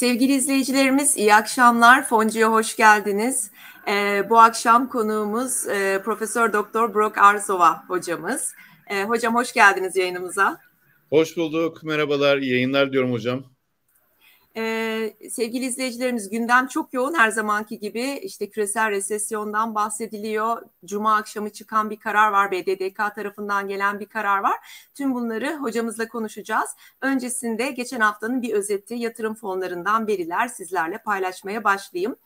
Sevgili 0.00 0.32
izleyicilerimiz 0.32 1.16
iyi 1.16 1.34
akşamlar. 1.34 2.08
Foncu'ya 2.08 2.52
hoş 2.52 2.76
geldiniz. 2.76 3.50
Ee, 3.88 4.26
bu 4.30 4.38
akşam 4.38 4.88
konuğumuz 4.88 5.68
e, 5.68 6.02
Profesör 6.04 6.52
Doktor 6.52 6.94
Brock 6.94 7.18
Arzova 7.18 7.84
hocamız. 7.88 8.52
E, 8.90 9.04
hocam 9.04 9.34
hoş 9.34 9.52
geldiniz 9.52 9.96
yayınımıza. 9.96 10.58
Hoş 11.10 11.36
bulduk. 11.36 11.82
Merhabalar. 11.82 12.38
İyi 12.38 12.52
yayınlar 12.52 12.92
diyorum 12.92 13.12
hocam. 13.12 13.44
Ee, 14.56 15.14
sevgili 15.30 15.64
izleyicilerimiz 15.64 16.30
gündem 16.30 16.66
çok 16.66 16.94
yoğun 16.94 17.14
her 17.14 17.30
zamanki 17.30 17.78
gibi 17.78 18.20
işte 18.22 18.50
küresel 18.50 18.90
resesyondan 18.90 19.74
bahsediliyor. 19.74 20.62
Cuma 20.84 21.16
akşamı 21.16 21.50
çıkan 21.50 21.90
bir 21.90 21.96
karar 21.96 22.32
var 22.32 22.50
BDDK 22.50 23.14
tarafından 23.14 23.68
gelen 23.68 24.00
bir 24.00 24.06
karar 24.06 24.38
var. 24.38 24.56
Tüm 24.94 25.14
bunları 25.14 25.56
hocamızla 25.56 26.08
konuşacağız. 26.08 26.70
Öncesinde 27.00 27.70
geçen 27.70 28.00
haftanın 28.00 28.42
bir 28.42 28.52
özeti 28.52 28.94
yatırım 28.94 29.34
fonlarından 29.34 30.06
veriler 30.06 30.48
sizlerle 30.48 30.98
paylaşmaya 30.98 31.64
başlayayım. 31.64 32.16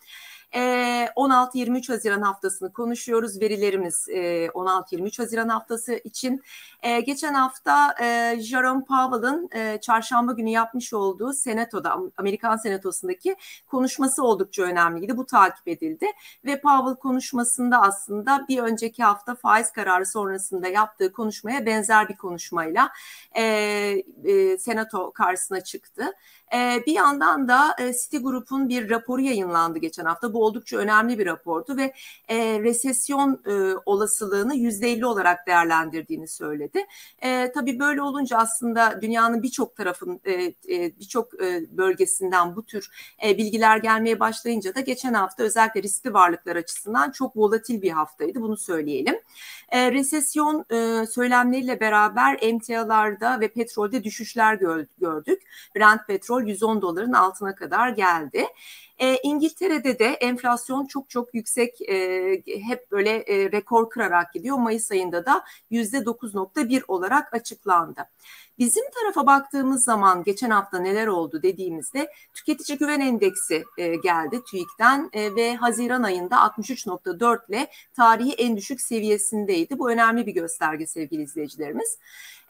16-23 0.54 1.92
Haziran 1.92 2.22
haftasını 2.22 2.72
konuşuyoruz. 2.72 3.40
Verilerimiz 3.40 4.08
16-23 4.08 5.22
Haziran 5.22 5.48
haftası 5.48 5.94
için. 6.04 6.42
Geçen 7.06 7.34
hafta 7.34 7.94
Jerome 8.40 8.84
Powell'ın 8.84 9.50
çarşamba 9.78 10.32
günü 10.32 10.50
yapmış 10.50 10.92
olduğu 10.92 11.32
Senato'da, 11.32 11.96
Amerikan 12.16 12.56
Senatosu'ndaki 12.56 13.36
konuşması 13.66 14.24
oldukça 14.24 14.62
önemliydi. 14.62 15.16
Bu 15.16 15.26
takip 15.26 15.68
edildi 15.68 16.06
ve 16.44 16.60
Powell 16.60 16.94
konuşmasında 16.94 17.82
aslında 17.82 18.44
bir 18.48 18.58
önceki 18.58 19.04
hafta 19.04 19.34
faiz 19.34 19.72
kararı 19.72 20.06
sonrasında 20.06 20.68
yaptığı 20.68 21.12
konuşmaya 21.12 21.66
benzer 21.66 22.08
bir 22.08 22.16
konuşmayla 22.16 22.90
Senato 24.58 25.12
karşısına 25.12 25.60
çıktı. 25.60 26.12
Bir 26.86 26.92
yandan 26.92 27.48
da 27.48 27.76
Citigroup'un 28.02 28.68
bir 28.68 28.90
raporu 28.90 29.20
yayınlandı 29.20 29.78
geçen 29.78 30.04
hafta. 30.04 30.32
Bu 30.32 30.44
oldukça 30.44 30.76
önemli 30.76 31.18
bir 31.18 31.26
rapordu 31.26 31.76
ve 31.76 31.92
e, 32.28 32.60
resesyon 32.60 33.40
e, 33.46 33.74
olasılığını 33.86 34.54
yüzde 34.54 34.90
elli 34.90 35.06
olarak 35.06 35.46
değerlendirdiğini 35.46 36.28
söyledi. 36.28 36.86
E, 37.22 37.52
tabii 37.52 37.78
böyle 37.78 38.02
olunca 38.02 38.38
aslında 38.38 39.02
dünyanın 39.02 39.42
birçok 39.42 39.76
tarafın 39.76 40.20
e, 40.24 40.32
e, 40.32 40.98
birçok 40.98 41.42
e, 41.42 41.76
bölgesinden 41.76 42.56
bu 42.56 42.62
tür 42.62 42.90
e, 43.24 43.38
bilgiler 43.38 43.76
gelmeye 43.76 44.20
başlayınca 44.20 44.74
da 44.74 44.80
geçen 44.80 45.14
hafta 45.14 45.42
özellikle 45.42 45.82
riskli 45.82 46.14
varlıklar 46.14 46.56
açısından 46.56 47.10
çok 47.10 47.36
volatil 47.36 47.82
bir 47.82 47.90
haftaydı 47.90 48.40
bunu 48.40 48.56
söyleyelim. 48.56 49.16
E, 49.68 49.92
resesyon 49.92 50.64
e, 50.70 51.06
söylemleriyle 51.06 51.80
beraber 51.80 52.38
emtialarda 52.40 53.40
ve 53.40 53.48
petrolde 53.48 54.04
düşüşler 54.04 54.54
gördük. 54.98 55.42
Brent 55.76 56.06
petrol 56.06 56.43
110 56.46 56.82
doların 56.82 57.12
altına 57.12 57.54
kadar 57.54 57.88
geldi. 57.88 58.46
E, 58.98 59.16
İngiltere'de 59.22 59.98
de 59.98 60.06
enflasyon 60.06 60.86
çok 60.86 61.10
çok 61.10 61.34
yüksek 61.34 61.80
e, 61.80 62.42
hep 62.46 62.90
böyle 62.90 63.10
e, 63.10 63.52
rekor 63.52 63.90
kırarak 63.90 64.32
gidiyor. 64.32 64.56
Mayıs 64.56 64.90
ayında 64.90 65.26
da 65.26 65.44
yüzde 65.70 65.96
9.1 65.96 66.82
olarak 66.88 67.34
açıklandı. 67.34 68.08
Bizim 68.58 68.84
tarafa 68.90 69.26
baktığımız 69.26 69.84
zaman 69.84 70.24
geçen 70.24 70.50
hafta 70.50 70.78
neler 70.78 71.06
oldu 71.06 71.42
dediğimizde 71.42 72.10
tüketici 72.34 72.78
güven 72.78 73.00
endeksi 73.00 73.64
e, 73.78 73.96
geldi 73.96 74.40
TÜİK'ten 74.50 75.10
e, 75.12 75.34
ve 75.34 75.56
Haziran 75.56 76.02
ayında 76.02 76.36
63.4 76.36 77.48
ile 77.48 77.70
tarihi 77.96 78.32
en 78.32 78.56
düşük 78.56 78.80
seviyesindeydi. 78.80 79.78
Bu 79.78 79.90
önemli 79.90 80.26
bir 80.26 80.34
gösterge 80.34 80.86
sevgili 80.86 81.22
izleyicilerimiz. 81.22 81.98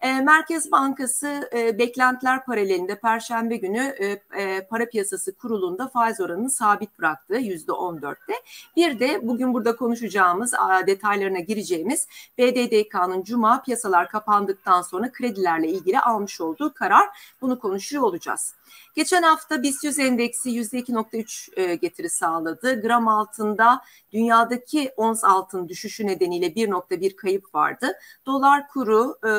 E, 0.00 0.20
Merkez 0.20 0.72
Bankası 0.72 1.50
e, 1.54 1.78
beklentiler 1.78 2.44
paralelinde 2.44 2.98
Perşembe 2.98 3.56
günü 3.56 3.94
e, 4.00 4.22
e, 4.42 4.66
para 4.66 4.88
piyasası 4.88 5.34
kurulunda 5.34 5.88
faiz 5.88 6.20
oranını 6.34 6.50
sabit 6.50 6.98
bıraktı 6.98 7.34
yüzde 7.34 7.72
14'te. 7.72 8.32
Bir 8.76 9.00
de 9.00 9.20
bugün 9.22 9.54
burada 9.54 9.76
konuşacağımız 9.76 10.52
detaylarına 10.86 11.38
gireceğimiz 11.38 12.08
BDDK'nın 12.38 13.22
Cuma 13.22 13.62
piyasalar 13.62 14.08
kapandıktan 14.08 14.82
sonra 14.82 15.12
kredilerle 15.12 15.68
ilgili 15.68 16.00
almış 16.00 16.40
olduğu 16.40 16.74
karar. 16.74 17.08
Bunu 17.40 17.58
konuşuyor 17.58 18.02
olacağız. 18.02 18.54
Geçen 18.94 19.22
hafta 19.22 19.62
BIST 19.62 19.84
100 19.84 19.98
endeksi 19.98 20.50
%2.3 20.50 21.60
e, 21.60 21.74
getiri 21.74 22.10
sağladı. 22.10 22.82
Gram 22.82 23.08
altında 23.08 23.80
dünyadaki 24.12 24.90
ons 24.96 25.24
altın 25.24 25.68
düşüşü 25.68 26.06
nedeniyle 26.06 26.46
1.1 26.46 27.16
kayıp 27.16 27.54
vardı. 27.54 27.92
Dolar 28.26 28.68
kuru 28.68 29.18
e, 29.26 29.30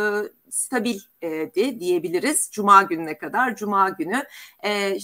stabildi 0.49 1.79
diyebiliriz 1.79 2.49
Cuma 2.51 2.83
gününe 2.83 3.17
kadar. 3.17 3.55
Cuma 3.55 3.89
günü 3.89 4.23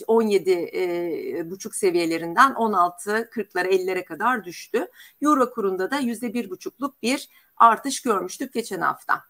17 0.07 0.52
e, 0.52 1.50
buçuk 1.50 1.75
seviyelerinden 1.75 2.53
16 2.53 3.12
40'lara 3.12 3.68
50'lere 3.68 4.06
kadar 4.06 4.44
düştü. 4.46 4.88
Euro 5.22 5.52
kurunda 5.53 5.91
da 5.91 6.00
yüzde 6.00 6.34
bir 6.34 6.50
buçukluk 6.50 7.02
bir 7.02 7.29
artış 7.61 8.01
görmüştük 8.01 8.53
geçen 8.53 8.81
hafta. 8.81 9.23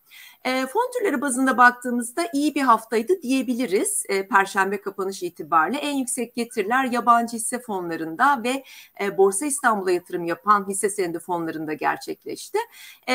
E, 0.46 0.66
fon 0.66 0.92
türleri 0.98 1.22
bazında 1.22 1.58
baktığımızda 1.58 2.28
iyi 2.34 2.56
bir 2.56 2.62
haftaydı 2.62 3.22
diyebiliriz. 3.22 4.04
E, 4.10 4.28
Perşembe 4.28 4.82
kapanış 4.82 5.24
itibariyle 5.24 5.78
en 5.78 5.96
yüksek 5.96 6.36
getiriler 6.36 6.86
yabancı 6.86 7.38
hisse 7.38 7.62
fonlarında 7.62 8.44
ve 8.44 8.64
e, 9.02 9.18
Borsa 9.18 9.46
İstanbul'a 9.46 9.92
yatırım 9.92 10.26
yapan 10.26 10.70
hisse 10.70 10.90
senedi 10.90 11.20
fonlarında 11.20 11.74
gerçekleşti. 11.74 12.58
E, 13.10 13.14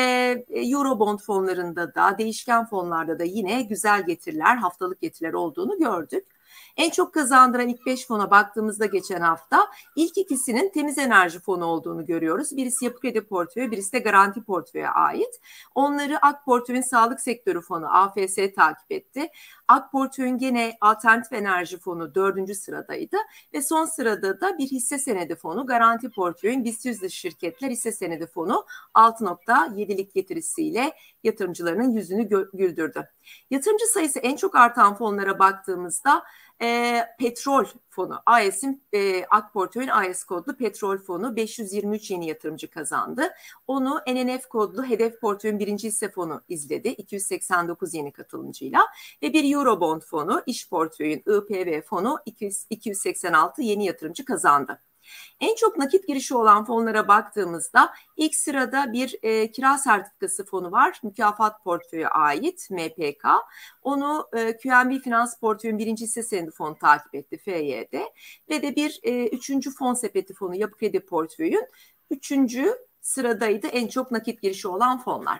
Eurobond 0.49 1.19
fonlarında 1.19 1.95
da 1.95 2.17
değişken 2.17 2.65
fonlarda 2.65 3.19
da 3.19 3.23
yine 3.23 3.61
güzel 3.61 4.05
getiriler, 4.05 4.57
haftalık 4.57 5.01
getiriler 5.01 5.33
olduğunu 5.33 5.79
gördük. 5.79 6.36
En 6.77 6.89
çok 6.89 7.13
kazandıran 7.13 7.67
ilk 7.67 7.85
5 7.85 8.07
fona 8.07 8.31
baktığımızda 8.31 8.85
geçen 8.85 9.21
hafta 9.21 9.67
ilk 9.95 10.17
ikisinin 10.17 10.71
temiz 10.71 10.97
enerji 10.97 11.39
fonu 11.39 11.65
olduğunu 11.65 12.05
görüyoruz. 12.05 12.57
Birisi 12.57 12.85
yapı 12.85 12.99
kredi 12.99 13.21
portföyü, 13.21 13.71
birisi 13.71 13.93
de 13.93 13.99
garanti 13.99 14.43
portföye 14.43 14.89
ait. 14.89 15.41
Onları 15.75 16.19
Ak 16.21 16.45
Portföy'ün 16.45 16.81
sağlık 16.81 17.21
sektörü 17.21 17.61
fonu 17.61 17.95
AFS 17.95 18.35
takip 18.55 18.91
etti. 18.91 19.29
Ak 19.67 19.91
Portföy'ün 19.91 20.37
gene 20.37 20.77
alternatif 20.81 21.33
enerji 21.33 21.79
fonu 21.79 22.15
dördüncü 22.15 22.55
sıradaydı 22.55 23.17
ve 23.53 23.61
son 23.61 23.85
sırada 23.85 24.41
da 24.41 24.57
bir 24.57 24.67
hisse 24.67 24.97
senedi 24.97 25.35
fonu 25.35 25.65
Garanti 25.65 26.09
Portföy'ün 26.09 26.63
BIST 26.63 26.85
100 26.85 27.11
şirketler 27.11 27.69
hisse 27.69 27.91
senedi 27.91 28.27
fonu 28.27 28.65
6.7'lik 28.93 30.13
getirisiyle 30.13 30.93
yatırımcılarının 31.23 31.91
yüzünü 31.91 32.29
güldürdü. 32.53 33.09
Yatırımcı 33.51 33.85
sayısı 33.85 34.19
en 34.19 34.35
çok 34.35 34.55
artan 34.55 34.95
fonlara 34.95 35.39
baktığımızda 35.39 36.23
e, 36.61 37.01
petrol 37.19 37.65
fonu 37.89 38.19
AES'in 38.25 38.83
e, 38.93 39.25
AK 39.29 39.55
AES 39.91 40.23
kodlu 40.23 40.57
petrol 40.57 40.97
fonu 40.97 41.35
523 41.35 42.11
yeni 42.11 42.27
yatırımcı 42.27 42.69
kazandı. 42.69 43.29
Onu 43.67 44.01
NNF 44.07 44.47
kodlu 44.47 44.85
hedef 44.85 45.21
portföyün 45.21 45.59
birinci 45.59 45.87
hisse 45.87 46.11
fonu 46.11 46.41
izledi 46.47 46.87
289 46.87 47.93
yeni 47.93 48.11
katılımcıyla 48.11 48.79
ve 49.21 49.33
bir 49.33 49.53
Eurobond 49.55 50.01
fonu 50.01 50.43
iş 50.45 50.69
portföyün 50.69 51.19
IPV 51.19 51.81
fonu 51.81 52.19
200, 52.25 52.65
286 52.69 53.61
yeni 53.61 53.85
yatırımcı 53.85 54.25
kazandı. 54.25 54.79
En 55.39 55.55
çok 55.55 55.77
nakit 55.77 56.07
girişi 56.07 56.35
olan 56.35 56.65
fonlara 56.65 57.07
baktığımızda 57.07 57.93
ilk 58.17 58.35
sırada 58.35 58.93
bir 58.93 59.15
e, 59.23 59.51
kira 59.51 59.77
sertifikası 59.77 60.45
fonu 60.45 60.71
var. 60.71 60.99
Mükafat 61.03 61.63
portföyü 61.63 62.07
ait 62.07 62.67
MPK. 62.71 63.25
Onu 63.81 64.27
e, 64.33 64.57
QNB 64.57 65.01
Finans 65.03 65.39
portföyün 65.39 65.77
birinci 65.77 66.03
hisse 66.03 66.23
senedi 66.23 66.51
fonu 66.51 66.77
takip 66.77 67.15
etti 67.15 67.37
FYD. 67.37 67.93
Ve 68.49 68.61
de 68.61 68.75
bir 68.75 68.99
e, 69.03 69.27
üçüncü 69.27 69.71
fon 69.71 69.93
sepeti 69.93 70.33
fonu 70.33 70.55
Yapı 70.55 70.77
Kredi 70.77 70.99
portföyün 70.99 71.67
üçüncü 72.09 72.77
sıradaydı 73.01 73.67
en 73.67 73.87
çok 73.87 74.11
nakit 74.11 74.41
girişi 74.41 74.67
olan 74.67 75.03
fonlar. 75.03 75.39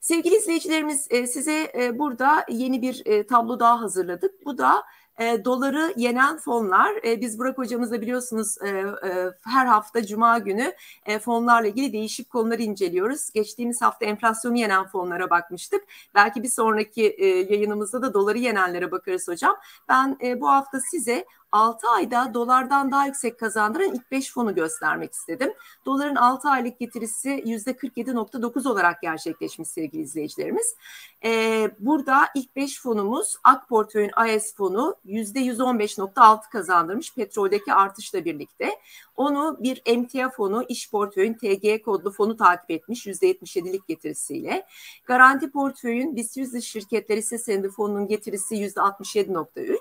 Sevgili 0.00 0.36
izleyicilerimiz 0.36 1.06
e, 1.10 1.26
size 1.26 1.72
e, 1.78 1.98
burada 1.98 2.44
yeni 2.48 2.82
bir 2.82 3.02
e, 3.06 3.26
tablo 3.26 3.60
daha 3.60 3.80
hazırladık. 3.80 4.44
Bu 4.44 4.58
da 4.58 4.84
e, 5.18 5.44
doları 5.44 5.92
yenen 5.96 6.38
fonlar. 6.38 6.94
E, 7.04 7.20
biz 7.20 7.38
Burak 7.38 7.58
hocamızla 7.58 8.00
biliyorsunuz 8.00 8.56
e, 8.62 8.68
e, 8.68 9.30
her 9.44 9.66
hafta 9.66 10.06
Cuma 10.06 10.38
günü 10.38 10.72
e, 11.06 11.18
fonlarla 11.18 11.68
ilgili 11.68 11.92
değişik 11.92 12.30
konuları 12.30 12.62
inceliyoruz. 12.62 13.30
Geçtiğimiz 13.30 13.82
hafta 13.82 14.06
enflasyonu 14.06 14.58
yenen 14.58 14.86
fonlara 14.86 15.30
bakmıştık. 15.30 15.84
Belki 16.14 16.42
bir 16.42 16.48
sonraki 16.48 17.06
e, 17.06 17.26
yayınımızda 17.26 18.02
da 18.02 18.14
doları 18.14 18.38
yenenlere 18.38 18.90
bakarız 18.90 19.28
hocam. 19.28 19.56
Ben 19.88 20.16
e, 20.22 20.40
bu 20.40 20.48
hafta 20.48 20.80
size 20.80 21.24
6 21.52 21.88
ayda 21.88 22.34
dolardan 22.34 22.90
daha 22.90 23.06
yüksek 23.06 23.38
kazandıran 23.38 23.94
ilk 23.94 24.10
5 24.10 24.32
fonu 24.32 24.54
göstermek 24.54 25.12
istedim. 25.12 25.52
Doların 25.86 26.16
6 26.16 26.48
aylık 26.48 26.78
getirisi 26.78 27.28
%47.9 27.28 28.68
olarak 28.68 29.02
gerçekleşmiş 29.02 29.68
sevgili 29.68 30.02
izleyicilerimiz. 30.02 30.76
Ee, 31.24 31.70
burada 31.78 32.28
ilk 32.34 32.56
5 32.56 32.80
fonumuz 32.80 33.36
Ak 33.44 33.68
Portföy'ün 33.68 34.10
AES 34.16 34.54
fonu 34.54 34.96
%115.6 35.08 36.50
kazandırmış 36.50 37.14
petroldeki 37.14 37.72
artışla 37.72 38.24
birlikte. 38.24 38.70
Onu 39.16 39.56
bir 39.60 39.82
emtia 39.86 40.30
fonu, 40.30 40.64
iş 40.68 40.90
portföyün 40.90 41.34
TG 41.34 41.84
kodlu 41.84 42.10
fonu 42.10 42.36
takip 42.36 42.70
etmiş 42.70 43.06
%77'lik 43.06 43.88
getirisiyle. 43.88 44.66
Garanti 45.04 45.50
portföyün 45.50 46.16
BIST 46.16 46.36
100 46.36 46.64
şirketleri 46.64 47.18
ise 47.18 47.38
senedi 47.38 47.70
fonunun 47.70 48.06
getirisi 48.06 48.54
%67.3. 48.54 49.78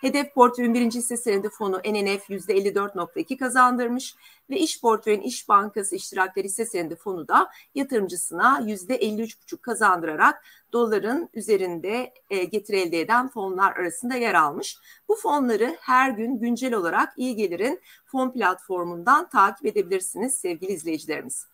Hedef 0.00 0.34
portföyün 0.34 0.74
birinci 0.74 0.98
hisse 0.98 1.16
senedi 1.16 1.48
fonu 1.48 1.76
NNF 1.78 2.30
%54.2 2.30 3.36
kazandırmış 3.36 4.14
ve 4.50 4.58
iş 4.58 4.80
portföyün 4.80 5.20
İş 5.20 5.48
Bankası 5.48 5.96
iştirakleri 5.96 6.44
hisse 6.44 6.66
senedi 6.66 6.96
fonu 6.96 7.28
da 7.28 7.50
yatırımcısına 7.74 8.60
%53.5 8.60 9.60
kazandırarak 9.60 10.44
doların 10.72 11.28
üzerinde 11.34 12.12
e, 12.30 12.44
getiri 12.44 12.76
elde 12.76 13.00
eden 13.00 13.28
fonlar 13.28 13.72
arasında 13.72 14.14
yer 14.14 14.34
almış. 14.34 14.78
Bu 15.08 15.16
fonları 15.16 15.76
her 15.80 16.10
gün 16.10 16.38
güncel 16.38 16.74
olarak 16.74 17.12
iyi 17.16 17.36
gelirin 17.36 17.80
fon 18.06 18.30
platformundan 18.32 19.28
takip 19.28 19.66
edebilirsiniz 19.66 20.34
sevgili 20.34 20.72
izleyicilerimiz. 20.72 21.46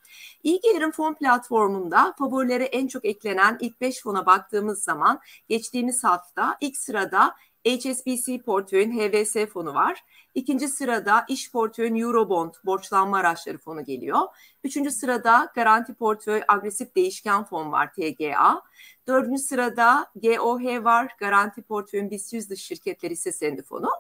İyi 0.43 0.61
gelirin 0.61 0.91
fon 0.91 1.15
platformunda 1.15 2.15
favorilere 2.19 2.65
en 2.65 2.87
çok 2.87 3.05
eklenen 3.05 3.59
ilk 3.61 3.81
5 3.81 4.03
fona 4.03 4.27
baktığımız 4.27 4.85
zaman 4.85 5.21
geçtiğimiz 5.49 6.05
hafta 6.05 6.57
ilk 6.61 6.77
sırada 6.77 7.35
HSBC 7.67 8.43
portföyün 8.43 8.99
HVS 8.99 9.37
fonu 9.53 9.75
var. 9.75 10.05
İkinci 10.35 10.69
sırada 10.69 11.25
iş 11.29 11.53
portföyün 11.53 11.97
Eurobond 11.97 12.55
borçlanma 12.65 13.19
araçları 13.19 13.59
fonu 13.59 13.85
geliyor. 13.85 14.21
Üçüncü 14.65 14.91
sırada 14.91 15.53
garanti 15.55 15.95
portföy 15.95 16.43
agresif 16.49 16.97
değişken 16.97 17.45
fon 17.45 17.73
var 17.73 17.93
TGA. 17.93 18.63
Dördüncü 19.07 19.43
sırada 19.43 20.07
GOH 20.15 20.85
var 20.85 21.17
garanti 21.19 21.63
portföyün 21.63 22.11
BIST 22.11 22.33
100 22.33 22.51
dış 22.51 22.63
şirketleri 22.63 23.13
ise 23.13 23.33
senedi 23.33 23.63
fonu. 23.63 23.91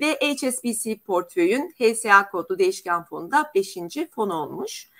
Ve 0.00 0.12
HSBC 0.12 0.98
portföyün 0.98 1.74
HSA 1.78 2.30
kodlu 2.30 2.58
değişken 2.58 3.04
fonu 3.04 3.30
da 3.30 3.50
beşinci 3.54 4.10
fon 4.10 4.30
olmuş. 4.30 4.90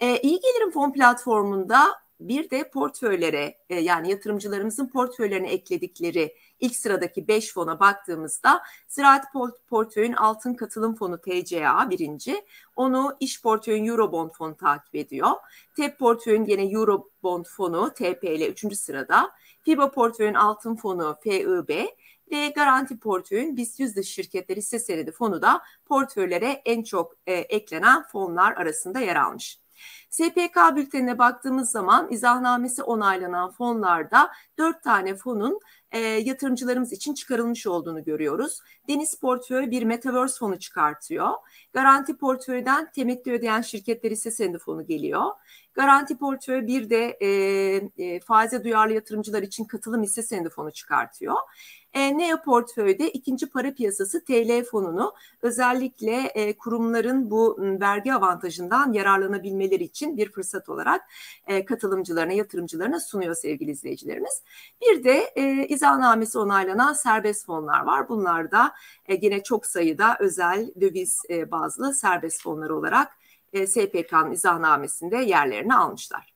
Ee, 0.00 0.18
iyi 0.20 0.40
gelirim 0.40 0.70
fon 0.70 0.92
platformunda 0.92 2.05
bir 2.20 2.50
de 2.50 2.70
portföylere 2.70 3.58
e, 3.70 3.80
yani 3.80 4.10
yatırımcılarımızın 4.10 4.86
portföylerine 4.86 5.50
ekledikleri 5.50 6.34
ilk 6.60 6.76
sıradaki 6.76 7.28
5 7.28 7.52
fona 7.52 7.80
baktığımızda 7.80 8.62
Ziraat 8.88 9.24
Portföyün 9.68 10.12
Altın 10.12 10.54
Katılım 10.54 10.94
Fonu 10.94 11.18
TCA 11.18 11.90
birinci. 11.90 12.44
Onu 12.76 13.16
İş 13.20 13.42
Portföyün 13.42 13.86
Eurobond 13.86 14.30
Fonu 14.30 14.56
takip 14.56 14.94
ediyor. 14.94 15.30
TEP 15.76 15.98
Portföyün 15.98 16.44
yine 16.44 16.72
Eurobond 16.72 17.44
Fonu 17.44 17.90
TP 17.90 18.24
ile 18.24 18.48
üçüncü 18.48 18.76
sırada. 18.76 19.30
FIBA 19.62 19.90
Portföyün 19.90 20.34
Altın 20.34 20.76
Fonu 20.76 21.16
FIB 21.22 21.86
ve 22.30 22.48
Garanti 22.48 22.98
Portföyün 22.98 23.56
BIST 23.56 23.80
100 23.80 23.96
dış 23.96 24.08
şirketleri 24.08 24.58
hisse 24.58 24.78
senedi 24.78 25.12
fonu 25.12 25.42
da 25.42 25.62
portföylere 25.84 26.62
en 26.64 26.82
çok 26.82 27.16
e, 27.26 27.32
eklenen 27.34 28.02
fonlar 28.02 28.52
arasında 28.52 29.00
yer 29.00 29.16
almış. 29.16 29.65
SPK 30.10 30.76
bültenine 30.76 31.18
baktığımız 31.18 31.70
zaman 31.70 32.10
izahnamesi 32.10 32.82
onaylanan 32.82 33.50
fonlarda 33.50 34.30
dört 34.58 34.82
tane 34.82 35.14
fonun 35.14 35.60
e, 35.90 35.98
yatırımcılarımız 35.98 36.92
için 36.92 37.14
çıkarılmış 37.14 37.66
olduğunu 37.66 38.04
görüyoruz. 38.04 38.60
Deniz 38.88 39.14
Portföy 39.20 39.70
bir 39.70 39.82
Metaverse 39.82 40.38
fonu 40.38 40.58
çıkartıyor. 40.58 41.30
Garanti 41.72 42.16
Portföy'den 42.16 42.90
temettü 42.90 43.32
ödeyen 43.32 43.60
şirketler 43.60 44.10
ise 44.10 44.30
senedi 44.30 44.58
fonu 44.58 44.86
geliyor. 44.86 45.24
Garanti 45.74 46.18
Portföy 46.18 46.66
bir 46.66 46.90
de 46.90 47.18
e, 47.20 47.28
e, 47.98 48.20
faize 48.20 48.64
duyarlı 48.64 48.94
yatırımcılar 48.94 49.42
için 49.42 49.64
katılım 49.64 50.02
hisse 50.02 50.22
senedi 50.22 50.48
fonu 50.48 50.70
çıkartıyor. 50.70 51.34
E, 51.96 52.18
Neo 52.18 52.42
Portföy'de 52.42 53.10
ikinci 53.10 53.46
para 53.50 53.74
piyasası 53.74 54.24
TL 54.24 54.64
fonunu 54.64 55.14
özellikle 55.42 56.16
e, 56.16 56.56
kurumların 56.56 57.30
bu 57.30 57.56
vergi 57.60 58.14
avantajından 58.14 58.92
yararlanabilmeleri 58.92 59.84
için 59.84 60.16
bir 60.16 60.32
fırsat 60.32 60.68
olarak 60.68 61.02
e, 61.46 61.64
katılımcılarına, 61.64 62.32
yatırımcılarına 62.32 63.00
sunuyor 63.00 63.34
sevgili 63.34 63.70
izleyicilerimiz. 63.70 64.42
Bir 64.82 65.04
de 65.04 65.32
e, 65.36 65.66
izahnamesi 65.66 66.38
onaylanan 66.38 66.92
serbest 66.92 67.46
fonlar 67.46 67.80
var. 67.80 68.08
Bunlar 68.08 68.50
da 68.50 68.72
e, 69.06 69.14
yine 69.22 69.42
çok 69.42 69.66
sayıda 69.66 70.16
özel 70.20 70.70
döviz 70.80 71.22
e, 71.30 71.50
bazlı 71.50 71.94
serbest 71.94 72.42
fonlar 72.42 72.70
olarak 72.70 73.12
e, 73.52 73.66
SPK'nın 73.66 74.30
izahnamesinde 74.30 75.16
yerlerini 75.16 75.74
almışlar. 75.74 76.35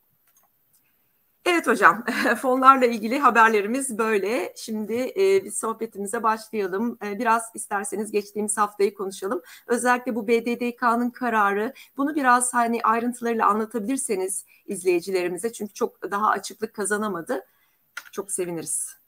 Evet 1.53 1.67
hocam, 1.67 2.05
fonlarla 2.43 2.87
ilgili 2.87 3.19
haberlerimiz 3.19 3.99
böyle. 3.99 4.53
Şimdi 4.57 5.13
e, 5.17 5.45
biz 5.45 5.59
sohbetimize 5.59 6.23
başlayalım. 6.23 6.99
E, 7.07 7.19
biraz 7.19 7.43
isterseniz 7.55 8.13
geçtiğimiz 8.13 8.59
haftayı 8.59 8.95
konuşalım. 8.95 9.43
Özellikle 9.67 10.15
bu 10.15 10.29
BDDK'nın 10.29 11.11
kararı, 11.11 11.73
bunu 11.97 12.15
biraz 12.15 12.55
hani 12.55 12.81
ayrıntılarıyla 12.83 13.47
anlatabilirseniz 13.47 14.45
izleyicilerimize. 14.67 15.53
Çünkü 15.53 15.75
çok 15.75 16.11
daha 16.11 16.31
açıklık 16.31 16.75
kazanamadı. 16.75 17.47
Çok 18.13 18.33
seviniriz. 18.33 19.01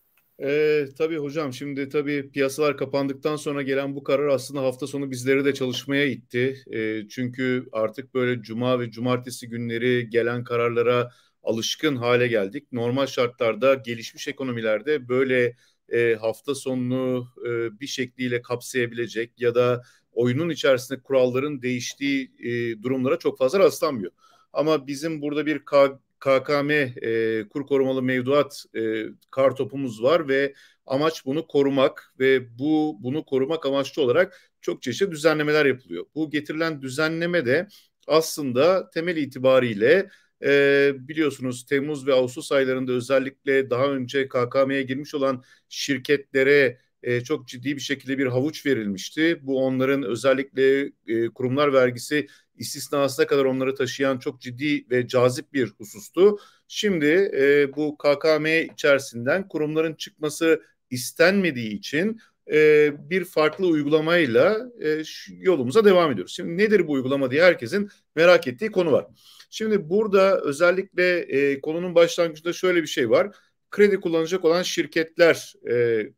Ee, 0.42 0.84
tabii 0.98 1.18
hocam 1.18 1.52
şimdi 1.52 1.88
tabii 1.88 2.30
piyasalar 2.30 2.76
kapandıktan 2.76 3.36
sonra 3.36 3.62
gelen 3.62 3.96
bu 3.96 4.02
karar 4.02 4.26
aslında 4.28 4.62
hafta 4.62 4.86
sonu 4.86 5.10
bizleri 5.10 5.44
de 5.44 5.54
çalışmaya 5.54 6.06
itti. 6.06 6.64
Ee, 6.70 7.08
çünkü 7.08 7.66
artık 7.72 8.14
böyle 8.14 8.42
cuma 8.42 8.80
ve 8.80 8.90
cumartesi 8.90 9.48
günleri 9.48 10.10
gelen 10.10 10.44
kararlara 10.44 11.10
alışkın 11.42 11.96
hale 11.96 12.26
geldik. 12.28 12.72
Normal 12.72 13.06
şartlarda 13.06 13.74
gelişmiş 13.74 14.28
ekonomilerde 14.28 15.08
böyle 15.08 15.56
e, 15.88 16.14
hafta 16.14 16.54
sonunu 16.54 17.28
e, 17.46 17.80
bir 17.80 17.86
şekliyle 17.86 18.42
kapsayabilecek 18.42 19.40
ya 19.40 19.54
da 19.54 19.82
oyunun 20.12 20.50
içerisinde 20.50 21.02
kuralların 21.02 21.62
değiştiği 21.62 22.32
e, 22.38 22.82
durumlara 22.82 23.18
çok 23.18 23.38
fazla 23.38 23.58
rastlanmıyor. 23.58 24.12
Ama 24.52 24.86
bizim 24.86 25.22
burada 25.22 25.46
bir 25.46 25.64
K 25.64 25.98
KKM 26.20 26.70
e, 26.70 27.48
kur 27.48 27.66
korumalı 27.66 28.02
mevduat 28.02 28.64
e, 28.76 29.04
kar 29.30 29.56
topumuz 29.56 30.02
var 30.02 30.28
ve 30.28 30.54
amaç 30.86 31.26
bunu 31.26 31.46
korumak 31.46 32.14
ve 32.18 32.58
bu 32.58 32.96
bunu 33.00 33.24
korumak 33.24 33.66
amaçlı 33.66 34.02
olarak 34.02 34.40
çok 34.60 34.82
çeşitli 34.82 35.10
düzenlemeler 35.10 35.66
yapılıyor. 35.66 36.04
Bu 36.14 36.30
getirilen 36.30 36.82
düzenleme 36.82 37.46
de 37.46 37.68
aslında 38.06 38.90
temel 38.90 39.16
itibariyle 39.16 40.08
e, 40.44 40.92
biliyorsunuz 41.08 41.66
Temmuz 41.66 42.06
ve 42.06 42.14
Ağustos 42.14 42.52
aylarında 42.52 42.92
özellikle 42.92 43.70
daha 43.70 43.86
önce 43.86 44.28
KKM'ye 44.28 44.82
girmiş 44.82 45.14
olan 45.14 45.44
şirketlere 45.68 46.78
e, 47.02 47.20
çok 47.20 47.48
ciddi 47.48 47.76
bir 47.76 47.80
şekilde 47.80 48.18
bir 48.18 48.26
havuç 48.26 48.66
verilmişti. 48.66 49.38
Bu 49.42 49.64
onların 49.64 50.02
özellikle 50.02 50.92
e, 51.06 51.28
kurumlar 51.28 51.72
vergisi 51.72 52.26
istisnasına 52.56 53.26
kadar 53.26 53.44
onları 53.44 53.74
taşıyan 53.74 54.18
çok 54.18 54.40
ciddi 54.40 54.86
ve 54.90 55.08
cazip 55.08 55.52
bir 55.52 55.68
husustu. 55.78 56.38
Şimdi 56.68 57.30
e, 57.36 57.76
bu 57.76 57.98
KKM 57.98 58.46
içerisinden 58.72 59.48
kurumların 59.48 59.94
çıkması 59.94 60.62
istenmediği 60.90 61.70
için 61.70 62.20
e, 62.52 62.90
bir 63.10 63.25
farklı 63.25 63.66
uygulamayla 63.66 64.71
e, 64.85 65.02
yolumuza 65.38 65.85
devam 65.85 66.12
ediyoruz. 66.12 66.32
Şimdi 66.32 66.62
nedir 66.62 66.88
bu 66.88 66.92
uygulama 66.92 67.30
diye 67.30 67.42
herkesin 67.42 67.90
merak 68.16 68.47
ettiği 68.47 68.71
konu 68.71 68.92
var. 68.92 69.06
Şimdi 69.50 69.88
burada 69.88 70.40
özellikle 70.40 71.18
e, 71.18 71.61
konunun 71.61 71.94
başlangıcında 71.94 72.52
şöyle 72.52 72.82
bir 72.82 72.87
şey 72.87 73.11
var. 73.11 73.37
Kredi 73.71 74.00
kullanacak 74.00 74.44
olan 74.44 74.62
şirketler 74.62 75.52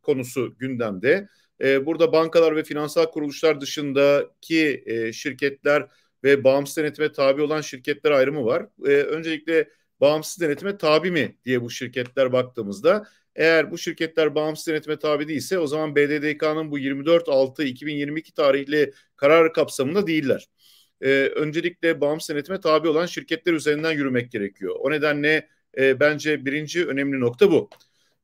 konusu 0.02 0.54
gündemde. 0.58 1.28
Burada 1.60 2.12
bankalar 2.12 2.56
ve 2.56 2.64
finansal 2.64 3.06
kuruluşlar 3.06 3.60
dışındaki 3.60 4.84
şirketler 5.14 5.88
ve 6.24 6.44
bağımsız 6.44 6.76
denetime 6.76 7.12
tabi 7.12 7.42
olan 7.42 7.60
şirketler 7.60 8.10
ayrımı 8.10 8.44
var. 8.44 8.66
E, 8.86 8.90
öncelikle 8.90 9.68
bağımsız 10.04 10.40
denetime 10.40 10.78
tabi 10.78 11.10
mi 11.10 11.36
diye 11.44 11.62
bu 11.62 11.70
şirketler 11.70 12.32
baktığımızda 12.32 13.04
eğer 13.36 13.70
bu 13.70 13.78
şirketler 13.78 14.34
bağımsız 14.34 14.66
denetime 14.66 14.98
tabi 14.98 15.28
değilse 15.28 15.58
o 15.58 15.66
zaman 15.66 15.96
BDDK'nın 15.96 16.70
bu 16.70 16.78
24.6.2022 16.78 18.34
tarihli 18.34 18.92
kararı 19.16 19.52
kapsamında 19.52 20.06
değiller 20.06 20.48
e, 21.00 21.10
öncelikle 21.36 22.00
bağımsız 22.00 22.28
denetime 22.28 22.60
tabi 22.60 22.88
olan 22.88 23.06
şirketler 23.06 23.52
üzerinden 23.52 23.92
yürümek 23.92 24.32
gerekiyor. 24.32 24.76
O 24.78 24.90
nedenle 24.90 25.48
e, 25.78 26.00
bence 26.00 26.44
birinci 26.44 26.86
önemli 26.86 27.20
nokta 27.20 27.50
bu. 27.50 27.70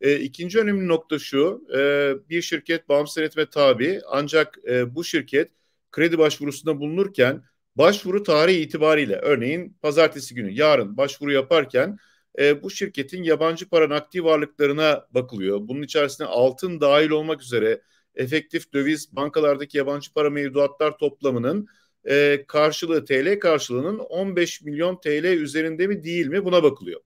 E, 0.01 0.17
ikinci 0.17 0.59
önemli 0.59 0.89
nokta 0.89 1.19
şu, 1.19 1.67
e, 1.77 2.13
bir 2.31 2.43
şirket 2.43 2.89
bağımsız 2.89 3.17
denetime 3.17 3.47
tabi 3.51 4.01
ancak 4.11 4.59
e, 4.69 4.95
bu 4.95 5.05
şirket 5.05 5.51
kredi 5.93 6.19
başvurusunda 6.19 6.81
bulunurken 6.81 7.43
başvuru 7.77 8.23
tarihi 8.23 8.61
itibariyle 8.61 9.17
örneğin 9.17 9.77
pazartesi 9.83 10.35
günü 10.35 10.50
yarın 10.50 10.97
başvuru 10.97 11.33
yaparken 11.33 11.99
e, 12.39 12.62
bu 12.62 12.71
şirketin 12.71 13.23
yabancı 13.23 13.69
para 13.69 13.89
nakdi 13.89 14.25
varlıklarına 14.25 15.07
bakılıyor. 15.11 15.59
Bunun 15.62 15.83
içerisinde 15.83 16.29
altın 16.29 16.81
dahil 16.81 17.11
olmak 17.11 17.43
üzere 17.43 17.83
efektif 18.15 18.73
döviz 18.73 19.17
bankalardaki 19.17 19.79
yabancı 19.79 20.12
para 20.12 20.31
mevduatlar 20.31 20.99
toplamının 20.99 21.69
e, 22.09 22.45
karşılığı 22.49 23.05
TL 23.05 23.39
karşılığının 23.39 23.99
15 23.99 24.62
milyon 24.62 25.00
TL 25.00 25.25
üzerinde 25.25 25.87
mi 25.87 26.05
değil 26.05 26.27
mi 26.27 26.45
buna 26.45 26.62
bakılıyor. 26.62 27.00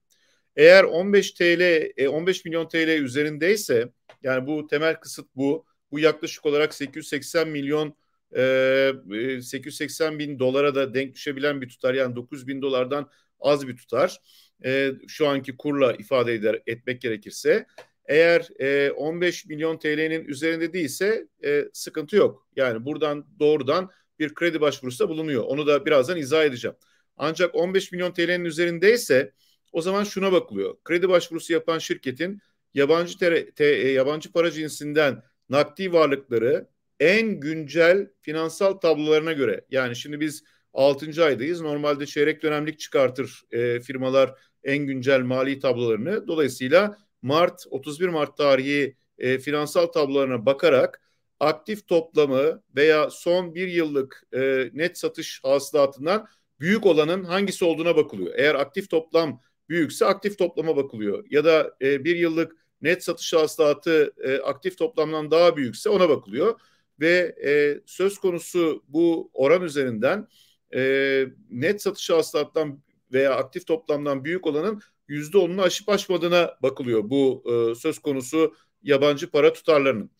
Eğer 0.56 0.84
15 0.84 1.32
TL 1.32 1.60
e, 1.96 2.08
15 2.08 2.44
milyon 2.44 2.68
TL 2.68 2.88
üzerindeyse 2.88 3.88
yani 4.22 4.46
bu 4.46 4.66
temel 4.66 5.00
kısıt 5.00 5.26
bu. 5.36 5.64
Bu 5.90 5.98
yaklaşık 5.98 6.46
olarak 6.46 6.74
880 6.74 7.48
milyon 7.48 7.94
e, 8.36 9.42
880 9.42 10.18
bin 10.18 10.38
dolara 10.38 10.74
da 10.74 10.94
denk 10.94 11.14
düşebilen 11.14 11.60
bir 11.60 11.68
tutar. 11.68 11.94
Yani 11.94 12.16
9 12.16 12.46
bin 12.46 12.62
dolardan 12.62 13.10
az 13.40 13.68
bir 13.68 13.76
tutar. 13.76 14.18
E, 14.64 14.92
şu 15.08 15.28
anki 15.28 15.56
kurla 15.56 15.92
ifade 15.92 16.34
eder, 16.34 16.62
etmek 16.66 17.00
gerekirse. 17.00 17.66
Eğer 18.06 18.48
e, 18.60 18.90
15 18.90 19.46
milyon 19.46 19.78
TL'nin 19.78 20.24
üzerinde 20.24 20.72
değilse 20.72 21.26
e, 21.44 21.64
sıkıntı 21.72 22.16
yok. 22.16 22.48
Yani 22.56 22.84
buradan 22.84 23.26
doğrudan 23.38 23.90
bir 24.18 24.34
kredi 24.34 24.60
başvurusu 24.60 25.04
da 25.04 25.08
bulunuyor. 25.08 25.44
Onu 25.44 25.66
da 25.66 25.86
birazdan 25.86 26.16
izah 26.16 26.44
edeceğim. 26.44 26.76
Ancak 27.16 27.54
15 27.54 27.92
milyon 27.92 28.12
TL'nin 28.12 28.44
üzerindeyse 28.44 29.32
o 29.72 29.82
zaman 29.82 30.04
şuna 30.04 30.32
bakılıyor. 30.32 30.76
Kredi 30.84 31.08
başvurusu 31.08 31.52
yapan 31.52 31.78
şirketin 31.78 32.40
yabancı 32.74 33.18
tere, 33.18 33.50
te, 33.50 33.64
e, 33.64 33.88
yabancı 33.90 34.32
para 34.32 34.50
cinsinden 34.50 35.22
nakdi 35.48 35.92
varlıkları 35.92 36.68
en 37.00 37.40
güncel 37.40 38.10
finansal 38.20 38.72
tablolarına 38.72 39.32
göre 39.32 39.64
yani 39.70 39.96
şimdi 39.96 40.20
biz 40.20 40.44
6. 40.74 41.24
aydayız. 41.24 41.60
Normalde 41.60 42.06
çeyrek 42.06 42.42
dönemlik 42.42 42.78
çıkartır 42.78 43.42
e, 43.50 43.80
firmalar 43.80 44.34
en 44.64 44.78
güncel 44.78 45.20
mali 45.20 45.58
tablolarını. 45.58 46.28
Dolayısıyla 46.28 46.98
Mart 47.22 47.64
31 47.70 48.08
Mart 48.08 48.36
tarihi 48.36 48.96
e, 49.18 49.38
finansal 49.38 49.86
tablolarına 49.86 50.46
bakarak 50.46 51.00
aktif 51.40 51.88
toplamı 51.88 52.62
veya 52.76 53.10
son 53.10 53.54
bir 53.54 53.68
yıllık 53.68 54.22
e, 54.32 54.70
net 54.72 54.98
satış 54.98 55.40
hasılatından 55.44 56.26
büyük 56.60 56.86
olanın 56.86 57.24
hangisi 57.24 57.64
olduğuna 57.64 57.96
bakılıyor. 57.96 58.34
Eğer 58.36 58.54
aktif 58.54 58.90
toplam 58.90 59.40
büyükse 59.68 60.06
aktif 60.06 60.38
toplama 60.38 60.76
bakılıyor. 60.76 61.24
Ya 61.30 61.44
da 61.44 61.76
e, 61.82 62.04
bir 62.04 62.16
yıllık 62.16 62.52
net 62.80 63.04
satış 63.04 63.32
hasılatı 63.32 64.12
e, 64.24 64.38
aktif 64.38 64.78
toplamdan 64.78 65.30
daha 65.30 65.56
büyükse 65.56 65.88
ona 65.88 66.08
bakılıyor. 66.08 66.60
Ve 67.00 67.34
e, 67.44 67.80
söz 67.86 68.18
konusu 68.18 68.84
bu 68.88 69.30
oran 69.32 69.62
üzerinden 69.62 70.28
e, 70.74 71.26
net 71.50 71.82
satış 71.82 72.10
hasılattan 72.10 72.82
veya 73.12 73.34
aktif 73.34 73.66
toplamdan 73.66 74.24
büyük 74.24 74.46
olanın 74.46 74.80
yüzde 75.08 75.38
onunu 75.38 75.62
aşıp 75.62 75.88
aşmadığına 75.88 76.56
bakılıyor 76.62 77.10
bu 77.10 77.44
e, 77.46 77.74
söz 77.74 77.98
konusu 77.98 78.54
yabancı 78.82 79.30
para 79.30 79.52
tutarlarının. 79.52 80.10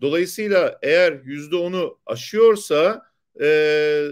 Dolayısıyla 0.00 0.78
eğer 0.82 1.20
yüzde 1.24 1.56
onu 1.56 1.98
aşıyorsa 2.06 3.02
e, 3.40 4.04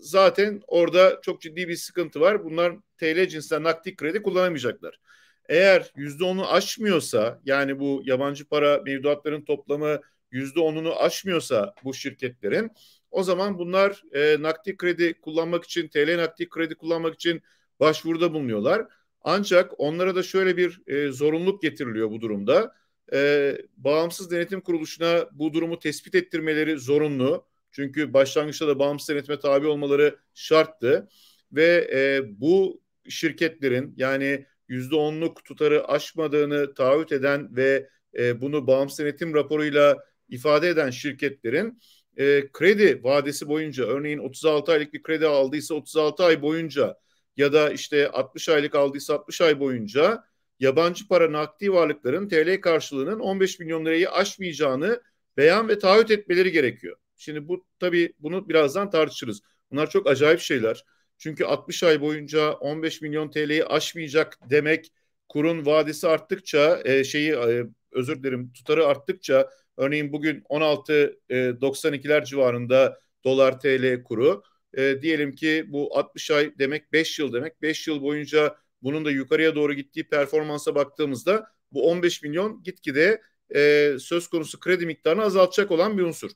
zaten 0.00 0.60
orada 0.66 1.20
çok 1.22 1.40
ciddi 1.40 1.68
bir 1.68 1.76
sıkıntı 1.76 2.20
var. 2.20 2.44
Bunlar 2.44 2.76
TL 2.98 3.28
cinsinden 3.28 3.62
nakdi 3.62 3.96
kredi 3.96 4.22
kullanamayacaklar. 4.22 5.00
Eğer 5.48 5.92
yüzde 5.96 6.24
onu 6.24 6.52
aşmıyorsa 6.52 7.40
yani 7.44 7.78
bu 7.78 8.02
yabancı 8.04 8.48
para 8.48 8.82
mevduatların 8.84 9.44
toplamı 9.44 10.00
yüzde 10.30 10.60
onunu 10.60 10.96
aşmıyorsa 10.96 11.74
bu 11.84 11.94
şirketlerin 11.94 12.70
o 13.10 13.22
zaman 13.22 13.58
bunlar 13.58 14.02
e, 14.12 14.42
nakdi 14.42 14.76
kredi 14.76 15.14
kullanmak 15.20 15.64
için 15.64 15.88
TL 15.88 16.18
nakdi 16.18 16.48
kredi 16.48 16.74
kullanmak 16.74 17.14
için 17.14 17.42
başvuruda 17.80 18.34
bulunuyorlar. 18.34 18.86
Ancak 19.22 19.80
onlara 19.80 20.14
da 20.14 20.22
şöyle 20.22 20.56
bir 20.56 20.82
e, 20.86 21.12
zorunluluk 21.12 21.62
getiriliyor 21.62 22.10
bu 22.10 22.20
durumda. 22.20 22.74
E, 23.12 23.58
bağımsız 23.76 24.30
denetim 24.30 24.60
kuruluşuna 24.60 25.28
bu 25.32 25.52
durumu 25.52 25.78
tespit 25.78 26.14
ettirmeleri 26.14 26.78
zorunlu. 26.78 27.46
Çünkü 27.72 28.12
başlangıçta 28.12 28.68
da 28.68 28.78
bağımsız 28.78 29.08
denetime 29.08 29.38
tabi 29.38 29.66
olmaları 29.66 30.18
şarttı. 30.34 31.08
Ve 31.52 31.90
e, 31.92 32.22
bu 32.40 32.80
şirketlerin 33.08 33.94
yani 33.96 34.46
yüzde 34.68 34.96
onluk 34.96 35.44
tutarı 35.44 35.88
aşmadığını 35.88 36.74
taahhüt 36.74 37.12
eden 37.12 37.56
ve 37.56 37.88
e, 38.18 38.40
bunu 38.40 38.66
bağımsız 38.66 38.98
denetim 38.98 39.34
raporuyla 39.34 39.98
ifade 40.28 40.68
eden 40.68 40.90
şirketlerin 40.90 41.80
e, 42.16 42.52
kredi 42.52 43.04
vadesi 43.04 43.48
boyunca 43.48 43.84
örneğin 43.84 44.18
36 44.18 44.72
aylık 44.72 44.92
bir 44.94 45.02
kredi 45.02 45.26
aldıysa 45.26 45.74
36 45.74 46.24
ay 46.24 46.42
boyunca 46.42 46.96
ya 47.36 47.52
da 47.52 47.70
işte 47.70 48.08
60 48.08 48.48
aylık 48.48 48.74
aldıysa 48.74 49.14
60 49.14 49.40
ay 49.40 49.60
boyunca 49.60 50.24
yabancı 50.60 51.08
para 51.08 51.32
nakdi 51.32 51.72
varlıkların 51.72 52.28
TL 52.28 52.60
karşılığının 52.60 53.20
15 53.20 53.58
milyon 53.58 53.84
lirayı 53.84 54.10
aşmayacağını 54.10 55.02
beyan 55.36 55.68
ve 55.68 55.78
taahhüt 55.78 56.10
etmeleri 56.10 56.52
gerekiyor. 56.52 56.96
Şimdi 57.16 57.48
bu 57.48 57.66
tabii 57.80 58.12
bunu 58.18 58.48
birazdan 58.48 58.90
tartışırız. 58.90 59.40
Bunlar 59.70 59.90
çok 59.90 60.06
acayip 60.06 60.40
şeyler. 60.40 60.84
Çünkü 61.18 61.44
60 61.44 61.82
ay 61.82 62.00
boyunca 62.00 62.52
15 62.52 63.02
milyon 63.02 63.30
TL'yi 63.30 63.64
aşmayacak 63.64 64.38
demek 64.50 64.92
kurun 65.28 65.66
vadesi 65.66 66.08
arttıkça 66.08 66.82
e, 66.84 67.04
şeyi 67.04 67.32
e, 67.32 67.64
özür 67.92 68.22
dilerim 68.22 68.52
tutarı 68.52 68.86
arttıkça 68.86 69.50
örneğin 69.78 70.12
bugün 70.12 70.40
16.92'ler 70.40 72.22
e, 72.22 72.24
civarında 72.24 72.98
dolar 73.24 73.60
TL 73.60 74.02
kuru 74.02 74.42
e, 74.76 75.02
diyelim 75.02 75.34
ki 75.34 75.64
bu 75.68 75.98
60 75.98 76.30
ay 76.30 76.58
demek 76.58 76.92
5 76.92 77.18
yıl 77.18 77.32
demek. 77.32 77.62
5 77.62 77.88
yıl 77.88 78.02
boyunca 78.02 78.56
bunun 78.82 79.04
da 79.04 79.10
yukarıya 79.10 79.54
doğru 79.54 79.74
gittiği 79.74 80.08
performansa 80.08 80.74
baktığımızda 80.74 81.46
bu 81.72 81.90
15 81.90 82.22
milyon 82.22 82.62
gitgide 82.62 83.22
e, 83.54 83.92
söz 84.00 84.28
konusu 84.28 84.60
kredi 84.60 84.86
miktarını 84.86 85.22
azaltacak 85.22 85.70
olan 85.70 85.98
bir 85.98 86.02
unsur. 86.02 86.30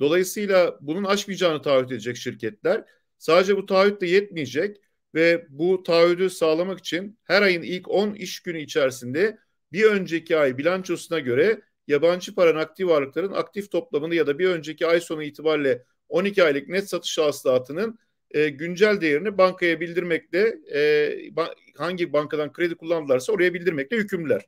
Dolayısıyla 0.00 0.78
bunun 0.80 1.04
aşmayacağını 1.04 1.62
taahhüt 1.62 1.92
edecek 1.92 2.16
şirketler. 2.16 2.84
Sadece 3.18 3.56
bu 3.56 3.66
taahhüt 3.66 4.00
de 4.00 4.06
yetmeyecek 4.06 4.76
ve 5.14 5.46
bu 5.48 5.82
taahhüdü 5.82 6.30
sağlamak 6.30 6.78
için 6.78 7.18
her 7.24 7.42
ayın 7.42 7.62
ilk 7.62 7.88
10 7.88 8.14
iş 8.14 8.40
günü 8.40 8.60
içerisinde 8.60 9.38
bir 9.72 9.84
önceki 9.84 10.36
ay 10.36 10.58
bilançosuna 10.58 11.18
göre 11.18 11.62
yabancı 11.86 12.34
para 12.34 12.54
nakdi 12.54 12.88
varlıkların 12.88 13.32
aktif 13.32 13.70
toplamını 13.70 14.14
ya 14.14 14.26
da 14.26 14.38
bir 14.38 14.48
önceki 14.48 14.86
ay 14.86 15.00
sonu 15.00 15.22
itibariyle 15.22 15.84
12 16.08 16.44
aylık 16.44 16.68
net 16.68 16.88
satış 16.88 17.18
hasılatının 17.18 17.98
e, 18.30 18.48
güncel 18.48 19.00
değerini 19.00 19.38
bankaya 19.38 19.80
bildirmekle 19.80 20.54
e, 20.74 21.36
ba 21.36 21.54
hangi 21.76 22.12
bankadan 22.12 22.52
kredi 22.52 22.74
kullandılarsa 22.74 23.32
oraya 23.32 23.54
bildirmekle 23.54 23.96
yükümlüler. 23.96 24.42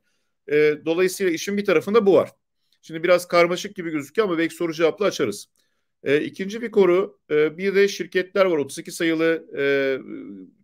E, 0.49 0.79
dolayısıyla 0.85 1.33
işin 1.33 1.57
bir 1.57 1.65
tarafında 1.65 2.07
bu 2.07 2.15
var. 2.15 2.31
Şimdi 2.83 3.03
biraz 3.03 3.29
karmaşık 3.29 3.77
gibi 3.77 3.91
gözüküyor 3.91 4.29
ama 4.29 4.39
belki 4.39 4.55
soru 4.55 4.73
cevaplı 4.73 5.07
açarız. 5.07 5.49
E, 6.05 6.21
ikinci 6.21 6.63
bir 6.63 6.71
koru 6.71 7.19
e, 7.31 7.59
bir 7.59 7.75
de 7.75 7.89
şirketler 7.89 8.45
var 8.45 8.59
32 8.59 8.93
sayılı 8.93 9.47
e, 9.59 9.65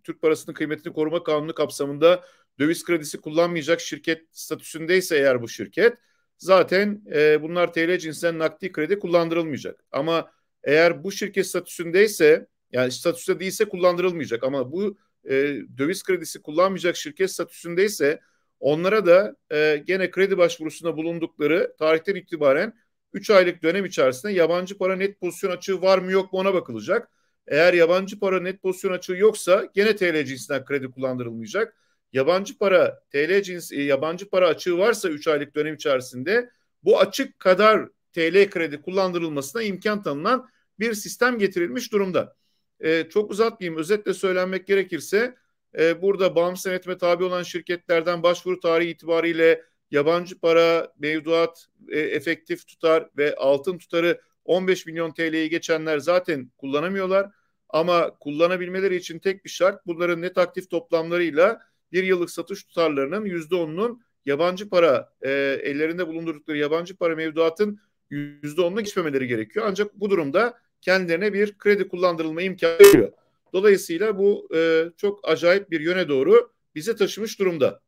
Türk 0.04 0.22
parasının 0.22 0.54
kıymetini 0.54 0.92
koruma 0.92 1.22
kanunu 1.22 1.54
kapsamında 1.54 2.24
döviz 2.58 2.84
kredisi 2.84 3.20
kullanmayacak 3.20 3.80
şirket 3.80 4.22
statüsündeyse 4.32 5.16
eğer 5.16 5.42
bu 5.42 5.48
şirket 5.48 5.98
zaten 6.42 7.02
e, 7.14 7.42
bunlar 7.42 7.72
TL 7.72 7.98
cinsinden 7.98 8.38
nakdi 8.38 8.72
kredi 8.72 8.98
kullandırılmayacak. 8.98 9.84
Ama 9.92 10.30
eğer 10.64 11.04
bu 11.04 11.12
şirket 11.12 11.46
statüsündeyse 11.46 12.46
yani 12.72 12.92
statüste 12.92 13.40
değilse 13.40 13.64
kullandırılmayacak 13.64 14.44
ama 14.44 14.72
bu 14.72 14.96
e, 15.24 15.32
döviz 15.78 16.02
kredisi 16.02 16.42
kullanmayacak 16.42 16.96
şirket 16.96 17.30
statüsündeyse 17.30 18.20
onlara 18.60 19.06
da 19.06 19.36
e, 19.52 19.82
gene 19.86 20.10
kredi 20.10 20.38
başvurusunda 20.38 20.96
bulundukları 20.96 21.74
tarihten 21.78 22.14
itibaren 22.14 22.74
3 23.12 23.30
aylık 23.30 23.62
dönem 23.62 23.84
içerisinde 23.84 24.32
yabancı 24.32 24.78
para 24.78 24.96
net 24.96 25.20
pozisyon 25.20 25.50
açığı 25.50 25.82
var 25.82 25.98
mı 25.98 26.12
yok 26.12 26.32
mu 26.32 26.38
ona 26.38 26.54
bakılacak. 26.54 27.10
Eğer 27.46 27.74
yabancı 27.74 28.20
para 28.20 28.40
net 28.40 28.62
pozisyon 28.62 28.92
açığı 28.92 29.12
yoksa 29.12 29.68
gene 29.74 29.96
TL 29.96 30.24
cinsinden 30.24 30.64
kredi 30.64 30.90
kullandırılmayacak. 30.90 31.76
Yabancı 32.12 32.58
para 32.58 33.02
TL 33.12 33.42
cins 33.42 33.72
e, 33.72 33.82
yabancı 33.82 34.30
para 34.30 34.48
açığı 34.48 34.78
varsa 34.78 35.08
3 35.08 35.28
aylık 35.28 35.54
dönem 35.54 35.74
içerisinde 35.74 36.50
bu 36.84 37.00
açık 37.00 37.38
kadar 37.38 37.88
TL 38.12 38.50
kredi 38.50 38.82
kullandırılmasına 38.82 39.62
imkan 39.62 40.02
tanınan 40.02 40.48
bir 40.78 40.94
sistem 40.94 41.38
getirilmiş 41.38 41.92
durumda. 41.92 42.36
E, 42.80 43.08
çok 43.08 43.30
uzatmayayım. 43.30 43.80
Özetle 43.80 44.14
söylenmek 44.14 44.66
gerekirse 44.66 45.34
e, 45.78 46.02
burada 46.02 46.34
bağımsız 46.34 46.64
denetime 46.64 46.98
tabi 46.98 47.24
olan 47.24 47.42
şirketlerden 47.42 48.22
başvuru 48.22 48.60
tarihi 48.60 48.90
itibariyle 48.90 49.62
yabancı 49.90 50.40
para, 50.40 50.92
mevduat, 50.98 51.66
e, 51.88 52.00
efektif 52.00 52.66
tutar 52.66 53.08
ve 53.16 53.34
altın 53.34 53.78
tutarı 53.78 54.20
15 54.44 54.86
milyon 54.86 55.12
TL'yi 55.12 55.50
geçenler 55.50 55.98
zaten 55.98 56.50
kullanamıyorlar. 56.58 57.30
Ama 57.68 58.18
kullanabilmeleri 58.20 58.96
için 58.96 59.18
tek 59.18 59.44
bir 59.44 59.50
şart 59.50 59.86
bunların 59.86 60.22
net 60.22 60.38
aktif 60.38 60.70
toplamlarıyla 60.70 61.60
bir 61.92 62.04
yıllık 62.04 62.30
satış 62.30 62.64
tutarlarının 62.64 63.24
%10'unun 63.26 64.00
yabancı 64.26 64.68
para 64.68 65.12
e, 65.22 65.30
ellerinde 65.62 66.08
bulundurdukları 66.08 66.58
yabancı 66.58 66.96
para 66.96 67.16
mevduatın 67.16 67.80
%10'una 68.10 68.80
geçmemeleri 68.80 69.26
gerekiyor. 69.26 69.66
Ancak 69.68 70.00
bu 70.00 70.10
durumda 70.10 70.58
kendilerine 70.80 71.32
bir 71.32 71.58
kredi 71.58 71.88
kullandırılma 71.88 72.42
imkanı 72.42 72.78
veriyor. 72.78 73.12
Dolayısıyla 73.52 74.18
bu 74.18 74.48
e, 74.54 74.84
çok 74.96 75.28
acayip 75.28 75.70
bir 75.70 75.80
yöne 75.80 76.08
doğru 76.08 76.52
bizi 76.74 76.96
taşımış 76.96 77.38
durumda. 77.38 77.80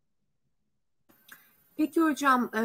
Peki 1.76 2.00
hocam 2.00 2.50
e, 2.54 2.60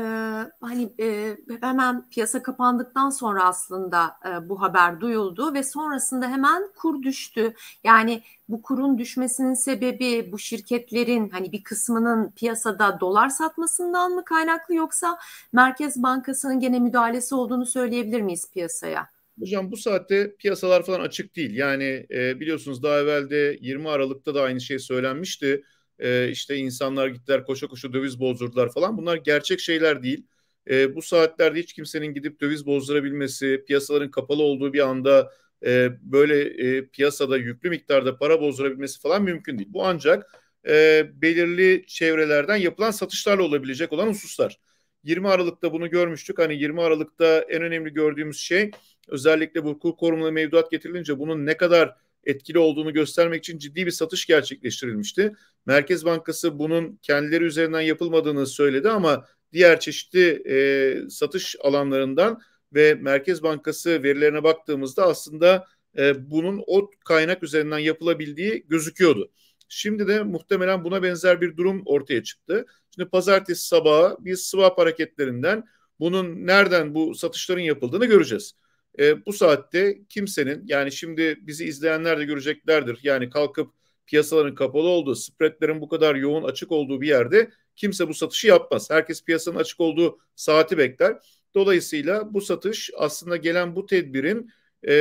hani 0.61 0.93
e, 0.99 1.37
hemen 1.61 2.09
piyasa 2.09 2.43
kapandıktan 2.43 3.09
sonra 3.09 3.43
aslında 3.43 4.17
e, 4.25 4.49
bu 4.49 4.61
haber 4.61 5.01
duyuldu 5.01 5.53
ve 5.53 5.63
sonrasında 5.63 6.27
hemen 6.27 6.71
kur 6.75 7.03
düştü. 7.03 7.53
Yani 7.83 8.21
bu 8.49 8.61
kurun 8.61 8.97
düşmesinin 8.97 9.53
sebebi 9.53 10.31
bu 10.31 10.39
şirketlerin 10.39 11.29
hani 11.29 11.51
bir 11.51 11.63
kısmının 11.63 12.31
piyasada 12.31 12.99
dolar 12.99 13.29
satmasından 13.29 14.11
mı 14.11 14.25
kaynaklı 14.25 14.75
yoksa 14.75 15.19
Merkez 15.53 16.03
Bankası'nın 16.03 16.59
gene 16.59 16.79
müdahalesi 16.79 17.35
olduğunu 17.35 17.65
söyleyebilir 17.65 18.21
miyiz 18.21 18.51
piyasaya? 18.53 19.09
Hocam 19.39 19.71
bu 19.71 19.77
saatte 19.77 20.35
piyasalar 20.35 20.85
falan 20.85 20.99
açık 20.99 21.35
değil. 21.35 21.55
Yani 21.55 22.05
e, 22.11 22.39
biliyorsunuz 22.39 22.83
daha 22.83 22.99
evvel 22.99 23.29
de 23.29 23.57
20 23.61 23.89
Aralık'ta 23.89 24.35
da 24.35 24.41
aynı 24.41 24.61
şey 24.61 24.79
söylenmişti 24.79 25.63
e, 25.99 26.29
işte 26.29 26.55
insanlar 26.55 27.07
gittiler 27.07 27.45
koşa 27.45 27.67
koşa 27.67 27.93
döviz 27.93 28.19
bozdurdular 28.19 28.71
falan. 28.73 28.97
Bunlar 28.97 29.17
gerçek 29.17 29.59
şeyler 29.59 30.03
değil. 30.03 30.23
E, 30.69 30.95
bu 30.95 31.01
saatlerde 31.01 31.59
hiç 31.59 31.73
kimsenin 31.73 32.13
gidip 32.13 32.41
döviz 32.41 32.65
bozdurabilmesi, 32.65 33.63
piyasaların 33.67 34.11
kapalı 34.11 34.43
olduğu 34.43 34.73
bir 34.73 34.87
anda 34.89 35.31
e, 35.65 35.89
böyle 36.01 36.41
e, 36.41 36.85
piyasada 36.87 37.37
yüklü 37.37 37.69
miktarda 37.69 38.17
para 38.17 38.41
bozdurabilmesi 38.41 39.01
falan 39.01 39.23
mümkün 39.23 39.57
değil. 39.57 39.69
Bu 39.73 39.85
ancak 39.85 40.39
e, 40.67 41.05
belirli 41.13 41.85
çevrelerden 41.87 42.55
yapılan 42.55 42.91
satışlarla 42.91 43.43
olabilecek 43.43 43.93
olan 43.93 44.07
hususlar. 44.07 44.59
20 45.03 45.29
Aralık'ta 45.29 45.73
bunu 45.73 45.89
görmüştük. 45.89 46.39
Hani 46.39 46.55
20 46.55 46.81
Aralık'ta 46.81 47.45
en 47.49 47.61
önemli 47.61 47.93
gördüğümüz 47.93 48.39
şey 48.39 48.71
özellikle 49.07 49.63
bu 49.63 49.79
kur 49.79 49.97
korumalı 49.97 50.31
mevduat 50.31 50.71
getirilince 50.71 51.19
bunun 51.19 51.45
ne 51.45 51.57
kadar 51.57 51.95
etkili 52.23 52.59
olduğunu 52.59 52.93
göstermek 52.93 53.39
için 53.39 53.57
ciddi 53.57 53.85
bir 53.85 53.91
satış 53.91 54.25
gerçekleştirilmişti. 54.25 55.33
Merkez 55.65 56.05
Bankası 56.05 56.59
bunun 56.59 56.99
kendileri 57.01 57.43
üzerinden 57.43 57.81
yapılmadığını 57.81 58.47
söyledi 58.47 58.89
ama 58.89 59.25
diğer 59.53 59.79
çeşitli 59.79 60.43
e, 60.49 61.09
satış 61.09 61.55
alanlarından 61.63 62.41
ve 62.73 62.93
Merkez 62.93 63.43
Bankası 63.43 64.03
verilerine 64.03 64.43
baktığımızda 64.43 65.05
aslında 65.05 65.65
e, 65.97 66.31
bunun 66.31 66.63
o 66.67 66.91
kaynak 67.05 67.43
üzerinden 67.43 67.79
yapılabildiği 67.79 68.65
gözüküyordu. 68.67 69.31
Şimdi 69.69 70.07
de 70.07 70.23
muhtemelen 70.23 70.83
buna 70.83 71.03
benzer 71.03 71.41
bir 71.41 71.57
durum 71.57 71.81
ortaya 71.85 72.23
çıktı. 72.23 72.65
Şimdi 72.95 73.09
pazartesi 73.09 73.67
sabahı 73.67 74.17
biz 74.19 74.43
swap 74.43 74.77
hareketlerinden 74.77 75.63
bunun 75.99 76.47
nereden 76.47 76.95
bu 76.95 77.15
satışların 77.15 77.61
yapıldığını 77.61 78.05
göreceğiz 78.05 78.55
e, 78.99 79.25
bu 79.25 79.33
saatte 79.33 79.97
kimsenin 80.09 80.63
yani 80.67 80.91
şimdi 80.91 81.37
bizi 81.41 81.65
izleyenler 81.65 82.19
de 82.19 82.25
göreceklerdir. 82.25 82.99
Yani 83.03 83.29
kalkıp 83.29 83.73
piyasaların 84.05 84.55
kapalı 84.55 84.87
olduğu, 84.87 85.15
spreadlerin 85.15 85.81
bu 85.81 85.89
kadar 85.89 86.15
yoğun 86.15 86.43
açık 86.43 86.71
olduğu 86.71 87.01
bir 87.01 87.07
yerde 87.07 87.49
kimse 87.75 88.07
bu 88.07 88.13
satışı 88.13 88.47
yapmaz. 88.47 88.89
Herkes 88.89 89.23
piyasanın 89.23 89.57
açık 89.57 89.79
olduğu 89.79 90.19
saati 90.35 90.77
bekler. 90.77 91.17
Dolayısıyla 91.55 92.33
bu 92.33 92.41
satış 92.41 92.91
aslında 92.97 93.37
gelen 93.37 93.75
bu 93.75 93.85
tedbirin 93.85 94.49
e, 94.87 94.93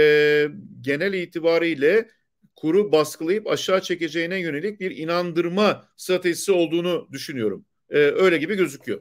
genel 0.81 1.13
itibariyle 1.13 2.09
kuru 2.57 2.93
baskılayıp 2.93 3.47
aşağı 3.47 3.83
çekeceğine 3.83 4.41
yönelik 4.41 4.81
bir 4.81 4.97
inandırma 4.97 5.89
stratejisi 5.97 6.53
olduğunu 6.53 7.09
düşünüyorum. 7.13 7.65
E, 7.91 7.99
öyle 7.99 8.39
gibi 8.39 8.57
gözüküyor. 8.57 9.01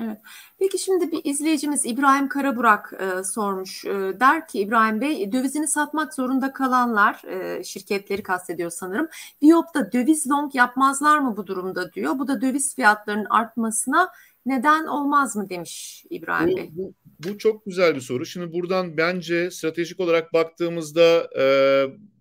Evet. 0.00 0.18
Peki 0.58 0.78
şimdi 0.78 1.12
bir 1.12 1.20
izleyicimiz 1.24 1.86
İbrahim 1.86 2.28
Karaburak 2.28 2.92
e, 3.00 3.24
sormuş. 3.24 3.84
E, 3.84 3.90
der 4.20 4.48
ki 4.48 4.60
İbrahim 4.60 5.00
Bey 5.00 5.32
dövizini 5.32 5.68
satmak 5.68 6.14
zorunda 6.14 6.52
kalanlar 6.52 7.22
e, 7.24 7.64
şirketleri 7.64 8.22
kastediyor 8.22 8.70
sanırım. 8.70 9.08
Viyop'ta 9.42 9.92
döviz 9.92 10.30
long 10.30 10.54
yapmazlar 10.54 11.18
mı 11.18 11.36
bu 11.36 11.46
durumda 11.46 11.92
diyor. 11.92 12.18
Bu 12.18 12.28
da 12.28 12.40
döviz 12.40 12.74
fiyatlarının 12.74 13.26
artmasına 13.30 14.08
neden 14.46 14.86
olmaz 14.86 15.36
mı 15.36 15.48
demiş 15.48 16.04
İbrahim 16.10 16.52
bu, 16.52 16.56
Bey. 16.56 16.70
Bu, 16.72 16.94
bu 17.18 17.38
çok 17.38 17.64
güzel 17.66 17.94
bir 17.94 18.00
soru. 18.00 18.26
Şimdi 18.26 18.52
buradan 18.52 18.96
bence 18.96 19.50
stratejik 19.50 20.00
olarak 20.00 20.32
baktığımızda 20.32 21.28
e, 21.38 21.44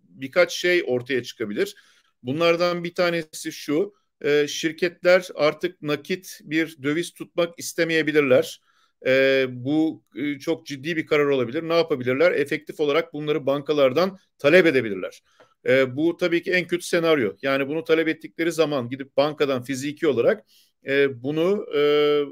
birkaç 0.08 0.54
şey 0.54 0.84
ortaya 0.88 1.24
çıkabilir. 1.24 1.76
Bunlardan 2.24 2.84
bir 2.84 2.96
tanesi 2.96 3.52
şu 3.52 3.94
e, 4.24 4.48
şirketler 4.48 5.28
artık 5.36 5.82
nakit 5.82 6.40
bir 6.44 6.78
döviz 6.84 7.14
tutmak 7.14 7.60
istemeyebilirler. 7.60 8.62
E, 9.06 9.46
bu 9.50 10.04
e, 10.16 10.40
çok 10.40 10.66
ciddi 10.66 10.98
bir 10.98 11.06
karar 11.06 11.26
olabilir. 11.26 11.64
Ne 11.64 11.74
yapabilirler? 11.74 12.32
Efektif 12.32 12.80
olarak 12.80 13.14
bunları 13.14 13.46
bankalardan 13.46 14.20
talep 14.38 14.66
edebilirler. 14.66 15.24
E, 15.66 15.96
bu 15.96 16.18
tabii 16.18 16.44
ki 16.44 16.52
en 16.52 16.68
kötü 16.68 16.86
senaryo. 16.86 17.34
Yani 17.42 17.68
bunu 17.68 17.84
talep 17.84 18.08
ettikleri 18.08 18.52
zaman 18.52 18.90
gidip 18.90 19.18
bankadan 19.18 19.64
fiziki 19.64 20.08
olarak 20.08 20.46
e, 20.88 21.24
bunu 21.24 21.66
e, 21.76 21.82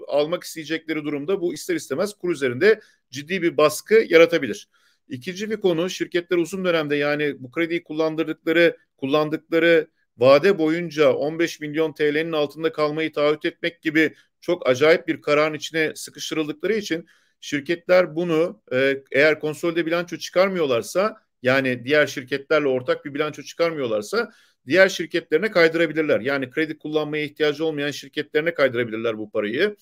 almak 0.07 0.43
isteyecekleri 0.43 1.03
durumda 1.03 1.41
bu 1.41 1.53
ister 1.53 1.75
istemez 1.75 2.13
kur 2.13 2.31
üzerinde 2.31 2.79
ciddi 3.09 3.41
bir 3.41 3.57
baskı 3.57 4.05
yaratabilir. 4.09 4.69
İkinci 5.09 5.49
bir 5.49 5.57
konu 5.57 5.89
şirketler 5.89 6.37
uzun 6.37 6.65
dönemde 6.65 6.95
yani 6.95 7.35
bu 7.39 7.51
krediyi 7.51 7.83
kullandırdıkları 7.83 8.77
kullandıkları 8.97 9.87
vade 10.17 10.57
boyunca 10.57 11.13
15 11.13 11.59
milyon 11.59 11.93
TL'nin 11.93 12.31
altında 12.31 12.71
kalmayı 12.71 13.13
taahhüt 13.13 13.45
etmek 13.45 13.81
gibi 13.81 14.15
çok 14.41 14.69
acayip 14.69 15.07
bir 15.07 15.21
kararın 15.21 15.53
içine 15.53 15.95
sıkıştırıldıkları 15.95 16.73
için 16.73 17.07
şirketler 17.39 18.15
bunu 18.15 18.61
e, 18.73 18.97
eğer 19.11 19.39
konsolide 19.39 19.85
bilanço 19.85 20.17
çıkarmıyorlarsa 20.17 21.17
yani 21.41 21.85
diğer 21.85 22.07
şirketlerle 22.07 22.67
ortak 22.67 23.05
bir 23.05 23.13
bilanço 23.13 23.43
çıkarmıyorlarsa 23.43 24.31
diğer 24.67 24.89
şirketlerine 24.89 25.51
kaydırabilirler. 25.51 26.19
Yani 26.19 26.49
kredi 26.49 26.77
kullanmaya 26.77 27.23
ihtiyacı 27.23 27.65
olmayan 27.65 27.91
şirketlerine 27.91 28.53
kaydırabilirler 28.53 29.17
bu 29.17 29.31
parayı 29.31 29.75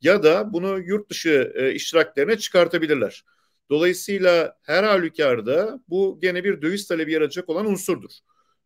ya 0.00 0.22
da 0.22 0.52
bunu 0.52 0.78
yurt 0.78 1.10
dışı 1.10 1.52
e, 1.54 1.72
iştiraklerine 1.72 2.38
çıkartabilirler. 2.38 3.24
Dolayısıyla 3.70 4.58
her 4.62 4.84
halükarda 4.84 5.80
bu 5.88 6.18
gene 6.22 6.44
bir 6.44 6.62
döviz 6.62 6.88
talebi 6.88 7.12
yaratacak 7.12 7.48
olan 7.48 7.66
unsurdur. 7.66 8.10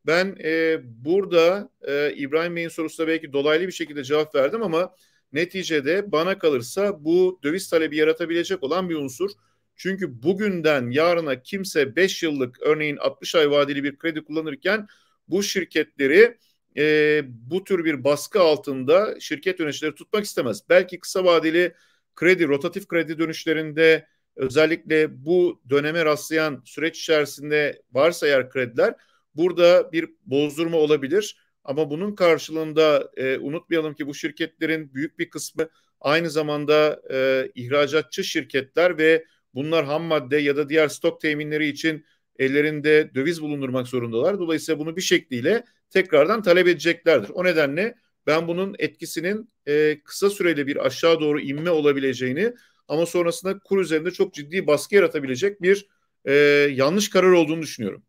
Ben 0.06 0.36
e, 0.44 0.80
burada 0.82 1.70
e, 1.82 2.12
İbrahim 2.14 2.56
Bey'in 2.56 2.68
sorusuna 2.68 3.06
belki 3.08 3.32
dolaylı 3.32 3.66
bir 3.66 3.72
şekilde 3.72 4.04
cevap 4.04 4.34
verdim 4.34 4.62
ama 4.62 4.94
neticede 5.32 6.12
bana 6.12 6.38
kalırsa 6.38 7.04
bu 7.04 7.40
döviz 7.42 7.70
talebi 7.70 7.96
yaratabilecek 7.96 8.62
olan 8.62 8.88
bir 8.88 8.96
unsur. 8.96 9.30
Çünkü 9.76 10.22
bugünden 10.22 10.90
yarına 10.90 11.42
kimse 11.42 11.96
5 11.96 12.22
yıllık 12.22 12.62
örneğin 12.62 12.96
60 12.96 13.34
ay 13.34 13.50
vadeli 13.50 13.84
bir 13.84 13.96
kredi 13.96 14.24
kullanırken 14.24 14.86
bu 15.28 15.42
şirketleri 15.42 16.38
e, 16.76 17.22
bu 17.26 17.64
tür 17.64 17.84
bir 17.84 18.04
baskı 18.04 18.40
altında 18.40 19.20
şirket 19.20 19.60
yöneticileri 19.60 19.94
tutmak 19.94 20.24
istemez. 20.24 20.62
Belki 20.68 21.00
kısa 21.00 21.24
vadeli 21.24 21.74
kredi, 22.14 22.48
rotatif 22.48 22.88
kredi 22.88 23.18
dönüşlerinde 23.18 24.06
özellikle 24.36 25.24
bu 25.24 25.62
döneme 25.70 26.04
rastlayan 26.04 26.62
süreç 26.64 26.98
içerisinde 26.98 27.82
varsa 27.92 28.26
eğer 28.26 28.50
krediler 28.50 28.94
Burada 29.38 29.92
bir 29.92 30.08
bozdurma 30.26 30.76
olabilir 30.76 31.36
ama 31.64 31.90
bunun 31.90 32.14
karşılığında 32.14 33.10
e, 33.16 33.38
unutmayalım 33.38 33.94
ki 33.94 34.06
bu 34.06 34.14
şirketlerin 34.14 34.94
büyük 34.94 35.18
bir 35.18 35.30
kısmı 35.30 35.68
aynı 36.00 36.30
zamanda 36.30 37.02
e, 37.10 37.48
ihracatçı 37.54 38.24
şirketler 38.24 38.98
ve 38.98 39.24
bunlar 39.54 39.84
ham 39.84 40.02
madde 40.02 40.36
ya 40.36 40.56
da 40.56 40.68
diğer 40.68 40.88
stok 40.88 41.20
teminleri 41.20 41.68
için 41.68 42.04
ellerinde 42.38 43.10
döviz 43.14 43.42
bulundurmak 43.42 43.86
zorundalar. 43.88 44.38
Dolayısıyla 44.38 44.78
bunu 44.78 44.96
bir 44.96 45.02
şekliyle 45.02 45.64
tekrardan 45.90 46.42
talep 46.42 46.68
edeceklerdir. 46.68 47.30
O 47.34 47.44
nedenle 47.44 47.94
ben 48.26 48.48
bunun 48.48 48.76
etkisinin 48.78 49.52
e, 49.66 50.00
kısa 50.04 50.30
süreli 50.30 50.66
bir 50.66 50.86
aşağı 50.86 51.20
doğru 51.20 51.40
inme 51.40 51.70
olabileceğini 51.70 52.54
ama 52.88 53.06
sonrasında 53.06 53.58
kur 53.58 53.80
üzerinde 53.80 54.10
çok 54.10 54.34
ciddi 54.34 54.66
baskı 54.66 54.94
yaratabilecek 54.94 55.62
bir 55.62 55.86
e, 56.24 56.32
yanlış 56.74 57.10
karar 57.10 57.30
olduğunu 57.32 57.62
düşünüyorum. 57.62 58.02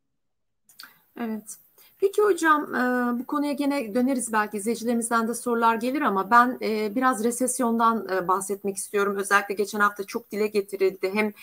Evet. 1.17 1.55
Peki 1.97 2.21
hocam 2.21 2.67
bu 3.19 3.25
konuya 3.25 3.51
gene 3.53 3.95
döneriz 3.95 4.33
belki 4.33 4.57
izleyicilerimizden 4.57 5.27
de 5.27 5.33
sorular 5.33 5.75
gelir 5.75 6.01
ama 6.01 6.31
ben 6.31 6.59
biraz 6.95 7.23
resesyondan 7.23 8.07
bahsetmek 8.27 8.77
istiyorum. 8.77 9.15
Özellikle 9.17 9.53
geçen 9.55 9.79
hafta 9.79 10.03
çok 10.03 10.31
dile 10.31 10.47
getirildi. 10.47 11.11
Hem 11.13 11.33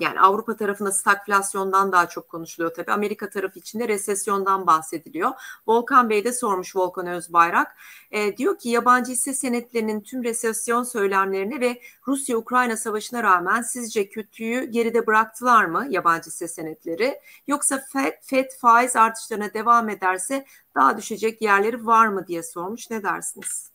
yani 0.00 0.20
Avrupa 0.20 0.56
tarafında 0.56 0.92
stagflasyondan 0.92 1.92
daha 1.92 2.08
çok 2.08 2.28
konuşuluyor 2.28 2.74
tabii. 2.74 2.92
Amerika 2.92 3.30
tarafı 3.30 3.58
içinde 3.58 3.88
resesyondan 3.88 4.66
bahsediliyor. 4.66 5.30
Volkan 5.66 6.10
Bey 6.10 6.24
de 6.24 6.32
sormuş 6.32 6.76
Volkan 6.76 7.06
Özbayrak. 7.06 7.76
E, 8.10 8.36
diyor 8.36 8.58
ki 8.58 8.68
yabancı 8.68 9.12
hisse 9.12 9.34
senetlerinin 9.34 10.00
tüm 10.00 10.24
resesyon 10.24 10.82
söylemlerine 10.82 11.60
ve 11.60 11.80
Rusya-Ukrayna 12.08 12.76
savaşına 12.76 13.22
rağmen 13.22 13.62
sizce 13.62 14.08
kötüyü 14.08 14.64
geride 14.64 15.06
bıraktılar 15.06 15.64
mı 15.64 15.86
yabancı 15.90 16.26
hisse 16.26 16.48
senetleri? 16.48 17.20
Yoksa 17.46 17.84
FED, 17.92 18.12
FED 18.22 18.50
faiz 18.60 18.96
artışlarına 18.96 19.54
devam 19.54 19.88
ederse 19.88 20.46
daha 20.74 20.98
düşecek 20.98 21.42
yerleri 21.42 21.86
var 21.86 22.06
mı 22.06 22.26
diye 22.26 22.42
sormuş. 22.42 22.90
Ne 22.90 23.02
dersiniz? 23.02 23.73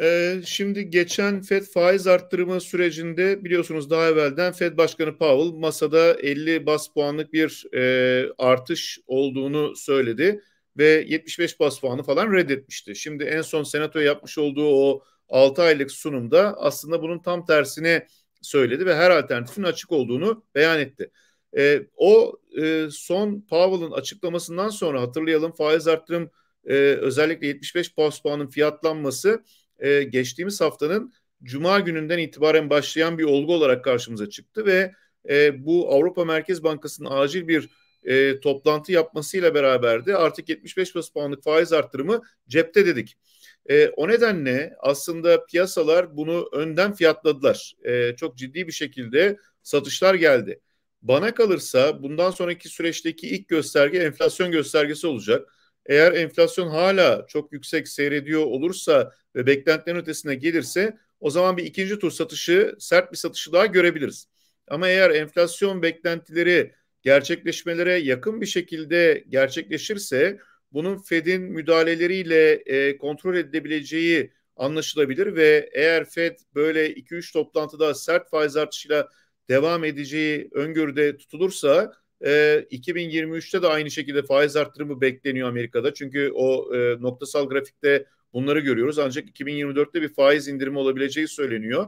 Ee, 0.00 0.40
şimdi 0.44 0.90
geçen 0.90 1.42
FED 1.42 1.62
faiz 1.62 2.06
arttırımı 2.06 2.60
sürecinde 2.60 3.44
biliyorsunuz 3.44 3.90
daha 3.90 4.08
evvelden 4.08 4.52
FED 4.52 4.76
Başkanı 4.76 5.18
Powell 5.18 5.58
masada 5.58 6.14
50 6.14 6.66
bas 6.66 6.88
puanlık 6.88 7.32
bir 7.32 7.66
e, 7.74 8.32
artış 8.38 8.98
olduğunu 9.06 9.76
söyledi 9.76 10.42
ve 10.76 11.04
75 11.08 11.60
bas 11.60 11.80
puanı 11.80 12.02
falan 12.02 12.32
reddetmişti. 12.32 12.96
Şimdi 12.96 13.24
en 13.24 13.42
son 13.42 13.62
senatoya 13.62 14.04
yapmış 14.06 14.38
olduğu 14.38 14.68
o 14.68 15.02
6 15.28 15.62
aylık 15.62 15.90
sunumda 15.90 16.54
aslında 16.58 17.02
bunun 17.02 17.18
tam 17.18 17.46
tersini 17.46 18.06
söyledi 18.42 18.86
ve 18.86 18.96
her 18.96 19.10
alternatifin 19.10 19.62
açık 19.62 19.92
olduğunu 19.92 20.44
beyan 20.54 20.80
etti. 20.80 21.10
E, 21.56 21.82
o 21.96 22.38
e, 22.62 22.88
son 22.90 23.40
Powell'ın 23.50 23.92
açıklamasından 23.92 24.68
sonra 24.68 25.00
hatırlayalım 25.00 25.52
faiz 25.52 25.88
arttırım 25.88 26.30
e, 26.64 26.74
özellikle 26.74 27.46
75 27.46 27.96
bas 27.96 28.20
puanın 28.20 28.46
fiyatlanması 28.46 29.44
e, 29.78 30.02
geçtiğimiz 30.02 30.60
haftanın 30.60 31.12
Cuma 31.42 31.80
gününden 31.80 32.18
itibaren 32.18 32.70
başlayan 32.70 33.18
bir 33.18 33.24
olgu 33.24 33.54
olarak 33.54 33.84
karşımıza 33.84 34.30
çıktı 34.30 34.66
ve 34.66 34.92
e, 35.28 35.64
bu 35.66 35.92
Avrupa 35.92 36.24
Merkez 36.24 36.64
Bankası'nın 36.64 37.10
acil 37.10 37.48
bir 37.48 37.68
e, 38.04 38.40
toplantı 38.40 38.92
yapmasıyla 38.92 39.54
beraberdi. 39.54 40.16
Artık 40.16 40.48
75 40.48 40.94
bas 40.94 41.10
puanlık 41.10 41.42
faiz 41.42 41.72
arttırımı 41.72 42.22
cepte 42.48 42.86
dedik. 42.86 43.16
E, 43.66 43.88
o 43.88 44.08
nedenle 44.08 44.74
aslında 44.78 45.46
piyasalar 45.46 46.16
bunu 46.16 46.48
önden 46.52 46.94
fiyatladılar. 46.94 47.74
E, 47.84 48.16
çok 48.16 48.36
ciddi 48.36 48.66
bir 48.66 48.72
şekilde 48.72 49.36
satışlar 49.62 50.14
geldi. 50.14 50.60
Bana 51.02 51.34
kalırsa 51.34 52.02
bundan 52.02 52.30
sonraki 52.30 52.68
süreçteki 52.68 53.28
ilk 53.28 53.48
gösterge 53.48 53.98
enflasyon 53.98 54.50
göstergesi 54.50 55.06
olacak. 55.06 55.54
Eğer 55.88 56.12
enflasyon 56.12 56.68
hala 56.68 57.26
çok 57.28 57.52
yüksek 57.52 57.88
seyrediyor 57.88 58.42
olursa 58.42 59.12
ve 59.34 59.46
beklentilerin 59.46 59.98
ötesine 59.98 60.34
gelirse 60.34 60.98
o 61.20 61.30
zaman 61.30 61.56
bir 61.56 61.64
ikinci 61.64 61.98
tur 61.98 62.10
satışı, 62.10 62.76
sert 62.78 63.12
bir 63.12 63.16
satışı 63.16 63.52
daha 63.52 63.66
görebiliriz. 63.66 64.28
Ama 64.68 64.88
eğer 64.88 65.10
enflasyon 65.10 65.82
beklentileri 65.82 66.72
gerçekleşmelere 67.02 67.94
yakın 67.94 68.40
bir 68.40 68.46
şekilde 68.46 69.24
gerçekleşirse 69.28 70.38
bunun 70.72 70.98
Fed'in 70.98 71.42
müdahaleleriyle 71.42 72.52
e, 72.52 72.98
kontrol 72.98 73.36
edilebileceği 73.36 74.32
anlaşılabilir 74.56 75.36
ve 75.36 75.70
eğer 75.72 76.04
Fed 76.04 76.38
böyle 76.54 76.94
2-3 76.94 77.32
toplantıda 77.32 77.94
sert 77.94 78.30
faiz 78.30 78.56
artışıyla 78.56 79.08
devam 79.48 79.84
edeceği 79.84 80.48
öngörüde 80.52 81.16
tutulursa 81.16 81.92
e, 82.24 82.66
2023'te 82.70 83.62
de 83.62 83.66
aynı 83.66 83.90
şekilde 83.90 84.22
faiz 84.22 84.56
arttırımı 84.56 85.00
bekleniyor 85.00 85.48
Amerika'da. 85.48 85.94
Çünkü 85.94 86.30
o 86.34 86.74
e, 86.76 87.02
noktasal 87.02 87.48
grafikte 87.48 88.06
bunları 88.32 88.60
görüyoruz. 88.60 88.98
Ancak 88.98 89.28
2024'te 89.28 90.02
bir 90.02 90.08
faiz 90.08 90.48
indirimi 90.48 90.78
olabileceği 90.78 91.28
söyleniyor. 91.28 91.86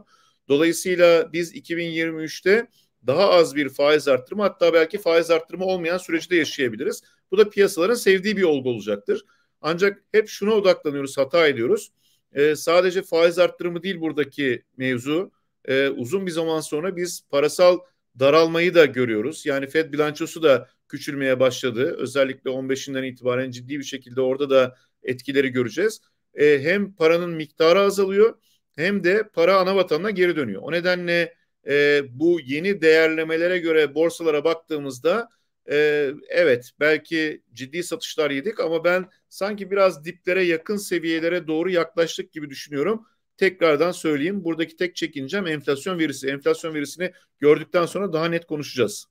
Dolayısıyla 0.49 1.33
biz 1.33 1.55
2023'te 1.55 2.67
daha 3.07 3.29
az 3.29 3.55
bir 3.55 3.69
faiz 3.69 4.07
arttırımı 4.07 4.43
hatta 4.43 4.73
belki 4.73 4.97
faiz 4.97 5.31
arttırımı 5.31 5.65
olmayan 5.65 5.97
süreci 5.97 6.29
de 6.29 6.35
yaşayabiliriz. 6.35 7.03
Bu 7.31 7.37
da 7.37 7.49
piyasaların 7.49 7.93
sevdiği 7.95 8.37
bir 8.37 8.43
olgu 8.43 8.69
olacaktır. 8.69 9.25
Ancak 9.61 10.03
hep 10.11 10.27
şuna 10.27 10.53
odaklanıyoruz, 10.53 11.17
hata 11.17 11.47
ediyoruz. 11.47 11.91
Ee, 12.33 12.55
sadece 12.55 13.01
faiz 13.01 13.39
arttırımı 13.39 13.83
değil 13.83 13.99
buradaki 13.99 14.63
mevzu. 14.77 15.31
Ee, 15.65 15.89
uzun 15.89 16.25
bir 16.25 16.31
zaman 16.31 16.59
sonra 16.59 16.95
biz 16.95 17.21
parasal 17.29 17.79
daralmayı 18.19 18.75
da 18.75 18.85
görüyoruz. 18.85 19.45
Yani 19.45 19.67
Fed 19.67 19.93
bilançosu 19.93 20.43
da 20.43 20.69
küçülmeye 20.87 21.39
başladı. 21.39 21.95
Özellikle 21.99 22.49
15'inden 22.49 23.03
itibaren 23.03 23.51
ciddi 23.51 23.79
bir 23.79 23.83
şekilde 23.83 24.21
orada 24.21 24.49
da 24.49 24.75
etkileri 25.03 25.49
göreceğiz. 25.49 26.01
Ee, 26.33 26.59
hem 26.61 26.93
paranın 26.95 27.29
miktarı 27.29 27.79
azalıyor 27.79 28.37
hem 28.75 29.03
de 29.03 29.29
para 29.33 29.57
ana 29.59 29.75
vatanına 29.75 30.09
geri 30.09 30.35
dönüyor. 30.35 30.61
O 30.61 30.71
nedenle 30.71 31.35
e, 31.67 32.01
bu 32.09 32.39
yeni 32.43 32.81
değerlemelere 32.81 33.59
göre 33.59 33.95
borsalara 33.95 34.43
baktığımızda 34.43 35.29
e, 35.71 36.09
evet 36.29 36.71
belki 36.79 37.43
ciddi 37.53 37.83
satışlar 37.83 38.31
yedik 38.31 38.59
ama 38.59 38.83
ben 38.83 39.09
sanki 39.29 39.71
biraz 39.71 40.05
diplere 40.05 40.43
yakın 40.43 40.77
seviyelere 40.77 41.47
doğru 41.47 41.69
yaklaştık 41.69 42.31
gibi 42.31 42.49
düşünüyorum. 42.49 43.05
Tekrardan 43.37 43.91
söyleyeyim 43.91 44.43
buradaki 44.43 44.75
tek 44.75 44.95
çekincem 44.95 45.47
enflasyon 45.47 45.99
verisi. 45.99 46.27
Enflasyon 46.27 46.73
verisini 46.73 47.11
gördükten 47.39 47.85
sonra 47.85 48.13
daha 48.13 48.25
net 48.25 48.45
konuşacağız. 48.45 49.10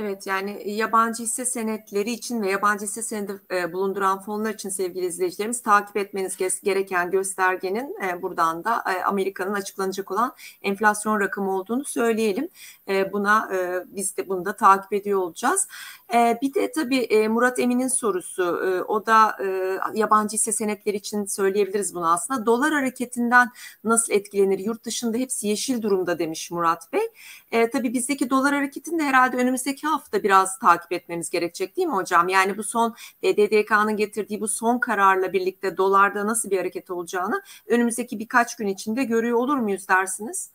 Evet 0.00 0.26
yani 0.26 0.62
yabancı 0.66 1.22
hisse 1.22 1.44
senetleri 1.44 2.10
için 2.10 2.42
ve 2.42 2.50
yabancı 2.50 2.84
hisse 2.84 3.02
senedi 3.02 3.40
e, 3.50 3.72
bulunduran 3.72 4.20
fonlar 4.20 4.54
için 4.54 4.68
sevgili 4.68 5.06
izleyicilerimiz 5.06 5.62
takip 5.62 5.96
etmeniz 5.96 6.36
gereken 6.62 7.10
göstergenin 7.10 7.96
e, 8.02 8.22
buradan 8.22 8.64
da 8.64 8.84
e, 8.94 9.04
Amerika'nın 9.04 9.54
açıklanacak 9.54 10.10
olan 10.10 10.32
enflasyon 10.62 11.20
rakamı 11.20 11.56
olduğunu 11.56 11.84
söyleyelim. 11.84 12.48
E, 12.88 13.12
buna 13.12 13.50
e, 13.54 13.84
biz 13.96 14.16
de 14.16 14.28
bunu 14.28 14.44
da 14.44 14.56
takip 14.56 14.92
ediyor 14.92 15.20
olacağız. 15.20 15.68
E, 16.14 16.38
bir 16.42 16.54
de 16.54 16.72
tabii 16.72 16.98
e, 16.98 17.28
Murat 17.28 17.58
Emin'in 17.58 17.88
sorusu 17.88 18.42
e, 18.42 18.82
o 18.82 19.06
da 19.06 19.36
e, 19.44 19.78
yabancı 19.94 20.34
hisse 20.34 20.52
senetleri 20.52 20.96
için 20.96 21.24
söyleyebiliriz 21.24 21.94
bunu 21.94 22.12
aslında. 22.12 22.46
Dolar 22.46 22.72
hareketinden 22.72 23.50
nasıl 23.84 24.12
etkilenir? 24.12 24.58
Yurt 24.58 24.84
dışında 24.84 25.18
hepsi 25.18 25.48
yeşil 25.48 25.82
durumda 25.82 26.18
demiş 26.18 26.50
Murat 26.50 26.92
Bey. 26.92 27.08
E, 27.52 27.70
tabii 27.70 27.92
bizdeki 27.92 28.30
dolar 28.30 28.54
hareketini 28.54 28.98
de 28.98 29.04
herhalde 29.04 29.36
önümüzdeki 29.36 29.87
hafta 29.92 30.22
biraz 30.22 30.58
takip 30.58 30.92
etmemiz 30.92 31.30
gerekecek 31.30 31.76
değil 31.76 31.88
mi 31.88 31.94
hocam? 31.94 32.28
Yani 32.28 32.56
bu 32.56 32.62
son 32.62 32.94
BDDK'nın 33.22 33.96
getirdiği 33.96 34.40
bu 34.40 34.48
son 34.48 34.78
kararla 34.78 35.32
birlikte 35.32 35.76
dolarda 35.76 36.26
nasıl 36.26 36.50
bir 36.50 36.58
hareket 36.58 36.90
olacağını 36.90 37.42
önümüzdeki 37.66 38.18
birkaç 38.18 38.56
gün 38.56 38.66
içinde 38.66 39.04
görüyor 39.04 39.38
olur 39.38 39.56
muyuz 39.56 39.88
dersiniz? 39.88 40.50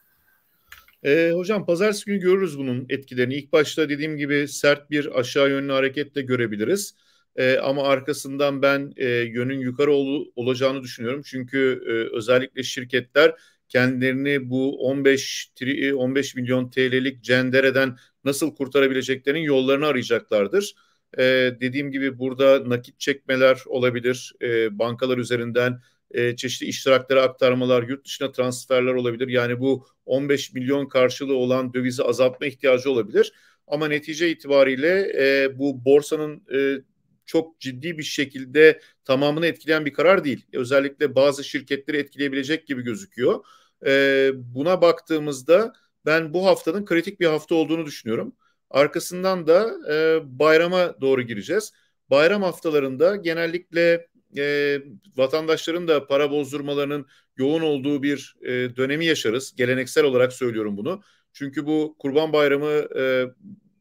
E, 1.03 1.31
hocam 1.35 1.65
pazartesi 1.65 2.05
günü 2.05 2.19
görürüz 2.19 2.57
bunun 2.57 2.85
etkilerini. 2.89 3.35
İlk 3.35 3.53
başta 3.53 3.89
dediğim 3.89 4.17
gibi 4.17 4.47
sert 4.47 4.91
bir 4.91 5.19
aşağı 5.19 5.49
yönlü 5.49 5.71
hareket 5.71 6.15
de 6.15 6.21
görebiliriz. 6.21 6.95
E, 7.35 7.57
ama 7.57 7.83
arkasından 7.83 8.61
ben 8.61 8.93
e, 8.97 9.07
yönün 9.07 9.59
yukarı 9.59 9.91
ol, 9.91 10.25
olacağını 10.35 10.83
düşünüyorum. 10.83 11.21
Çünkü 11.25 11.83
e, 11.87 12.15
özellikle 12.17 12.63
şirketler 12.63 13.35
kendilerini 13.73 14.49
bu 14.49 14.87
15 14.89 15.51
15 15.95 16.35
milyon 16.35 16.69
TL'lik 16.69 17.23
cendereden 17.23 17.97
nasıl 18.23 18.55
kurtarabileceklerinin 18.55 19.43
yollarını 19.43 19.85
arayacaklardır. 19.85 20.73
E, 21.17 21.23
dediğim 21.61 21.91
gibi 21.91 22.19
burada 22.19 22.69
nakit 22.69 22.99
çekmeler 22.99 23.63
olabilir. 23.65 24.33
E, 24.41 24.79
bankalar 24.79 25.17
üzerinden 25.17 25.81
e, 26.11 26.35
çeşitli 26.35 26.67
iştiraklara 26.67 27.21
aktarmalar, 27.21 27.83
yurt 27.83 28.05
dışına 28.05 28.31
transferler 28.31 28.93
olabilir. 28.93 29.27
Yani 29.27 29.59
bu 29.59 29.87
15 30.05 30.53
milyon 30.53 30.87
karşılığı 30.87 31.35
olan 31.35 31.73
dövizi 31.73 32.03
azaltma 32.03 32.45
ihtiyacı 32.45 32.91
olabilir. 32.91 33.33
Ama 33.67 33.87
netice 33.87 34.29
itibariyle 34.29 35.11
e, 35.17 35.59
bu 35.59 35.85
borsanın 35.85 36.43
e, 36.53 36.81
çok 37.25 37.59
ciddi 37.59 37.97
bir 37.97 38.03
şekilde 38.03 38.81
tamamını 39.05 39.45
etkileyen 39.47 39.85
bir 39.85 39.93
karar 39.93 40.23
değil. 40.23 40.45
Özellikle 40.53 41.15
bazı 41.15 41.43
şirketleri 41.43 41.97
etkileyebilecek 41.97 42.67
gibi 42.67 42.81
gözüküyor. 42.81 43.43
E, 43.85 44.31
buna 44.35 44.81
baktığımızda 44.81 45.73
ben 46.05 46.33
bu 46.33 46.45
haftanın 46.45 46.85
kritik 46.85 47.19
bir 47.19 47.25
hafta 47.25 47.55
olduğunu 47.55 47.85
düşünüyorum. 47.85 48.35
Arkasından 48.69 49.47
da 49.47 49.71
e, 49.93 50.19
bayrama 50.39 51.01
doğru 51.01 51.21
gireceğiz. 51.21 51.73
Bayram 52.09 52.41
haftalarında 52.41 53.15
genellikle 53.15 54.07
e, 54.37 54.77
vatandaşların 55.17 55.87
da 55.87 56.07
para 56.07 56.31
bozdurmalarının 56.31 57.05
yoğun 57.37 57.61
olduğu 57.61 58.03
bir 58.03 58.35
e, 58.41 58.75
dönemi 58.75 59.05
yaşarız. 59.05 59.55
Geleneksel 59.55 60.03
olarak 60.03 60.33
söylüyorum 60.33 60.77
bunu. 60.77 61.01
Çünkü 61.33 61.65
bu 61.65 61.95
Kurban 61.99 62.33
Bayramı 62.33 62.87
e, 62.97 63.25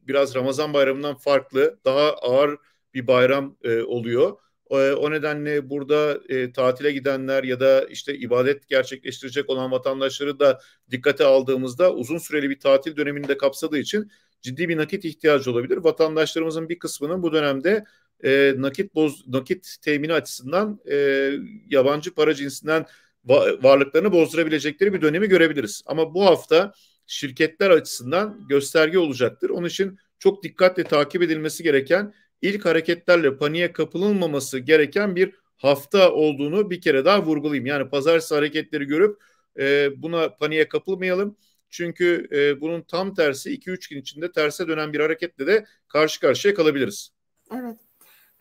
biraz 0.07 0.35
Ramazan 0.35 0.73
Bayramı'ndan 0.73 1.15
farklı, 1.15 1.79
daha 1.85 2.13
ağır 2.13 2.57
bir 2.93 3.07
bayram 3.07 3.57
e, 3.63 3.81
oluyor. 3.81 4.37
O, 4.73 5.11
nedenle 5.11 5.69
burada 5.69 6.19
e, 6.29 6.51
tatile 6.51 6.91
gidenler 6.91 7.43
ya 7.43 7.59
da 7.59 7.85
işte 7.85 8.15
ibadet 8.17 8.67
gerçekleştirecek 8.67 9.49
olan 9.49 9.71
vatandaşları 9.71 10.39
da 10.39 10.59
dikkate 10.91 11.25
aldığımızda 11.25 11.93
uzun 11.93 12.17
süreli 12.17 12.49
bir 12.49 12.59
tatil 12.59 12.95
dönemini 12.95 13.27
de 13.27 13.37
kapsadığı 13.37 13.77
için 13.77 14.11
ciddi 14.41 14.69
bir 14.69 14.77
nakit 14.77 15.05
ihtiyacı 15.05 15.51
olabilir. 15.51 15.77
Vatandaşlarımızın 15.77 16.69
bir 16.69 16.79
kısmının 16.79 17.23
bu 17.23 17.33
dönemde 17.33 17.83
e, 18.23 18.53
nakit 18.57 18.95
boz 18.95 19.27
nakit 19.27 19.75
temini 19.81 20.13
açısından 20.13 20.79
e, 20.91 21.29
yabancı 21.69 22.13
para 22.13 22.33
cinsinden 22.33 22.85
va- 23.25 23.63
varlıklarını 23.63 24.11
bozdurabilecekleri 24.11 24.93
bir 24.93 25.01
dönemi 25.01 25.27
görebiliriz. 25.27 25.83
Ama 25.85 26.13
bu 26.13 26.25
hafta 26.25 26.73
şirketler 27.07 27.69
açısından 27.69 28.47
gösterge 28.49 28.99
olacaktır. 28.99 29.49
Onun 29.49 29.67
için 29.67 29.97
çok 30.19 30.43
dikkatle 30.43 30.83
takip 30.83 31.21
edilmesi 31.21 31.63
gereken 31.63 32.13
ilk 32.43 32.65
hareketlerle 32.65 33.37
paniğe 33.37 33.73
kapılınmaması 33.73 34.59
gereken 34.59 35.15
bir 35.15 35.33
hafta 35.57 36.11
olduğunu 36.11 36.69
bir 36.69 36.81
kere 36.81 37.05
daha 37.05 37.23
vurgulayayım. 37.23 37.65
Yani 37.65 37.89
pazartesi 37.89 38.35
hareketleri 38.35 38.85
görüp 38.85 39.23
e, 39.59 39.89
buna 40.01 40.29
paniğe 40.29 40.67
kapılmayalım. 40.67 41.37
Çünkü 41.69 42.27
e, 42.31 42.61
bunun 42.61 42.81
tam 42.81 43.13
tersi 43.13 43.49
2-3 43.49 43.89
gün 43.89 44.01
içinde 44.01 44.31
terse 44.31 44.67
dönen 44.67 44.93
bir 44.93 44.99
hareketle 44.99 45.47
de 45.47 45.65
karşı 45.87 46.19
karşıya 46.19 46.53
kalabiliriz. 46.53 47.09
Evet. 47.51 47.77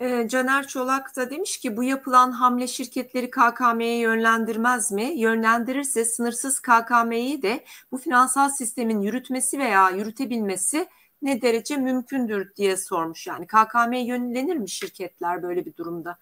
E, 0.01 0.29
Caner 0.29 0.67
Çolak 0.67 1.17
da 1.17 1.31
demiş 1.31 1.57
ki 1.57 1.77
bu 1.77 1.85
yapılan 1.85 2.33
hamle 2.33 2.67
şirketleri 2.67 3.31
KKM'ye 3.31 3.99
yönlendirmez 3.99 4.93
mi? 4.93 5.13
Yönlendirirse 5.17 6.05
sınırsız 6.05 6.61
KKM'yi 6.61 7.43
de 7.43 7.65
bu 7.93 7.99
finansal 7.99 8.51
sistemin 8.51 9.01
yürütmesi 9.01 9.59
veya 9.59 9.91
yürütebilmesi 9.91 10.89
ne 11.23 11.43
derece 11.43 11.77
mümkündür 11.77 12.55
diye 12.57 12.77
sormuş. 12.77 13.27
Yani 13.27 13.47
KKM'ye 13.47 14.05
yönlenir 14.05 14.57
mi 14.57 14.71
şirketler 14.71 15.43
böyle 15.43 15.67
bir 15.67 15.77
durumda? 15.77 16.19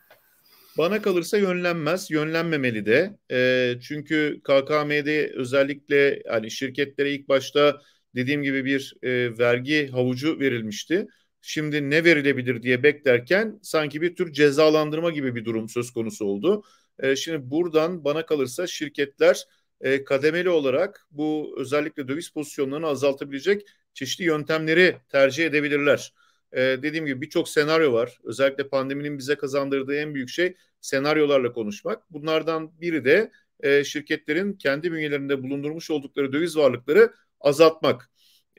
Bana 0.78 1.02
kalırsa 1.02 1.38
yönlenmez, 1.38 2.10
yönlenmemeli 2.10 2.86
de. 2.86 3.18
E, 3.30 3.74
çünkü 3.80 4.40
KKM'de 4.44 5.32
özellikle 5.34 6.22
hani 6.28 6.50
şirketlere 6.50 7.12
ilk 7.12 7.28
başta 7.28 7.80
dediğim 8.14 8.42
gibi 8.42 8.64
bir 8.64 8.94
e, 9.02 9.38
vergi 9.38 9.88
havucu 9.88 10.40
verilmişti. 10.40 11.06
Şimdi 11.42 11.90
ne 11.90 12.04
verilebilir 12.04 12.62
diye 12.62 12.82
beklerken 12.82 13.58
sanki 13.62 14.02
bir 14.02 14.16
tür 14.16 14.32
cezalandırma 14.32 15.10
gibi 15.10 15.34
bir 15.34 15.44
durum 15.44 15.68
söz 15.68 15.90
konusu 15.90 16.24
oldu. 16.24 16.62
E, 16.98 17.16
şimdi 17.16 17.50
buradan 17.50 18.04
bana 18.04 18.26
kalırsa 18.26 18.66
şirketler 18.66 19.44
e, 19.80 20.04
kademeli 20.04 20.50
olarak 20.50 21.06
bu 21.10 21.54
özellikle 21.58 22.08
döviz 22.08 22.30
pozisyonlarını 22.30 22.86
azaltabilecek 22.86 23.62
çeşitli 23.94 24.24
yöntemleri 24.24 24.96
tercih 25.08 25.46
edebilirler. 25.46 26.14
E, 26.52 26.60
dediğim 26.60 27.06
gibi 27.06 27.20
birçok 27.20 27.48
senaryo 27.48 27.92
var. 27.92 28.18
Özellikle 28.24 28.68
pandeminin 28.68 29.18
bize 29.18 29.34
kazandırdığı 29.34 29.96
en 29.96 30.14
büyük 30.14 30.28
şey 30.28 30.56
senaryolarla 30.80 31.52
konuşmak. 31.52 32.12
Bunlardan 32.12 32.80
biri 32.80 33.04
de 33.04 33.30
e, 33.60 33.84
şirketlerin 33.84 34.52
kendi 34.52 34.92
bünyelerinde 34.92 35.42
bulundurmuş 35.42 35.90
oldukları 35.90 36.32
döviz 36.32 36.56
varlıkları 36.56 37.12
azaltmak. 37.40 38.10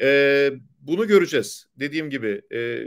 E, 0.01 0.51
bunu 0.79 1.07
göreceğiz. 1.07 1.67
Dediğim 1.75 2.09
gibi 2.09 2.41
e, 2.53 2.85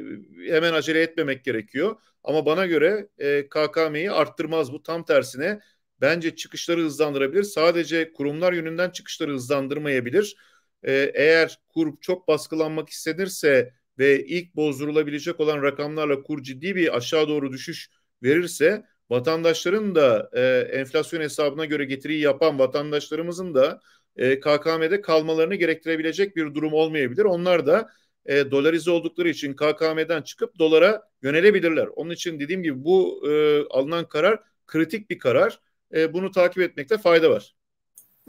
hemen 0.52 0.72
acele 0.72 1.02
etmemek 1.02 1.44
gerekiyor. 1.44 1.96
Ama 2.24 2.46
bana 2.46 2.66
göre 2.66 3.08
e, 3.18 3.48
KKM'yi 3.48 4.10
arttırmaz 4.10 4.72
bu. 4.72 4.82
Tam 4.82 5.04
tersine 5.04 5.60
bence 6.00 6.36
çıkışları 6.36 6.80
hızlandırabilir. 6.80 7.42
Sadece 7.42 8.12
kurumlar 8.12 8.52
yönünden 8.52 8.90
çıkışları 8.90 9.32
hızlandırmayabilir. 9.32 10.36
E, 10.84 10.92
eğer 11.14 11.58
kur 11.74 11.94
çok 12.00 12.28
baskılanmak 12.28 12.88
istenirse 12.88 13.74
ve 13.98 14.24
ilk 14.26 14.56
bozdurulabilecek 14.56 15.40
olan 15.40 15.62
rakamlarla 15.62 16.22
kur 16.22 16.42
ciddi 16.42 16.76
bir 16.76 16.96
aşağı 16.96 17.28
doğru 17.28 17.52
düşüş 17.52 17.90
verirse 18.22 18.84
vatandaşların 19.10 19.94
da 19.94 20.30
e, 20.32 20.40
enflasyon 20.78 21.20
hesabına 21.20 21.64
göre 21.64 21.84
getiriyi 21.84 22.20
yapan 22.20 22.58
vatandaşlarımızın 22.58 23.54
da 23.54 23.80
e, 24.16 24.40
KKM'de 24.40 25.00
kalmalarını 25.00 25.54
gerektirebilecek 25.54 26.36
bir 26.36 26.54
durum 26.54 26.72
olmayabilir. 26.72 27.24
Onlar 27.24 27.66
da 27.66 27.90
e, 28.26 28.50
dolarize 28.50 28.90
oldukları 28.90 29.28
için 29.28 29.54
KKM'den 29.54 30.22
çıkıp 30.22 30.58
dolara 30.58 31.02
yönelebilirler. 31.22 31.86
Onun 31.86 32.10
için 32.10 32.40
dediğim 32.40 32.62
gibi 32.62 32.84
bu 32.84 33.28
e, 33.30 33.62
alınan 33.70 34.08
karar 34.08 34.40
kritik 34.66 35.10
bir 35.10 35.18
karar. 35.18 35.60
E, 35.94 36.12
bunu 36.12 36.30
takip 36.30 36.62
etmekte 36.62 36.98
fayda 36.98 37.30
var. 37.30 37.54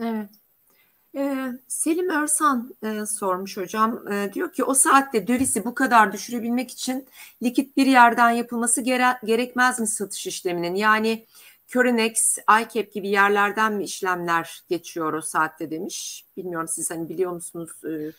Evet. 0.02 0.30
Ee, 1.16 1.52
Selim 1.68 2.10
Örsan 2.10 2.74
e, 2.82 3.06
sormuş 3.06 3.56
hocam. 3.56 4.12
E, 4.12 4.30
diyor 4.34 4.52
ki 4.52 4.64
o 4.64 4.74
saatte 4.74 5.26
dövizi 5.26 5.64
bu 5.64 5.74
kadar 5.74 6.12
düşürebilmek 6.12 6.70
için 6.70 7.06
likit 7.42 7.76
bir 7.76 7.86
yerden 7.86 8.30
yapılması 8.30 8.82
gere 8.82 9.06
gerekmez 9.24 9.80
mi 9.80 9.86
satış 9.86 10.26
işleminin? 10.26 10.74
Yani 10.74 11.24
Körenex, 11.68 12.38
iCap 12.38 12.92
gibi 12.92 13.08
yerlerden 13.08 13.72
mi 13.72 13.84
işlemler 13.84 14.60
geçiyor 14.68 15.12
o 15.12 15.20
saatte 15.20 15.70
demiş. 15.70 16.24
Bilmiyorum 16.36 16.68
siz 16.68 16.90
hani 16.90 17.08
biliyor 17.08 17.32
musunuz? 17.32 17.70
E, 17.84 18.12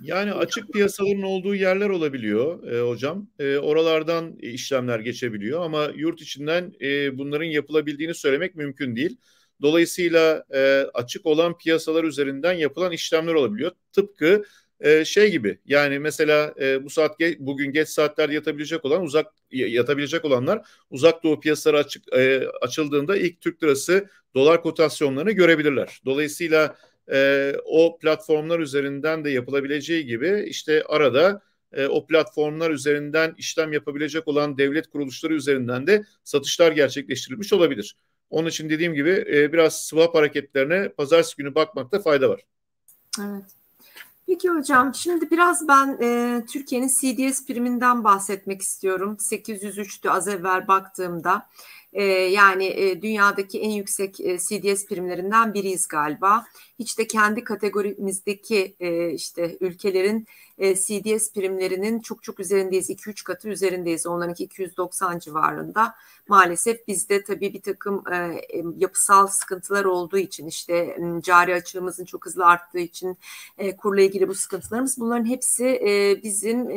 yani 0.00 0.32
açık 0.32 0.72
piyasaların 0.72 1.22
olduğu 1.22 1.54
yerler 1.54 1.88
olabiliyor 1.88 2.72
e, 2.72 2.88
hocam. 2.88 3.26
E, 3.38 3.58
oralardan 3.58 4.32
işlemler 4.32 5.00
geçebiliyor 5.00 5.62
ama 5.62 5.90
yurt 5.94 6.20
içinden 6.20 6.72
e, 6.80 7.18
bunların 7.18 7.44
yapılabildiğini 7.44 8.14
söylemek 8.14 8.54
mümkün 8.54 8.96
değil. 8.96 9.16
Dolayısıyla 9.62 10.44
e, 10.54 10.86
açık 10.94 11.26
olan 11.26 11.58
piyasalar 11.58 12.04
üzerinden 12.04 12.52
yapılan 12.52 12.92
işlemler 12.92 13.34
olabiliyor. 13.34 13.72
Tıpkı 13.92 14.44
e, 14.80 15.04
şey 15.04 15.30
gibi 15.30 15.58
yani 15.66 15.98
mesela 15.98 16.54
e, 16.60 16.84
bu 16.84 16.90
saat 16.90 17.20
ge- 17.20 17.36
bugün 17.38 17.72
geç 17.72 17.88
saatlerde 17.88 18.34
yatabilecek 18.34 18.84
olan 18.84 19.02
uzak 19.02 19.26
yatabilecek 19.50 20.24
olanlar 20.24 20.68
uzak 20.90 21.24
doğu 21.24 21.40
piyasaları 21.40 21.78
açık 21.78 22.12
e, 22.12 22.48
açıldığında 22.60 23.16
ilk 23.16 23.40
Türk 23.40 23.62
lirası 23.62 24.08
dolar 24.34 24.62
kotasyonlarını 24.62 25.32
görebilirler. 25.32 26.00
Dolayısıyla 26.04 26.76
e, 27.12 27.54
o 27.64 27.98
platformlar 27.98 28.60
üzerinden 28.60 29.24
de 29.24 29.30
yapılabileceği 29.30 30.06
gibi 30.06 30.44
işte 30.48 30.82
arada 30.82 31.42
e, 31.72 31.86
o 31.86 32.06
platformlar 32.06 32.70
üzerinden 32.70 33.34
işlem 33.38 33.72
yapabilecek 33.72 34.28
olan 34.28 34.58
devlet 34.58 34.86
kuruluşları 34.86 35.34
üzerinden 35.34 35.86
de 35.86 36.04
satışlar 36.24 36.72
gerçekleştirilmiş 36.72 37.52
olabilir. 37.52 37.96
Onun 38.30 38.48
için 38.48 38.70
dediğim 38.70 38.94
gibi 38.94 39.24
e, 39.28 39.52
biraz 39.52 39.80
swap 39.80 40.14
hareketlerine 40.14 40.88
pazartesi 40.88 41.36
günü 41.36 41.54
bakmakta 41.54 42.00
fayda 42.00 42.28
var. 42.30 42.40
Evet. 43.20 43.44
Peki 44.26 44.48
hocam 44.48 44.94
şimdi 44.94 45.30
biraz 45.30 45.68
ben 45.68 45.98
e, 46.02 46.42
Türkiye'nin 46.52 46.88
CDS 46.88 47.46
priminden 47.46 48.04
bahsetmek 48.04 48.62
istiyorum. 48.62 49.16
803'tü 49.20 50.08
az 50.08 50.28
evvel 50.28 50.68
baktığımda. 50.68 51.46
E, 51.92 52.04
yani 52.04 52.66
e, 52.66 53.02
dünyadaki 53.02 53.60
en 53.60 53.70
yüksek 53.70 54.20
e, 54.20 54.38
CDS 54.38 54.86
primlerinden 54.86 55.54
biriyiz 55.54 55.88
galiba. 55.88 56.44
Hiç 56.78 56.98
de 56.98 57.06
kendi 57.06 57.44
kategorimizdeki 57.44 58.76
e, 58.80 59.10
işte 59.10 59.56
ülkelerin 59.60 60.26
CDS 60.58 61.32
primlerinin 61.32 62.00
çok 62.00 62.22
çok 62.22 62.40
üzerindeyiz. 62.40 62.90
2-3 62.90 63.24
katı 63.24 63.48
üzerindeyiz. 63.48 64.06
Onlarınki 64.06 64.44
290 64.44 65.18
civarında. 65.18 65.94
Maalesef 66.28 66.88
bizde 66.88 67.24
tabii 67.24 67.54
bir 67.54 67.62
takım 67.62 68.04
yapısal 68.76 69.26
sıkıntılar 69.26 69.84
olduğu 69.84 70.18
için 70.18 70.46
işte 70.46 70.98
cari 71.22 71.54
açığımızın 71.54 72.04
çok 72.04 72.26
hızlı 72.26 72.46
arttığı 72.46 72.78
için 72.78 73.18
e, 73.58 73.76
kurla 73.76 74.00
ilgili 74.00 74.28
bu 74.28 74.34
sıkıntılarımız 74.34 74.98
bunların 74.98 75.24
hepsi 75.24 75.80
bizim 76.24 76.68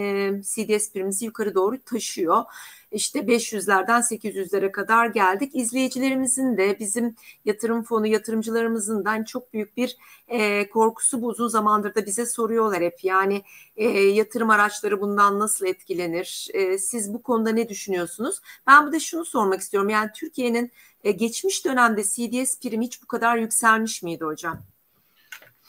CDS 0.41 0.91
primimizi 0.91 1.25
yukarı 1.25 1.55
doğru 1.55 1.79
taşıyor 1.85 2.43
işte 2.91 3.19
500'lerden 3.19 4.01
800'lere 4.01 4.71
kadar 4.71 5.05
geldik. 5.05 5.51
İzleyicilerimizin 5.55 6.57
de 6.57 6.79
bizim 6.79 7.15
yatırım 7.45 7.83
fonu 7.83 8.07
yatırımcılarımızın 8.07 9.05
çok 9.23 9.53
büyük 9.53 9.77
bir 9.77 9.97
e, 10.27 10.69
korkusu 10.69 11.21
bu 11.21 11.27
uzun 11.27 11.47
zamandır 11.47 11.95
da 11.95 12.05
bize 12.05 12.25
soruyorlar 12.25 12.81
hep. 12.81 13.03
Yani 13.03 13.41
e, 13.75 13.89
yatırım 13.89 14.49
araçları 14.49 15.01
bundan 15.01 15.39
nasıl 15.39 15.65
etkilenir? 15.65 16.47
E, 16.53 16.77
siz 16.77 17.13
bu 17.13 17.21
konuda 17.21 17.49
ne 17.49 17.69
düşünüyorsunuz? 17.69 18.39
Ben 18.67 18.87
bu 18.87 18.91
da 18.91 18.99
şunu 18.99 19.25
sormak 19.25 19.61
istiyorum. 19.61 19.89
Yani 19.89 20.09
Türkiye'nin 20.15 20.71
e, 21.03 21.11
geçmiş 21.11 21.65
dönemde 21.65 22.03
CDS 22.03 22.59
primi 22.59 22.85
hiç 22.85 23.03
bu 23.03 23.07
kadar 23.07 23.37
yükselmiş 23.37 24.03
miydi 24.03 24.23
hocam? 24.23 24.63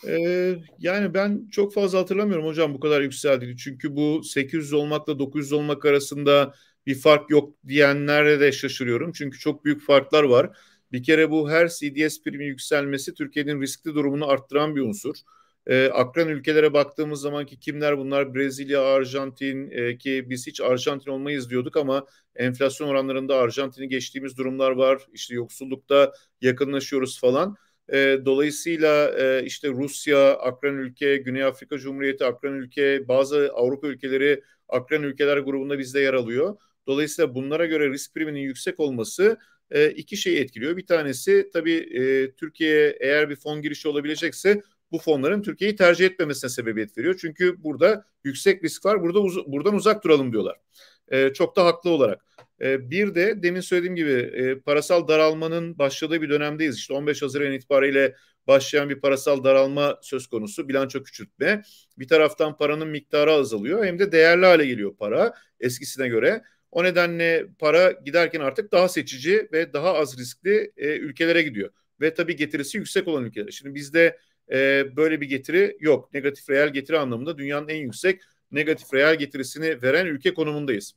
Ee, 0.09 0.55
yani 0.79 1.15
ben 1.15 1.49
çok 1.51 1.75
fazla 1.75 1.99
hatırlamıyorum 1.99 2.47
hocam 2.47 2.75
bu 2.75 2.81
kadar 2.81 3.01
yükseldiğini. 3.01 3.57
Çünkü 3.57 3.97
bu 3.97 4.23
800 4.25 4.73
olmakla 4.73 5.19
900 5.19 5.53
olmak 5.53 5.85
arasında 5.85 6.55
bir 6.87 6.95
fark 6.95 7.31
yok 7.31 7.55
diyenlere 7.69 8.41
de 8.41 8.53
şaşırıyorum. 8.53 9.13
Çünkü 9.13 9.39
çok 9.39 9.65
büyük 9.65 9.83
farklar 9.83 10.23
var. 10.23 10.57
Bir 10.93 11.03
kere 11.03 11.31
bu 11.31 11.51
her 11.51 11.69
CDS 11.69 12.23
primi 12.23 12.47
yükselmesi 12.47 13.15
Türkiye'nin 13.15 13.61
riskli 13.61 13.95
durumunu 13.95 14.29
arttıran 14.29 14.77
bir 14.77 14.81
unsur. 14.81 15.15
E, 15.67 15.87
akran 15.89 16.29
ülkelere 16.29 16.73
baktığımız 16.73 17.21
zaman 17.21 17.47
ki 17.47 17.59
kimler 17.61 17.99
bunlar? 17.99 18.35
Brezilya, 18.35 18.83
Arjantin 18.83 19.71
e, 19.71 19.99
ki 19.99 20.27
biz 20.31 20.47
hiç 20.47 20.61
Arjantin 20.61 21.11
olmayız 21.11 21.51
diyorduk 21.51 21.77
ama 21.77 22.07
enflasyon 22.37 22.89
oranlarında 22.89 23.37
Arjantin'i 23.37 23.89
geçtiğimiz 23.89 24.37
durumlar 24.37 24.71
var. 24.71 25.07
İşte 25.13 25.35
yoksullukta 25.35 26.13
yakınlaşıyoruz 26.41 27.21
falan. 27.21 27.57
E, 27.93 28.19
dolayısıyla 28.25 29.11
e, 29.19 29.45
işte 29.45 29.69
Rusya, 29.69 30.35
akran 30.35 30.75
ülke, 30.75 31.17
Güney 31.17 31.45
Afrika 31.45 31.79
Cumhuriyeti, 31.79 32.25
akran 32.25 32.55
ülke, 32.55 33.09
bazı 33.09 33.51
Avrupa 33.55 33.87
ülkeleri 33.87 34.43
akran 34.69 35.03
ülkeler 35.03 35.39
grubunda 35.39 35.79
bizde 35.79 36.01
yer 36.01 36.15
alıyor. 36.15 36.57
Dolayısıyla 36.87 37.35
bunlara 37.35 37.67
göre 37.67 37.91
risk 37.91 38.15
priminin 38.15 38.41
yüksek 38.41 38.81
olması 38.81 39.39
e, 39.71 39.91
iki 39.91 40.17
şeyi 40.17 40.39
etkiliyor. 40.39 40.77
Bir 40.77 40.87
tanesi 40.87 41.51
tabii 41.53 41.75
e, 41.75 42.33
Türkiye'ye 42.33 42.97
eğer 43.01 43.31
bir 43.31 43.37
fon 43.37 43.63
girişi 43.63 43.89
olabilecekse 43.89 44.63
bu 44.93 44.99
fonların 44.99 45.43
Türkiye'yi 45.43 45.77
tercih 45.77 46.07
etmemesine 46.07 46.51
sebebiyet 46.51 46.99
veriyor. 46.99 47.19
Çünkü 47.21 47.63
burada 47.65 48.05
yüksek 48.25 48.65
risk 48.65 48.85
var. 48.85 49.03
Burada 49.03 49.21
uz 49.21 49.47
buradan 49.47 49.75
uzak 49.75 50.05
duralım 50.05 50.33
diyorlar. 50.33 50.57
E, 51.09 51.33
çok 51.33 51.57
da 51.57 51.65
haklı 51.65 51.91
olarak. 51.91 52.25
E, 52.63 52.91
bir 52.91 53.15
de 53.15 53.43
demin 53.43 53.61
söylediğim 53.61 53.97
gibi 53.97 54.11
e, 54.11 54.59
parasal 54.61 55.09
daralmanın 55.09 55.79
başladığı 55.79 56.23
bir 56.23 56.31
dönemdeyiz. 56.31 56.77
İşte 56.77 56.95
15 56.95 57.23
Haziran 57.23 57.53
itibariyle 57.53 58.15
başlayan 58.47 58.91
bir 58.91 59.01
parasal 59.01 59.45
daralma 59.45 59.99
söz 60.03 60.27
konusu, 60.27 60.69
bilanço 60.69 61.03
küçültme. 61.03 61.63
Bir 61.99 62.09
taraftan 62.09 62.57
paranın 62.57 62.89
miktarı 62.89 63.33
azalıyor 63.33 63.85
hem 63.85 63.99
de 63.99 64.13
değerli 64.13 64.47
hale 64.47 64.67
geliyor 64.67 64.97
para 64.97 65.35
eskisine 65.61 66.09
göre. 66.09 66.43
O 66.71 66.85
nedenle 66.85 67.47
para 67.59 67.93
giderken 67.93 68.41
artık 68.41 68.73
daha 68.73 68.89
seçici 68.89 69.49
ve 69.53 69.73
daha 69.73 69.95
az 69.95 70.19
riskli 70.19 70.73
e, 70.77 70.97
ülkelere 70.97 71.43
gidiyor. 71.43 71.71
Ve 72.01 72.15
tabii 72.15 72.37
getirisi 72.37 72.79
yüksek 72.79 73.09
olan 73.09 73.25
ülkeler. 73.25 73.51
Şimdi 73.51 73.75
bizde 73.75 74.19
e, 74.53 74.87
böyle 74.97 75.21
bir 75.21 75.29
getiri 75.29 75.77
yok. 75.81 76.15
Negatif 76.15 76.51
reel 76.51 76.73
getiri 76.73 76.99
anlamında 76.99 77.39
dünyanın 77.39 77.69
en 77.69 77.77
yüksek 77.77 78.21
negatif 78.51 78.95
reel 78.95 79.19
getirisini 79.19 79.83
veren 79.83 80.07
ülke 80.07 80.35
konumundayız. 80.35 80.95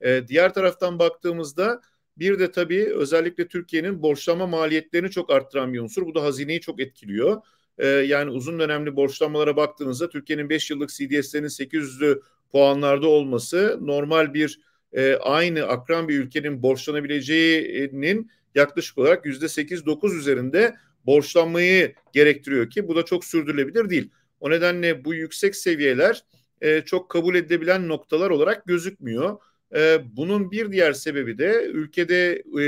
E, 0.00 0.28
diğer 0.28 0.54
taraftan 0.54 0.98
baktığımızda 0.98 1.80
bir 2.18 2.38
de 2.38 2.52
tabii 2.52 2.84
özellikle 2.94 3.48
Türkiye'nin 3.48 4.02
borçlanma 4.02 4.46
maliyetlerini 4.46 5.10
çok 5.10 5.30
arttıran 5.30 5.72
bir 5.72 5.80
unsur. 5.80 6.06
Bu 6.06 6.14
da 6.14 6.22
hazineyi 6.22 6.60
çok 6.60 6.80
etkiliyor. 6.80 7.42
E, 7.78 7.86
yani 7.86 8.30
uzun 8.30 8.58
dönemli 8.58 8.96
borçlanmalara 8.96 9.56
baktığınızda 9.56 10.08
Türkiye'nin 10.08 10.48
5 10.48 10.70
yıllık 10.70 10.90
CDS'lerinin 10.90 11.48
800'lü 11.48 12.20
puanlarda 12.52 13.08
olması 13.08 13.78
normal 13.80 14.34
bir 14.34 14.60
e, 14.92 15.14
aynı 15.14 15.62
akran 15.64 16.08
bir 16.08 16.18
ülkenin 16.18 16.62
borçlanabileceğinin 16.62 18.30
yaklaşık 18.54 18.98
olarak 18.98 19.26
yüzde 19.26 19.48
8-9 19.48 20.18
üzerinde 20.18 20.76
borçlanmayı 21.06 21.94
gerektiriyor 22.12 22.70
ki 22.70 22.88
bu 22.88 22.96
da 22.96 23.04
çok 23.04 23.24
sürdürülebilir 23.24 23.90
değil. 23.90 24.10
O 24.40 24.50
nedenle 24.50 25.04
bu 25.04 25.14
yüksek 25.14 25.56
seviyeler 25.56 26.24
e, 26.60 26.80
çok 26.80 27.10
kabul 27.10 27.34
edilebilen 27.34 27.88
noktalar 27.88 28.30
olarak 28.30 28.66
gözükmüyor. 28.66 29.36
E, 29.76 30.00
bunun 30.16 30.50
bir 30.50 30.72
diğer 30.72 30.92
sebebi 30.92 31.38
de 31.38 31.64
ülkede 31.64 32.42
e, 32.60 32.64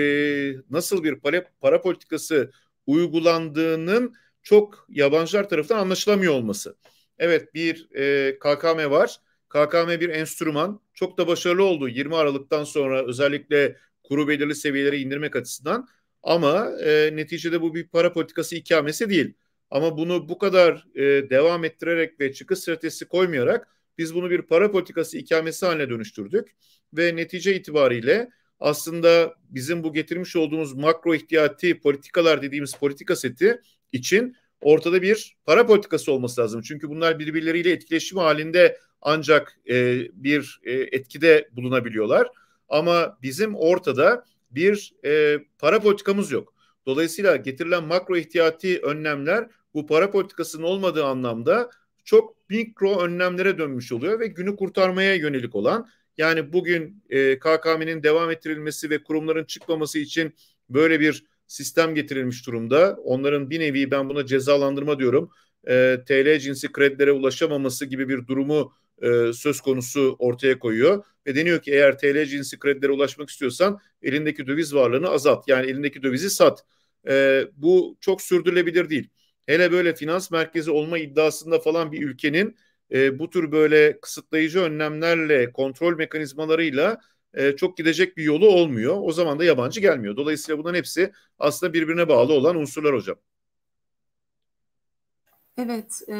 nasıl 0.70 1.04
bir 1.04 1.20
para, 1.20 1.44
para 1.60 1.80
politikası 1.80 2.52
uygulandığının 2.86 4.14
çok 4.42 4.86
yabancılar 4.88 5.48
tarafından 5.48 5.80
anlaşılamıyor 5.80 6.32
olması. 6.34 6.76
Evet 7.18 7.54
bir 7.54 7.88
e, 7.94 8.38
KKM 8.38 8.90
var. 8.90 9.16
KKM 9.48 10.00
bir 10.00 10.08
enstrüman. 10.08 10.80
Çok 10.94 11.18
da 11.18 11.26
başarılı 11.26 11.64
oldu 11.64 11.88
20 11.88 12.16
Aralık'tan 12.16 12.64
sonra 12.64 13.06
özellikle 13.06 13.76
kuru 14.02 14.28
belirli 14.28 14.54
seviyeleri 14.54 15.00
indirmek 15.00 15.36
açısından. 15.36 15.88
Ama 16.22 16.70
e, 16.84 17.16
neticede 17.16 17.60
bu 17.60 17.74
bir 17.74 17.88
para 17.88 18.12
politikası 18.12 18.56
ikamesi 18.56 19.10
değil. 19.10 19.34
Ama 19.70 19.98
bunu 19.98 20.28
bu 20.28 20.38
kadar 20.38 20.86
e, 20.94 21.30
devam 21.30 21.64
ettirerek 21.64 22.20
ve 22.20 22.32
çıkış 22.32 22.58
stratejisi 22.58 23.08
koymayarak 23.08 23.68
biz 24.00 24.14
bunu 24.14 24.30
bir 24.30 24.42
para 24.42 24.70
politikası 24.70 25.18
ikamesi 25.18 25.66
haline 25.66 25.90
dönüştürdük. 25.90 26.48
Ve 26.92 27.16
netice 27.16 27.54
itibariyle 27.54 28.30
aslında 28.60 29.34
bizim 29.50 29.82
bu 29.82 29.92
getirmiş 29.92 30.36
olduğumuz 30.36 30.74
makro 30.74 31.14
ihtiyati 31.14 31.80
politikalar 31.80 32.42
dediğimiz 32.42 32.74
politika 32.74 33.16
seti 33.16 33.60
için 33.92 34.36
ortada 34.60 35.02
bir 35.02 35.36
para 35.44 35.66
politikası 35.66 36.12
olması 36.12 36.40
lazım. 36.40 36.62
Çünkü 36.62 36.88
bunlar 36.88 37.18
birbirleriyle 37.18 37.70
etkileşim 37.70 38.18
halinde 38.18 38.78
ancak 39.02 39.58
e, 39.68 39.98
bir 40.12 40.60
e, 40.64 40.72
etkide 40.72 41.48
bulunabiliyorlar. 41.52 42.28
Ama 42.68 43.18
bizim 43.22 43.54
ortada 43.54 44.24
bir 44.50 44.94
e, 45.04 45.38
para 45.58 45.80
politikamız 45.80 46.30
yok. 46.30 46.54
Dolayısıyla 46.86 47.36
getirilen 47.36 47.84
makro 47.84 48.16
ihtiyati 48.16 48.78
önlemler 48.78 49.48
bu 49.74 49.86
para 49.86 50.10
politikasının 50.10 50.62
olmadığı 50.62 51.04
anlamda 51.04 51.70
çok 52.10 52.50
mikro 52.50 53.00
önlemlere 53.00 53.58
dönmüş 53.58 53.92
oluyor 53.92 54.20
ve 54.20 54.26
günü 54.26 54.56
kurtarmaya 54.56 55.14
yönelik 55.14 55.54
olan 55.54 55.88
yani 56.18 56.52
bugün 56.52 57.02
e, 57.10 57.38
KKM'nin 57.38 58.02
devam 58.02 58.30
ettirilmesi 58.30 58.90
ve 58.90 59.02
kurumların 59.02 59.44
çıkmaması 59.44 59.98
için 59.98 60.34
böyle 60.70 61.00
bir 61.00 61.24
sistem 61.46 61.94
getirilmiş 61.94 62.46
durumda. 62.46 62.96
Onların 63.04 63.50
bir 63.50 63.60
nevi 63.60 63.90
ben 63.90 64.08
buna 64.08 64.26
cezalandırma 64.26 64.98
diyorum. 64.98 65.30
E, 65.68 65.98
TL 66.06 66.38
cinsi 66.38 66.72
kredilere 66.72 67.12
ulaşamaması 67.12 67.86
gibi 67.86 68.08
bir 68.08 68.26
durumu 68.26 68.72
e, 69.02 69.32
söz 69.32 69.60
konusu 69.60 70.16
ortaya 70.18 70.58
koyuyor. 70.58 71.04
Ve 71.26 71.34
deniyor 71.34 71.62
ki 71.62 71.72
eğer 71.72 71.98
TL 71.98 72.24
cinsi 72.24 72.58
kredilere 72.58 72.92
ulaşmak 72.92 73.30
istiyorsan 73.30 73.80
elindeki 74.02 74.46
döviz 74.46 74.74
varlığını 74.74 75.08
azalt. 75.08 75.48
Yani 75.48 75.66
elindeki 75.70 76.02
dövizi 76.02 76.30
sat. 76.30 76.64
E, 77.08 77.44
bu 77.56 77.96
çok 78.00 78.22
sürdürülebilir 78.22 78.90
değil. 78.90 79.08
Hele 79.50 79.72
böyle 79.72 79.94
finans 79.94 80.30
merkezi 80.30 80.70
olma 80.70 80.98
iddiasında 80.98 81.58
falan 81.60 81.92
bir 81.92 82.02
ülkenin 82.02 82.56
e, 82.92 83.18
bu 83.18 83.30
tür 83.30 83.52
böyle 83.52 84.00
kısıtlayıcı 84.00 84.60
önlemlerle, 84.60 85.52
kontrol 85.52 85.96
mekanizmalarıyla 85.96 87.00
e, 87.34 87.56
çok 87.56 87.76
gidecek 87.76 88.16
bir 88.16 88.22
yolu 88.22 88.48
olmuyor. 88.48 88.96
O 89.00 89.12
zaman 89.12 89.38
da 89.38 89.44
yabancı 89.44 89.80
gelmiyor. 89.80 90.16
Dolayısıyla 90.16 90.58
bunların 90.58 90.78
hepsi 90.78 91.12
aslında 91.38 91.72
birbirine 91.72 92.08
bağlı 92.08 92.32
olan 92.32 92.56
unsurlar 92.56 92.94
hocam. 92.94 93.16
Evet, 95.62 96.02
e, 96.08 96.16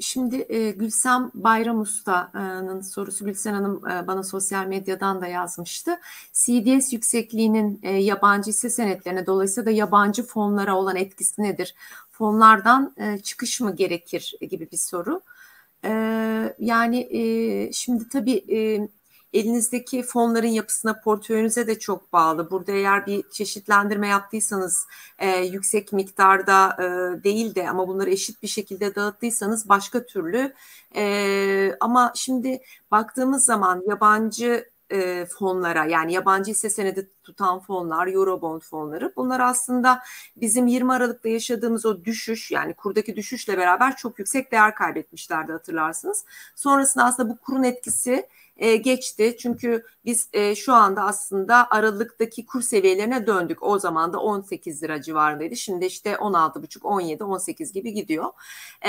şimdi 0.00 0.46
e, 0.48 0.70
Gülsem 0.70 1.30
Bayram 1.34 1.80
Usta'nın 1.80 2.80
sorusu 2.80 3.24
Gülsen 3.24 3.54
Hanım 3.54 3.88
e, 3.88 4.06
bana 4.06 4.22
sosyal 4.22 4.66
medyadan 4.66 5.20
da 5.20 5.26
yazmıştı. 5.26 5.98
CDS 6.32 6.92
yüksekliğinin 6.92 7.80
e, 7.82 7.90
yabancı 7.90 8.50
hisse 8.50 8.70
senetlerine 8.70 9.26
dolayısıyla 9.26 9.66
da 9.66 9.70
yabancı 9.70 10.22
fonlara 10.22 10.76
olan 10.76 10.96
etkisi 10.96 11.42
nedir? 11.42 11.74
Fonlardan 12.10 12.94
e, 12.96 13.18
çıkış 13.18 13.60
mı 13.60 13.76
gerekir 13.76 14.34
gibi 14.40 14.68
bir 14.72 14.76
soru. 14.78 15.20
E, 15.84 15.90
yani 16.58 16.98
e, 17.10 17.72
şimdi 17.72 18.08
tabii... 18.08 18.44
E, 18.56 18.88
elinizdeki 19.32 20.02
fonların 20.02 20.46
yapısına, 20.46 21.00
portföyünüze 21.00 21.66
de 21.66 21.78
çok 21.78 22.12
bağlı. 22.12 22.50
Burada 22.50 22.72
eğer 22.72 23.06
bir 23.06 23.30
çeşitlendirme 23.30 24.08
yaptıysanız 24.08 24.86
e, 25.18 25.38
yüksek 25.38 25.92
miktarda 25.92 26.76
e, 26.78 26.84
değil 27.24 27.54
de 27.54 27.70
ama 27.70 27.88
bunları 27.88 28.10
eşit 28.10 28.42
bir 28.42 28.48
şekilde 28.48 28.94
dağıttıysanız 28.94 29.68
başka 29.68 30.06
türlü. 30.06 30.54
E, 30.96 31.76
ama 31.80 32.12
şimdi 32.16 32.60
baktığımız 32.90 33.44
zaman 33.44 33.82
yabancı 33.88 34.70
e, 34.90 35.26
fonlara 35.26 35.84
yani 35.84 36.12
yabancı 36.12 36.50
hisse 36.50 36.70
senedi 36.70 37.10
tutan 37.22 37.60
fonlar, 37.60 38.06
Eurobond 38.06 38.62
fonları 38.62 39.12
bunlar 39.16 39.40
aslında 39.40 40.02
bizim 40.36 40.66
20 40.66 40.92
Aralık'ta 40.92 41.28
yaşadığımız 41.28 41.86
o 41.86 42.04
düşüş 42.04 42.50
yani 42.50 42.74
kurdaki 42.74 43.16
düşüşle 43.16 43.58
beraber 43.58 43.96
çok 43.96 44.18
yüksek 44.18 44.52
değer 44.52 44.74
kaybetmişlerdi 44.74 45.52
hatırlarsınız. 45.52 46.24
Sonrasında 46.56 47.04
aslında 47.04 47.28
bu 47.28 47.36
kurun 47.36 47.62
etkisi 47.62 48.26
e, 48.60 48.76
geçti. 48.76 49.36
Çünkü 49.38 49.84
biz 50.04 50.28
e, 50.32 50.54
şu 50.54 50.72
anda 50.72 51.02
aslında 51.02 51.66
Aralık'taki 51.70 52.46
kur 52.46 52.62
seviyelerine 52.62 53.26
döndük. 53.26 53.62
O 53.62 53.78
zaman 53.78 54.12
da 54.12 54.18
18 54.18 54.82
lira 54.82 55.02
civarındaydı. 55.02 55.56
Şimdi 55.56 55.84
işte 55.84 56.12
16,5, 56.12 56.82
17, 56.82 57.24
18 57.24 57.72
gibi 57.72 57.92
gidiyor. 57.92 58.26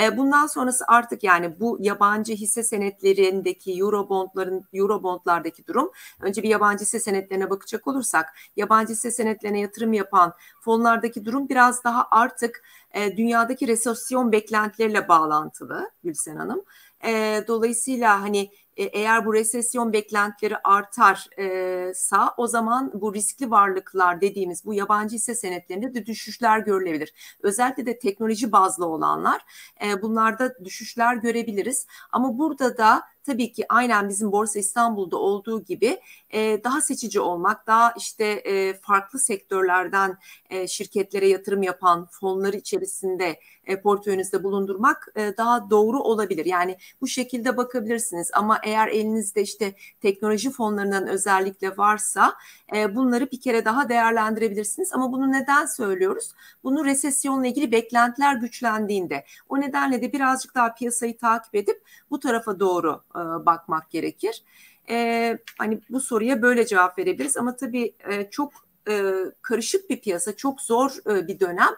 E, 0.00 0.16
bundan 0.16 0.46
sonrası 0.46 0.84
artık 0.88 1.24
yani 1.24 1.60
bu 1.60 1.78
yabancı 1.80 2.32
hisse 2.32 2.62
senetlerindeki 2.62 3.80
Eurobondların 3.80 4.64
Eurobondlardaki 4.72 5.66
durum. 5.66 5.90
Önce 6.20 6.42
bir 6.42 6.48
yabancı 6.48 6.84
hisse 6.84 7.00
senetlerine 7.00 7.50
bakacak 7.50 7.86
olursak 7.86 8.34
yabancı 8.56 8.92
hisse 8.92 9.10
senetlerine 9.10 9.60
yatırım 9.60 9.92
yapan 9.92 10.32
fonlardaki 10.60 11.24
durum 11.24 11.48
biraz 11.48 11.84
daha 11.84 12.08
artık 12.10 12.64
e, 12.94 13.16
dünyadaki 13.16 13.68
resesyon 13.68 14.32
beklentileriyle 14.32 15.08
bağlantılı 15.08 15.90
Gülsen 16.04 16.36
Hanım. 16.36 16.64
E, 17.04 17.44
dolayısıyla 17.48 18.22
hani 18.22 18.50
eğer 18.76 19.26
bu 19.26 19.34
resesyon 19.34 19.92
beklentileri 19.92 20.56
artarsa 20.64 22.34
o 22.36 22.46
zaman 22.46 22.92
bu 22.94 23.14
riskli 23.14 23.50
varlıklar 23.50 24.20
dediğimiz 24.20 24.64
bu 24.64 24.74
yabancı 24.74 25.16
hisse 25.16 25.34
senetlerinde 25.34 25.94
de 25.94 26.06
düşüşler 26.06 26.58
görülebilir. 26.58 27.12
Özellikle 27.42 27.86
de 27.86 27.98
teknoloji 27.98 28.52
bazlı 28.52 28.86
olanlar 28.86 29.40
e, 29.84 30.02
bunlarda 30.02 30.64
düşüşler 30.64 31.14
görebiliriz. 31.16 31.86
Ama 32.12 32.38
burada 32.38 32.78
da 32.78 33.02
tabii 33.24 33.52
ki 33.52 33.64
aynen 33.68 34.08
bizim 34.08 34.32
Borsa 34.32 34.58
İstanbul'da 34.58 35.16
olduğu 35.16 35.64
gibi 35.64 36.00
e, 36.30 36.64
daha 36.64 36.80
seçici 36.80 37.20
olmak, 37.20 37.66
daha 37.66 37.94
işte 37.98 38.24
e, 38.24 38.74
farklı 38.80 39.18
sektörlerden 39.18 40.18
e, 40.50 40.68
şirketlere 40.68 41.28
yatırım 41.28 41.62
yapan 41.62 42.06
fonları 42.10 42.56
içerisinde 42.56 43.38
e, 43.64 43.80
portföyünüzde 43.80 44.44
bulundurmak 44.44 45.08
e, 45.16 45.36
daha 45.36 45.70
doğru 45.70 46.00
olabilir. 46.00 46.46
Yani 46.46 46.76
bu 47.00 47.06
şekilde 47.08 47.56
bakabilirsiniz 47.56 48.30
ama 48.34 48.60
eğer 48.62 48.88
elinizde 48.88 49.42
işte 49.42 49.74
teknoloji 50.00 50.50
fonlarından 50.50 51.06
özellikle 51.06 51.76
varsa 51.76 52.34
e, 52.76 52.94
bunları 52.94 53.30
bir 53.30 53.40
kere 53.40 53.64
daha 53.64 53.88
değerlendirebilirsiniz. 53.88 54.92
Ama 54.92 55.12
bunu 55.12 55.32
neden 55.32 55.66
söylüyoruz? 55.66 56.32
Bunu 56.64 56.84
resesyonla 56.84 57.46
ilgili 57.46 57.72
beklentiler 57.72 58.34
güçlendiğinde. 58.34 59.24
O 59.48 59.60
nedenle 59.60 60.02
de 60.02 60.12
birazcık 60.12 60.54
daha 60.54 60.74
piyasayı 60.74 61.18
takip 61.18 61.54
edip 61.54 61.82
bu 62.10 62.20
tarafa 62.20 62.60
doğru 62.60 63.02
e, 63.16 63.46
bakmak 63.46 63.90
gerekir. 63.90 64.42
E, 64.90 65.38
hani 65.58 65.80
bu 65.90 66.00
soruya 66.00 66.42
böyle 66.42 66.66
cevap 66.66 66.98
verebiliriz 66.98 67.36
ama 67.36 67.56
tabii 67.56 67.94
e, 68.10 68.30
çok 68.30 68.52
e, 68.88 69.12
karışık 69.42 69.90
bir 69.90 70.00
piyasa, 70.00 70.36
çok 70.36 70.60
zor 70.60 70.90
e, 71.10 71.28
bir 71.28 71.40
dönem. 71.40 71.70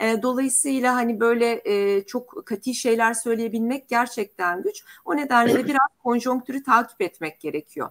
E, 0.00 0.22
dolayısıyla 0.22 0.94
hani 0.94 1.20
böyle 1.20 1.62
e, 1.64 2.04
çok 2.06 2.46
katı 2.46 2.74
şeyler 2.74 3.14
söyleyebilmek 3.14 3.88
gerçekten 3.88 4.62
güç. 4.62 4.84
O 5.04 5.16
nedenle 5.16 5.54
de 5.54 5.64
biraz 5.64 5.88
konjonktürü 6.02 6.62
takip 6.62 7.00
etmek 7.00 7.40
gerekiyor. 7.40 7.90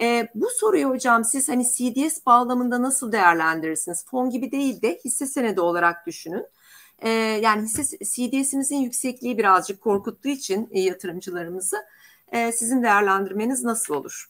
E, 0.00 0.28
bu 0.34 0.50
soruyu 0.50 0.88
hocam 0.88 1.24
siz 1.24 1.48
hani 1.48 1.64
CDS 1.64 2.26
bağlamında 2.26 2.82
nasıl 2.82 3.12
değerlendirirsiniz? 3.12 4.04
Fon 4.06 4.30
gibi 4.30 4.52
değil 4.52 4.82
de 4.82 5.00
hisse 5.04 5.26
senedi 5.26 5.60
olarak 5.60 6.06
düşünün. 6.06 6.46
E, 6.98 7.10
yani 7.10 7.62
hisse 7.62 7.98
CDS'imizin 7.98 8.76
yüksekliği 8.76 9.38
birazcık 9.38 9.80
korkuttuğu 9.80 10.28
için 10.28 10.68
e, 10.70 10.80
yatırımcılarımızı 10.80 11.76
e, 12.34 12.52
sizin 12.52 12.82
değerlendirmeniz 12.82 13.64
nasıl 13.64 13.94
olur? 13.94 14.26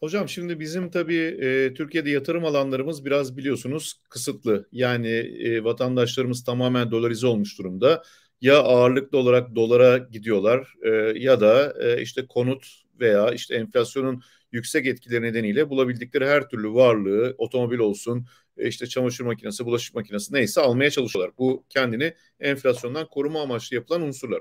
Hocam 0.00 0.28
şimdi 0.28 0.60
bizim 0.60 0.90
tabii 0.90 1.38
e, 1.40 1.74
Türkiye'de 1.74 2.10
yatırım 2.10 2.44
alanlarımız 2.44 3.04
biraz 3.04 3.36
biliyorsunuz 3.36 4.00
kısıtlı. 4.08 4.68
Yani 4.72 5.08
e, 5.08 5.64
vatandaşlarımız 5.64 6.44
tamamen 6.44 6.90
dolarize 6.90 7.26
olmuş 7.26 7.58
durumda. 7.58 8.02
Ya 8.40 8.58
ağırlıklı 8.58 9.18
olarak 9.18 9.54
dolara 9.54 9.98
gidiyorlar 9.98 10.74
e, 10.82 10.90
ya 11.18 11.40
da 11.40 11.74
e, 11.80 12.02
işte 12.02 12.26
konut 12.26 12.66
veya 13.00 13.30
işte 13.30 13.54
enflasyonun 13.54 14.22
yüksek 14.52 14.86
etkileri 14.86 15.22
nedeniyle 15.22 15.70
bulabildikleri 15.70 16.26
her 16.26 16.48
türlü 16.48 16.74
varlığı, 16.74 17.34
otomobil 17.38 17.78
olsun, 17.78 18.26
e, 18.56 18.68
işte 18.68 18.86
çamaşır 18.86 19.24
makinesi, 19.24 19.66
bulaşık 19.66 19.94
makinesi 19.94 20.34
neyse 20.34 20.60
almaya 20.60 20.90
çalışıyorlar. 20.90 21.34
Bu 21.38 21.64
kendini 21.68 22.14
enflasyondan 22.40 23.06
koruma 23.06 23.42
amaçlı 23.42 23.76
yapılan 23.76 24.02
unsurlar. 24.02 24.40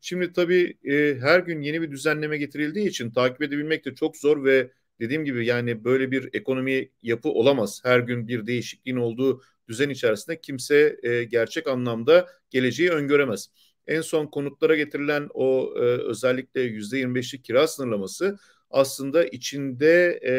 Şimdi 0.00 0.32
tabii 0.32 0.78
e, 0.84 1.16
her 1.20 1.40
gün 1.40 1.60
yeni 1.62 1.82
bir 1.82 1.90
düzenleme 1.90 2.38
getirildiği 2.38 2.88
için 2.88 3.10
takip 3.10 3.42
edebilmek 3.42 3.84
de 3.84 3.94
çok 3.94 4.16
zor 4.16 4.44
ve 4.44 4.70
dediğim 5.00 5.24
gibi 5.24 5.46
yani 5.46 5.84
böyle 5.84 6.10
bir 6.10 6.28
ekonomi 6.32 6.90
yapı 7.02 7.28
olamaz. 7.28 7.80
Her 7.84 7.98
gün 8.00 8.28
bir 8.28 8.46
değişikliğin 8.46 8.96
olduğu 8.96 9.42
düzen 9.68 9.90
içerisinde 9.90 10.40
kimse 10.40 10.96
e, 11.02 11.24
gerçek 11.24 11.66
anlamda 11.68 12.28
geleceği 12.50 12.90
öngöremez. 12.90 13.48
En 13.86 14.00
son 14.00 14.26
konutlara 14.26 14.76
getirilen 14.76 15.28
o 15.34 15.74
e, 15.76 15.80
özellikle 15.80 16.60
%25'lik 16.60 17.44
kira 17.44 17.68
sınırlaması 17.68 18.38
aslında 18.70 19.24
içinde 19.24 20.20
e, 20.26 20.32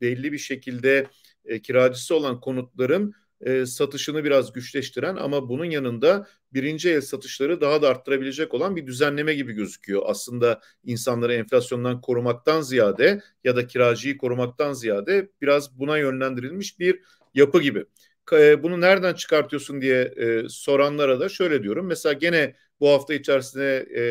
belli 0.00 0.32
bir 0.32 0.38
şekilde 0.38 1.06
e, 1.44 1.62
kiracısı 1.62 2.14
olan 2.14 2.40
konutların 2.40 3.14
e, 3.42 3.66
satışını 3.66 4.24
biraz 4.24 4.52
güçleştiren 4.52 5.16
ama 5.16 5.48
bunun 5.48 5.64
yanında 5.64 6.26
birinci 6.52 6.90
el 6.90 7.00
satışları 7.00 7.60
daha 7.60 7.82
da 7.82 7.88
arttırabilecek 7.88 8.54
olan 8.54 8.76
bir 8.76 8.86
düzenleme 8.86 9.34
gibi 9.34 9.52
gözüküyor. 9.52 10.02
Aslında 10.06 10.60
insanları 10.84 11.34
enflasyondan 11.34 12.00
korumaktan 12.00 12.60
ziyade 12.60 13.22
ya 13.44 13.56
da 13.56 13.66
kiracıyı 13.66 14.18
korumaktan 14.18 14.72
ziyade 14.72 15.28
biraz 15.42 15.78
buna 15.78 15.98
yönlendirilmiş 15.98 16.78
bir 16.78 17.00
yapı 17.34 17.60
gibi. 17.60 17.84
E, 18.32 18.62
bunu 18.62 18.80
nereden 18.80 19.14
çıkartıyorsun 19.14 19.80
diye 19.80 20.02
e, 20.02 20.48
soranlara 20.48 21.20
da 21.20 21.28
şöyle 21.28 21.62
diyorum. 21.62 21.86
Mesela 21.86 22.12
gene 22.12 22.56
bu 22.80 22.88
hafta 22.88 23.14
içerisinde 23.14 23.88
e, 23.96 24.02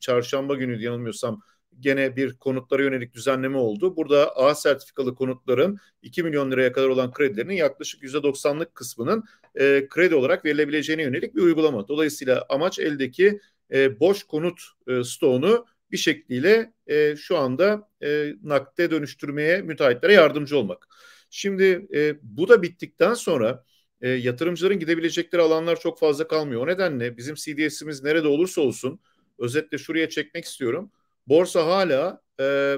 çarşamba 0.00 0.54
günü 0.54 0.82
yanılmıyorsam 0.82 1.42
gene 1.82 2.16
bir 2.16 2.36
konutlara 2.36 2.82
yönelik 2.82 3.14
düzenleme 3.14 3.56
oldu. 3.58 3.96
Burada 3.96 4.36
A 4.36 4.54
sertifikalı 4.54 5.14
konutların 5.14 5.78
2 6.02 6.22
milyon 6.22 6.50
liraya 6.50 6.72
kadar 6.72 6.88
olan 6.88 7.12
kredilerinin 7.12 7.54
yaklaşık 7.54 8.02
%90'lık 8.02 8.74
kısmının 8.74 9.24
e, 9.54 9.86
kredi 9.90 10.14
olarak 10.14 10.44
verilebileceğine 10.44 11.02
yönelik 11.02 11.36
bir 11.36 11.42
uygulama. 11.42 11.88
Dolayısıyla 11.88 12.46
amaç 12.48 12.78
eldeki 12.78 13.40
e, 13.72 14.00
boş 14.00 14.24
konut 14.24 14.62
e, 14.88 15.04
stoğunu 15.04 15.66
bir 15.90 15.96
şekliyle 15.96 16.72
e, 16.86 17.16
şu 17.16 17.38
anda 17.38 17.88
e, 18.02 18.32
nakde 18.42 18.90
dönüştürmeye 18.90 19.62
müteahhitlere 19.62 20.12
yardımcı 20.12 20.58
olmak. 20.58 20.88
Şimdi 21.30 21.86
e, 21.94 22.14
bu 22.22 22.48
da 22.48 22.62
bittikten 22.62 23.14
sonra 23.14 23.64
e, 24.00 24.10
yatırımcıların 24.10 24.78
gidebilecekleri 24.78 25.42
alanlar 25.42 25.80
çok 25.80 25.98
fazla 25.98 26.28
kalmıyor. 26.28 26.62
O 26.62 26.66
nedenle 26.66 27.16
bizim 27.16 27.34
CDS'imiz 27.34 28.02
nerede 28.02 28.28
olursa 28.28 28.60
olsun 28.60 29.00
özetle 29.38 29.78
şuraya 29.78 30.08
çekmek 30.08 30.44
istiyorum 30.44 30.90
borsa 31.26 31.66
hala 31.66 32.22
e, 32.40 32.76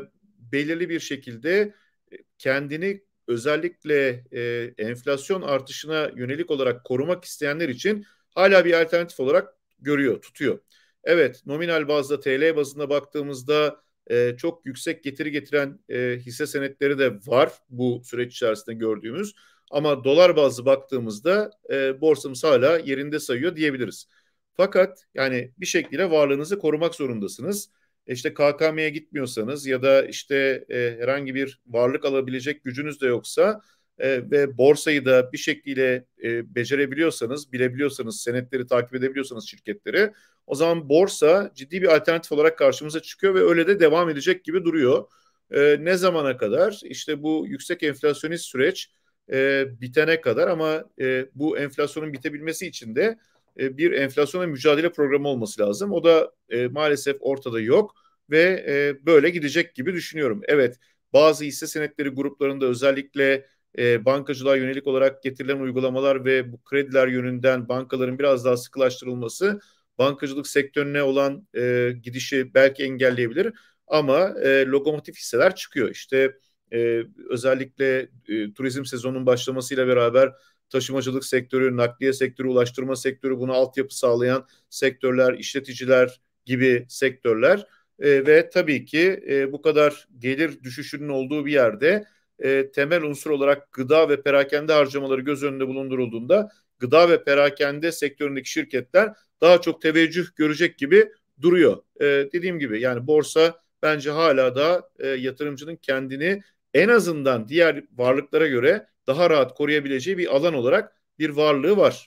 belirli 0.53 0.89
bir 0.89 1.01
şekilde 1.01 1.75
e, 2.13 2.17
kendini 2.39 3.05
özellikle 3.29 4.25
e, 4.33 4.75
enflasyon 4.79 5.43
artışına 5.43 6.11
yönelik 6.17 6.51
olarak 6.51 6.85
korumak 6.85 7.25
isteyenler 7.25 7.69
için 7.69 8.07
hala 8.35 8.65
bir 8.65 8.83
alternatif 8.83 9.21
olarak 9.21 9.55
görüyor, 9.79 10.23
tutuyor. 10.23 10.59
Evet, 11.05 11.43
nominal 11.47 11.89
bazda 11.89 12.21
TL 12.21 12.57
bazında 12.57 12.91
baktığımızda 12.91 13.81
e, 14.11 14.37
çok 14.37 14.67
yüksek 14.67 15.05
getiri 15.05 15.31
getiren 15.31 15.79
e, 15.89 16.19
hisse 16.21 16.47
senetleri 16.47 16.99
de 16.99 17.13
var 17.27 17.53
bu 17.71 18.03
süreç 18.05 18.33
içerisinde 18.33 18.75
gördüğümüz. 18.75 19.35
Ama 19.71 20.05
dolar 20.05 20.37
bazlı 20.37 20.67
baktığımızda 20.67 21.51
e, 21.71 22.01
borsamız 22.01 22.45
hala 22.45 22.79
yerinde 22.79 23.19
sayıyor 23.19 23.57
diyebiliriz. 23.57 24.09
Fakat 24.55 25.07
yani 25.15 25.53
bir 25.59 25.67
şekilde 25.67 26.11
varlığınızı 26.11 26.59
korumak 26.59 26.95
zorundasınız 26.95 27.71
işte 28.07 28.35
KKM'ye 28.35 28.91
gitmiyorsanız 28.91 29.67
ya 29.67 29.83
da 29.83 30.07
işte 30.07 30.65
e, 30.69 30.97
herhangi 31.01 31.35
bir 31.35 31.61
varlık 31.67 32.05
alabilecek 32.05 32.65
gücünüz 32.65 33.01
de 33.01 33.07
yoksa 33.07 33.61
e, 33.99 34.31
ve 34.31 34.59
borsayı 34.59 35.05
da 35.05 35.33
bir 35.33 35.39
şekilde 35.39 36.05
e, 36.25 36.55
becerebiliyorsanız, 36.55 37.53
bilebiliyorsanız, 37.53 38.21
senetleri 38.21 38.67
takip 38.67 38.95
edebiliyorsanız 38.95 39.49
şirketleri 39.49 40.13
o 40.47 40.55
zaman 40.55 40.89
borsa 40.89 41.51
ciddi 41.55 41.83
bir 41.83 41.97
alternatif 41.97 42.33
olarak 42.33 42.59
karşımıza 42.59 43.01
çıkıyor 43.01 43.35
ve 43.35 43.41
öyle 43.41 43.67
de 43.67 43.81
devam 43.81 44.11
edecek 44.11 44.45
gibi 44.45 44.65
duruyor. 44.65 45.05
E, 45.51 45.77
ne 45.81 45.97
zamana 45.97 46.37
kadar? 46.37 46.81
İşte 46.85 47.23
bu 47.23 47.45
yüksek 47.49 47.83
enflasyonist 47.83 48.45
süreç 48.45 48.91
e, 49.33 49.67
bitene 49.81 50.21
kadar 50.21 50.49
ama 50.49 50.85
e, 51.01 51.27
bu 51.35 51.59
enflasyonun 51.59 52.13
bitebilmesi 52.13 52.67
için 52.67 52.97
de 52.97 53.19
e, 53.61 53.77
bir 53.79 53.93
enflasyona 53.93 54.47
mücadele 54.47 54.93
programı 54.93 55.29
olması 55.29 55.63
lazım. 55.63 55.93
O 55.93 56.05
da 56.05 56.33
e, 56.49 56.67
maalesef 56.69 57.17
ortada 57.21 57.61
yok 57.61 57.95
ve 58.31 58.65
e, 58.69 59.07
böyle 59.07 59.31
gidecek 59.31 59.75
gibi 59.75 59.93
düşünüyorum. 59.93 60.41
Evet 60.49 60.79
bazı 61.13 61.45
hisse 61.45 61.67
senetleri 61.67 62.09
gruplarında 62.09 62.67
özellikle 62.67 63.47
e, 63.79 64.05
bankacılığa 64.05 64.57
yönelik 64.57 64.87
olarak 64.87 65.23
getirilen 65.23 65.61
uygulamalar 65.61 66.25
ve 66.25 66.53
bu 66.53 66.63
krediler 66.63 67.09
yönünden 67.09 67.69
bankaların 67.69 68.19
biraz 68.19 68.45
daha 68.45 68.57
sıkılaştırılması 68.57 69.61
bankacılık 69.99 70.47
sektörüne 70.47 71.03
olan 71.03 71.49
e, 71.57 71.93
gidişi 72.03 72.55
belki 72.55 72.83
engelleyebilir 72.85 73.53
ama 73.87 74.35
e, 74.43 74.67
lokomotif 74.67 75.17
hisseler 75.17 75.55
çıkıyor. 75.55 75.91
İşte 75.91 76.39
e, 76.73 77.03
özellikle 77.31 78.09
e, 78.29 78.53
turizm 78.53 78.85
sezonunun 78.85 79.27
başlamasıyla 79.27 79.87
beraber 79.89 80.33
taşımacılık 80.71 81.25
sektörü, 81.25 81.77
nakliye 81.77 82.12
sektörü, 82.12 82.49
ulaştırma 82.49 82.97
sektörü, 82.97 83.39
buna 83.39 83.53
altyapı 83.53 83.97
sağlayan 83.97 84.47
sektörler, 84.71 85.35
işleticiler 85.35 86.21
gibi 86.45 86.87
sektörler 86.89 87.67
e, 87.99 88.27
ve 88.27 88.51
tabii 88.51 88.85
ki 88.85 89.25
e, 89.29 89.53
bu 89.53 89.62
kadar 89.62 90.09
gelir 90.19 90.62
düşüşünün 90.62 91.09
olduğu 91.09 91.47
bir 91.47 91.53
yerde 91.53 92.05
e, 92.39 92.71
temel 92.71 93.03
unsur 93.03 93.31
olarak 93.31 93.73
gıda 93.73 94.09
ve 94.09 94.23
perakende 94.23 94.73
harcamaları 94.73 95.21
göz 95.21 95.43
önünde 95.43 95.69
bulundurulduğunda 95.69 96.49
gıda 96.79 97.09
ve 97.09 97.25
perakende 97.25 97.93
sektöründeki 97.93 98.51
şirketler 98.51 99.12
daha 99.41 99.61
çok 99.61 99.83
teveccüh 99.83 100.27
görecek 100.37 100.79
gibi 100.79 101.09
duruyor. 101.41 101.83
E, 102.01 102.05
dediğim 102.33 102.59
gibi 102.59 102.81
yani 102.81 103.07
borsa 103.07 103.61
bence 103.83 104.11
hala 104.11 104.57
da 104.57 104.91
e, 104.99 105.09
yatırımcının 105.09 105.77
kendini 105.77 106.43
en 106.75 106.89
azından 106.89 107.49
diğer 107.49 107.85
varlıklara 107.97 108.47
göre 108.47 108.87
daha 109.07 109.31
rahat 109.31 109.55
koruyabileceği 109.55 110.19
bir 110.19 110.37
alan 110.37 110.55
olarak 110.55 111.01
bir 111.19 111.31
varlığı 111.31 111.77
var. 111.77 112.07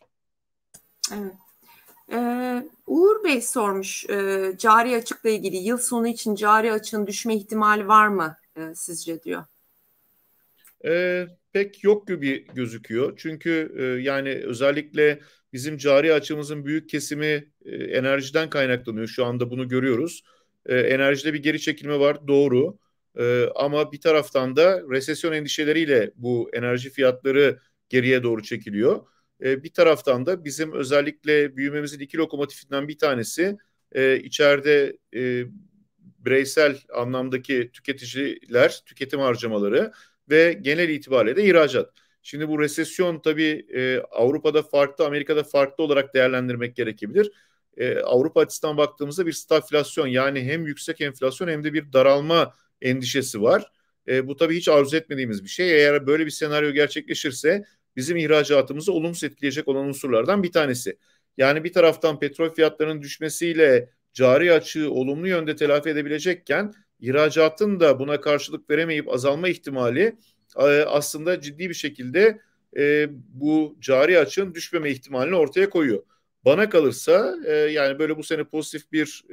Evet. 1.14 1.34
Ee, 2.12 2.64
Uğur 2.88 3.24
Bey 3.24 3.42
sormuş 3.42 4.10
e, 4.10 4.52
cari 4.58 4.96
açıkla 4.96 5.30
ilgili 5.30 5.56
yıl 5.56 5.78
sonu 5.78 6.08
için 6.08 6.36
cari 6.36 6.72
açığın 6.72 7.08
düşme 7.08 7.36
ihtimali 7.36 7.88
var 7.88 8.08
mı 8.08 8.38
e, 8.56 8.76
sizce 8.76 9.24
diyor. 9.24 9.44
E, 10.86 11.26
pek 11.54 11.84
yok 11.84 12.08
gibi 12.08 12.48
gözüküyor. 12.54 13.14
Çünkü 13.18 13.76
e, 13.78 13.84
yani 13.84 14.30
özellikle 14.30 15.20
bizim 15.54 15.78
cari 15.78 16.14
açığımızın 16.14 16.66
büyük 16.66 16.90
kesimi 16.90 17.52
e, 17.66 17.76
enerjiden 17.76 18.50
kaynaklanıyor. 18.50 19.08
Şu 19.08 19.26
anda 19.26 19.50
bunu 19.52 19.68
görüyoruz. 19.68 20.24
E, 20.66 20.80
enerjide 20.80 21.34
bir 21.34 21.44
geri 21.44 21.60
çekilme 21.60 22.00
var 22.00 22.28
doğru. 22.28 22.78
E, 23.20 23.46
ama 23.56 23.92
bir 23.92 24.02
taraftan 24.02 24.56
da 24.56 24.82
resesyon 24.90 25.34
endişeleriyle 25.34 26.12
bu 26.16 26.50
enerji 26.54 26.90
fiyatları 26.90 27.60
geriye 27.90 28.24
doğru 28.24 28.44
çekiliyor. 28.44 29.08
E, 29.44 29.64
bir 29.64 29.74
taraftan 29.74 30.26
da 30.26 30.46
bizim 30.46 30.74
özellikle 30.74 31.58
büyümemizin 31.58 32.00
iki 32.00 32.18
lokomotifinden 32.18 32.88
bir 32.88 32.98
tanesi 32.98 33.58
e, 33.92 34.20
içeride 34.20 34.98
e, 35.16 35.44
bireysel 35.98 36.78
anlamdaki 36.94 37.72
tüketiciler, 37.74 38.82
tüketim 38.86 39.20
harcamaları 39.20 39.92
ve 40.30 40.60
genel 40.62 40.90
itibariyle 40.90 41.36
de 41.36 41.44
ihracat. 41.46 41.94
Şimdi 42.24 42.50
bu 42.50 42.60
resesyon 42.60 43.20
tabii 43.20 43.66
e, 43.76 44.00
Avrupa'da 44.12 44.64
farklı, 44.64 45.06
Amerika'da 45.06 45.44
farklı 45.44 45.84
olarak 45.84 46.14
değerlendirmek 46.14 46.76
gerekebilir. 46.76 47.32
E, 47.78 48.00
Avrupa 48.00 48.42
açısından 48.42 48.78
baktığımızda 48.78 49.26
bir 49.26 49.32
stagflasyon 49.32 50.08
yani 50.08 50.42
hem 50.44 50.68
yüksek 50.68 51.02
enflasyon 51.02 51.48
hem 51.48 51.64
de 51.64 51.74
bir 51.74 51.94
daralma 51.94 52.54
endişesi 52.82 53.42
var. 53.42 53.72
E, 54.08 54.28
bu 54.28 54.36
tabii 54.36 54.58
hiç 54.58 54.68
arzu 54.68 54.98
etmediğimiz 54.98 55.44
bir 55.44 55.50
şey. 55.50 55.72
Eğer 55.72 56.08
böyle 56.08 56.26
bir 56.26 56.32
senaryo 56.32 56.72
gerçekleşirse 56.72 57.64
bizim 57.96 58.18
ihracatımızı 58.18 58.94
olumsuz 58.94 59.24
etkileyecek 59.24 59.68
olan 59.68 59.86
unsurlardan 59.86 60.44
bir 60.44 60.52
tanesi. 60.52 60.98
Yani 61.38 61.64
bir 61.64 61.74
taraftan 61.74 62.20
petrol 62.20 62.50
fiyatlarının 62.50 63.02
düşmesiyle 63.02 63.90
cari 64.14 64.54
açığı 64.54 64.92
olumlu 64.92 65.28
yönde 65.28 65.56
telafi 65.56 65.90
edebilecekken 65.90 66.74
ihracatın 67.00 67.80
da 67.80 68.00
buna 68.00 68.22
karşılık 68.22 68.70
veremeyip 68.70 69.14
azalma 69.14 69.48
ihtimali 69.50 70.18
e, 70.58 70.62
aslında 70.84 71.42
ciddi 71.42 71.70
bir 71.70 71.74
şekilde 71.74 72.40
e, 72.78 73.08
bu 73.12 73.78
cari 73.82 74.20
açığın 74.20 74.54
düşmeme 74.54 74.92
ihtimalini 74.92 75.36
ortaya 75.36 75.70
koyuyor. 75.70 76.04
Bana 76.46 76.70
kalırsa 76.70 77.36
e, 77.46 77.54
yani 77.54 78.00
böyle 78.00 78.18
bu 78.18 78.24
sene 78.24 78.44
pozitif 78.44 78.92
bir 78.92 79.24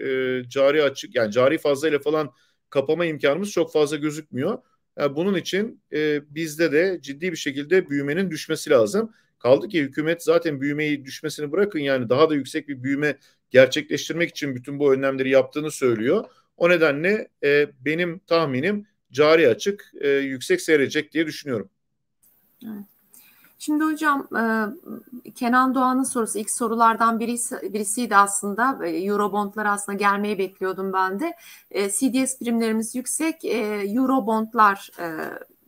cari 0.49 0.83
açık 0.83 1.15
yani 1.15 1.33
cari 1.33 1.59
fazlayla 1.59 1.99
falan 1.99 2.33
kapama 2.71 3.07
imkanımız 3.07 3.51
çok 3.51 3.73
fazla 3.73 3.97
gözükmüyor. 3.97 4.59
Yani 4.99 5.17
bunun 5.17 5.35
için 5.35 5.81
e, 5.93 6.35
bizde 6.35 6.73
de 6.73 6.99
ciddi 7.03 7.33
bir 7.33 7.37
şekilde 7.37 7.91
büyümenin 7.91 8.31
düşmesi 8.31 8.71
lazım. 8.71 9.13
Kaldı 9.39 9.69
ki 9.69 9.83
hükümet 9.83 10.23
zaten 10.23 10.61
büyümeyi 10.61 11.05
düşmesini 11.05 11.53
bırakın 11.53 11.79
yani 11.79 12.09
daha 12.09 12.31
da 12.31 12.35
yüksek 12.35 12.69
bir 12.69 12.83
büyüme 12.83 13.19
gerçekleştirmek 13.51 14.31
için 14.31 14.57
bütün 14.57 14.79
bu 14.79 14.95
önlemleri 14.95 15.31
yaptığını 15.31 15.71
söylüyor. 15.71 16.25
O 16.57 16.71
nedenle 16.71 17.29
e, 17.45 17.71
benim 17.85 18.19
tahminim 18.19 18.87
cari 19.13 19.49
açık 19.49 19.93
e, 20.01 20.09
yüksek 20.09 20.61
seyredecek 20.61 21.13
diye 21.13 21.27
düşünüyorum. 21.27 21.71
Evet. 22.65 22.94
Şimdi 23.59 23.85
hocam 23.85 24.29
Kenan 25.35 25.75
Doğan'ın 25.75 26.03
sorusu 26.03 26.39
ilk 26.39 26.51
sorulardan 26.51 27.21
birisi, 27.21 27.73
birisiydi 27.73 28.17
aslında. 28.17 28.87
Eurobondlar 28.87 29.67
aslında 29.67 29.99
gelmeyi 29.99 30.39
bekliyordum 30.39 30.93
ben 30.93 31.21
de. 31.21 31.35
CDS 31.73 32.39
primlerimiz 32.39 32.95
yüksek. 32.95 33.45
Eurobondlar 33.45 34.91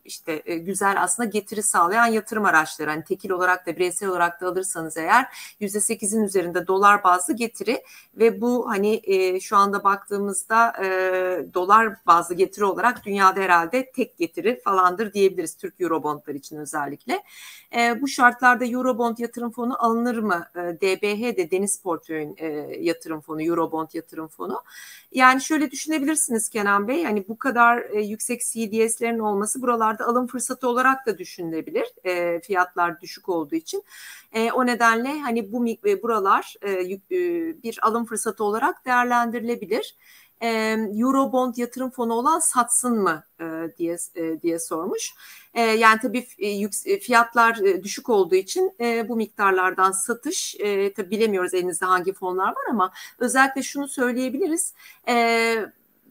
işte 0.07 0.41
e, 0.45 0.57
güzel 0.57 1.03
aslında 1.03 1.29
getiri 1.29 1.63
sağlayan 1.63 2.05
yatırım 2.05 2.45
araçları. 2.45 2.89
Hani 2.89 3.03
tekil 3.03 3.29
olarak 3.29 3.67
da 3.67 3.75
bireysel 3.75 4.09
olarak 4.09 4.41
da 4.41 4.47
alırsanız 4.47 4.97
eğer 4.97 5.25
yüzde 5.59 5.79
sekizin 5.79 6.23
üzerinde 6.23 6.67
dolar 6.67 7.03
bazlı 7.03 7.35
getiri 7.35 7.83
ve 8.15 8.41
bu 8.41 8.69
hani 8.69 9.01
e, 9.03 9.39
şu 9.39 9.57
anda 9.57 9.83
baktığımızda 9.83 10.73
e, 10.83 10.87
dolar 11.53 11.93
bazlı 12.07 12.35
getiri 12.35 12.65
olarak 12.65 13.05
dünyada 13.05 13.39
herhalde 13.39 13.91
tek 13.91 14.17
getiri 14.17 14.61
falandır 14.63 15.13
diyebiliriz 15.13 15.55
Türk 15.55 15.81
Eurobondlar 15.81 16.35
için 16.35 16.57
özellikle. 16.57 17.23
Bu 18.01 18.07
şartlarda 18.07 18.65
Eurobond 18.65 19.17
yatırım 19.17 19.51
fonu 19.51 19.85
alınır 19.85 20.17
mı? 20.17 20.47
DBH 20.55 21.37
de 21.37 21.51
Deniz 21.51 21.81
Portföy'ün 21.81 22.35
yatırım 22.79 23.21
fonu, 23.21 23.43
Eurobond 23.43 23.87
yatırım 23.93 24.27
fonu. 24.27 24.61
Yani 25.11 25.41
şöyle 25.41 25.71
düşünebilirsiniz 25.71 26.49
Kenan 26.49 26.87
Bey, 26.87 27.03
hani 27.03 27.27
bu 27.27 27.37
kadar 27.37 27.83
yüksek 27.89 28.41
CDS'lerin 28.41 29.19
olması 29.19 29.61
buralarda 29.61 29.96
alım 30.01 30.27
fırsatı 30.27 30.69
olarak 30.69 31.05
da 31.05 31.17
düşünülebilir. 31.17 31.87
E, 32.03 32.41
fiyatlar 32.41 33.01
düşük 33.01 33.29
olduğu 33.29 33.55
için. 33.55 33.83
E, 34.33 34.51
o 34.51 34.65
nedenle 34.65 35.19
hani 35.19 35.51
bu 35.51 35.67
e, 35.67 36.03
buralar 36.03 36.55
e, 36.61 36.71
e, 36.71 36.99
bir 37.63 37.79
alım 37.81 38.05
fırsatı 38.05 38.43
olarak 38.43 38.85
değerlendirilebilir 38.85 39.95
e, 40.41 40.77
Eurobond 40.99 41.55
yatırım 41.57 41.89
fonu 41.89 42.13
olan 42.13 42.39
satsın 42.39 42.97
mı 42.97 43.23
e, 43.41 43.45
diye 43.77 43.97
diye 44.43 44.59
sormuş. 44.59 45.13
Yani 45.55 45.99
tabii 46.01 46.21
fiyatlar 46.99 47.83
düşük 47.83 48.09
olduğu 48.09 48.35
için 48.35 48.73
bu 49.09 49.15
miktarlardan 49.15 49.91
satış 49.91 50.55
e, 50.59 50.93
tabii 50.93 51.09
bilemiyoruz 51.09 51.53
elinizde 51.53 51.85
hangi 51.85 52.13
fonlar 52.13 52.47
var 52.47 52.65
ama 52.69 52.91
özellikle 53.19 53.63
şunu 53.63 53.87
söyleyebiliriz. 53.87 54.73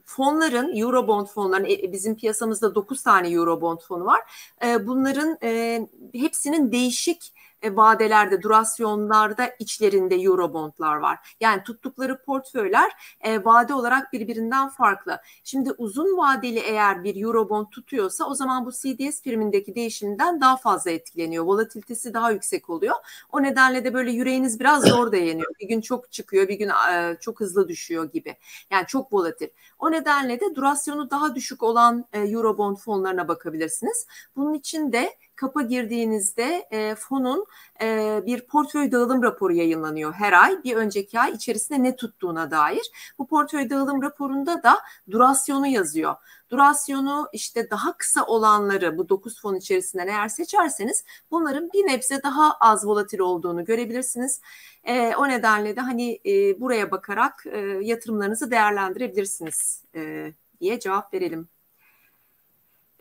Fonların, 0.07 0.76
Eurobond 0.76 1.26
fonların, 1.26 1.64
e, 1.64 1.92
bizim 1.92 2.16
piyasamızda 2.16 2.74
9 2.74 3.02
tane 3.02 3.28
Eurobond 3.28 3.78
fonu 3.78 4.04
var. 4.04 4.20
E, 4.64 4.86
bunların 4.86 5.38
e, 5.42 5.80
hepsinin 6.12 6.72
değişik 6.72 7.32
e, 7.66 7.76
vadelerde, 7.76 8.42
durasyonlarda 8.42 9.50
içlerinde 9.58 10.14
Eurobondlar 10.14 10.96
var. 10.96 11.36
Yani 11.40 11.62
tuttukları 11.62 12.22
portföyler 12.22 12.92
e, 13.20 13.44
vade 13.44 13.74
olarak 13.74 14.12
birbirinden 14.12 14.68
farklı. 14.68 15.20
Şimdi 15.44 15.72
uzun 15.72 16.16
vadeli 16.16 16.58
eğer 16.58 17.04
bir 17.04 17.22
Eurobond 17.24 17.66
tutuyorsa 17.70 18.24
o 18.24 18.34
zaman 18.34 18.66
bu 18.66 18.72
CDS 18.72 19.22
primindeki 19.22 19.74
değişimden 19.74 20.40
daha 20.40 20.56
fazla 20.56 20.90
etkileniyor. 20.90 21.44
Volatilitesi 21.44 22.14
daha 22.14 22.30
yüksek 22.30 22.70
oluyor. 22.70 22.94
O 23.32 23.42
nedenle 23.42 23.84
de 23.84 23.94
böyle 23.94 24.10
yüreğiniz 24.10 24.60
biraz 24.60 24.84
zor 24.84 25.12
dayanıyor. 25.12 25.52
Bir 25.60 25.68
gün 25.68 25.80
çok 25.80 26.12
çıkıyor, 26.12 26.48
bir 26.48 26.58
gün 26.58 26.68
e, 26.68 27.16
çok 27.20 27.40
hızlı 27.40 27.68
düşüyor 27.68 28.12
gibi. 28.12 28.36
Yani 28.70 28.86
çok 28.86 29.12
volatil. 29.12 29.48
O 29.78 29.90
nedenle 29.90 30.40
de 30.40 30.54
durasyonu 30.54 31.10
daha 31.10 31.34
düşük 31.34 31.62
olan 31.62 32.04
e, 32.12 32.20
Eurobond 32.20 32.76
fonlarına 32.76 33.28
bakabilirsiniz. 33.28 34.06
Bunun 34.36 34.54
için 34.54 34.92
de 34.92 35.16
kapa 35.37 35.62
girdiğinizde 35.62 36.66
e, 36.70 36.95
fonun 36.95 37.47
e, 37.82 38.20
bir 38.26 38.47
portföy 38.47 38.93
dağılım 38.93 39.22
raporu 39.22 39.53
yayınlanıyor 39.53 40.12
her 40.12 40.32
ay. 40.32 40.64
Bir 40.64 40.76
önceki 40.76 41.20
ay 41.20 41.32
içerisinde 41.32 41.82
ne 41.82 41.97
tuttuğuna 41.97 42.51
dair. 42.51 42.91
Bu 43.18 43.26
portföy 43.26 43.70
dağılım 43.70 44.03
raporunda 44.03 44.62
da 44.62 44.78
durasyonu 45.11 45.66
yazıyor. 45.66 46.14
Durasyonu 46.51 47.28
işte 47.32 47.70
daha 47.70 47.97
kısa 47.97 48.24
olanları 48.24 48.99
bu 48.99 49.09
9 49.09 49.41
fon 49.41 49.55
içerisinden 49.55 50.09
eğer 50.09 50.28
seçerseniz 50.28 51.05
bunların 51.30 51.70
bir 51.72 51.87
nebze 51.87 52.22
daha 52.22 52.53
az 52.61 52.87
volatil 52.87 53.18
olduğunu 53.18 53.64
görebilirsiniz. 53.64 54.41
E, 54.84 55.16
o 55.16 55.28
nedenle 55.28 55.76
de 55.76 55.80
hani 55.80 56.20
e, 56.26 56.61
buraya 56.61 56.91
bakarak 56.91 57.45
e, 57.47 57.59
yatırımlarınızı 57.82 58.51
değerlendirebilirsiniz 58.51 59.84
e, 59.95 60.32
diye 60.61 60.80
cevap 60.80 61.14
verelim. 61.14 61.55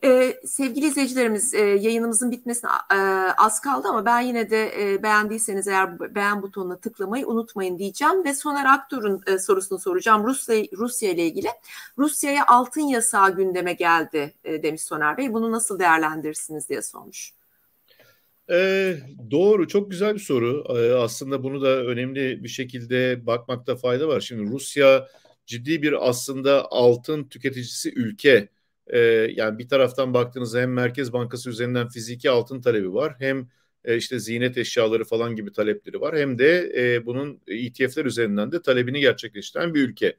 Ee, 0.04 0.40
sevgili 0.46 0.86
izleyicilerimiz 0.86 1.54
e, 1.54 1.60
yayınımızın 1.60 2.32
bitmesine 2.32 2.70
e, 2.92 2.96
az 3.38 3.62
kaldı 3.62 3.88
ama 3.88 4.06
ben 4.06 4.22
yine 4.22 4.50
de 4.50 4.92
e, 4.94 5.04
beğendiyseniz 5.04 5.68
eğer 5.68 6.16
beğen 6.16 6.42
butonuna 6.42 6.78
tıklamayı 6.78 7.28
unutmayın 7.28 7.78
diyeceğim 7.78 8.26
ve 8.26 8.34
Soner 8.34 8.66
Aktor'un 8.66 9.22
e, 9.28 9.40
sorusunu 9.40 9.80
soracağım 9.80 10.24
Rusya, 10.24 10.66
Rusya 10.78 11.12
ile 11.12 11.26
ilgili. 11.26 11.48
Rusya'ya 11.98 12.48
altın 12.48 12.82
yasağı 12.82 13.36
gündeme 13.36 13.74
geldi 13.74 14.34
e, 14.44 14.64
demiş 14.64 14.82
Soner 14.82 15.18
Bey. 15.18 15.34
Bunu 15.34 15.52
nasıl 15.52 15.80
değerlendirirsiniz 15.80 16.70
diye 16.70 16.82
sormuş. 16.82 17.34
Ee, 18.52 18.98
doğru, 19.32 19.68
çok 19.68 19.92
güzel 19.92 20.14
bir 20.14 20.20
soru. 20.20 20.64
Ee, 20.70 20.94
aslında 20.94 21.44
bunu 21.44 21.62
da 21.62 21.84
önemli 21.86 22.44
bir 22.44 22.50
şekilde 22.50 23.26
bakmakta 23.26 23.76
fayda 23.76 24.08
var. 24.08 24.22
Şimdi 24.22 24.52
Rusya 24.52 25.08
ciddi 25.46 25.82
bir 25.82 26.10
aslında 26.10 26.72
altın 26.72 27.24
tüketicisi 27.24 27.94
ülke 27.96 28.50
e, 28.88 29.00
yani 29.36 29.60
bir 29.60 29.68
taraftan 29.68 30.14
baktığınızda 30.14 30.60
hem 30.60 30.74
Merkez 30.74 31.14
Bankası 31.14 31.50
üzerinden 31.50 31.88
fiziki 31.88 32.30
altın 32.30 32.62
talebi 32.62 32.94
var 32.94 33.16
hem 33.20 33.50
e, 33.84 33.98
işte 33.98 34.20
ziynet 34.20 34.58
eşyaları 34.58 35.06
falan 35.06 35.36
gibi 35.36 35.52
talepleri 35.52 36.02
var 36.02 36.18
hem 36.18 36.40
de 36.40 36.74
e, 36.78 37.06
bunun 37.06 37.42
ETF'ler 37.48 38.06
üzerinden 38.06 38.52
de 38.52 38.62
talebini 38.62 39.00
gerçekleştiren 39.00 39.74
bir 39.74 39.82
ülke. 39.90 40.18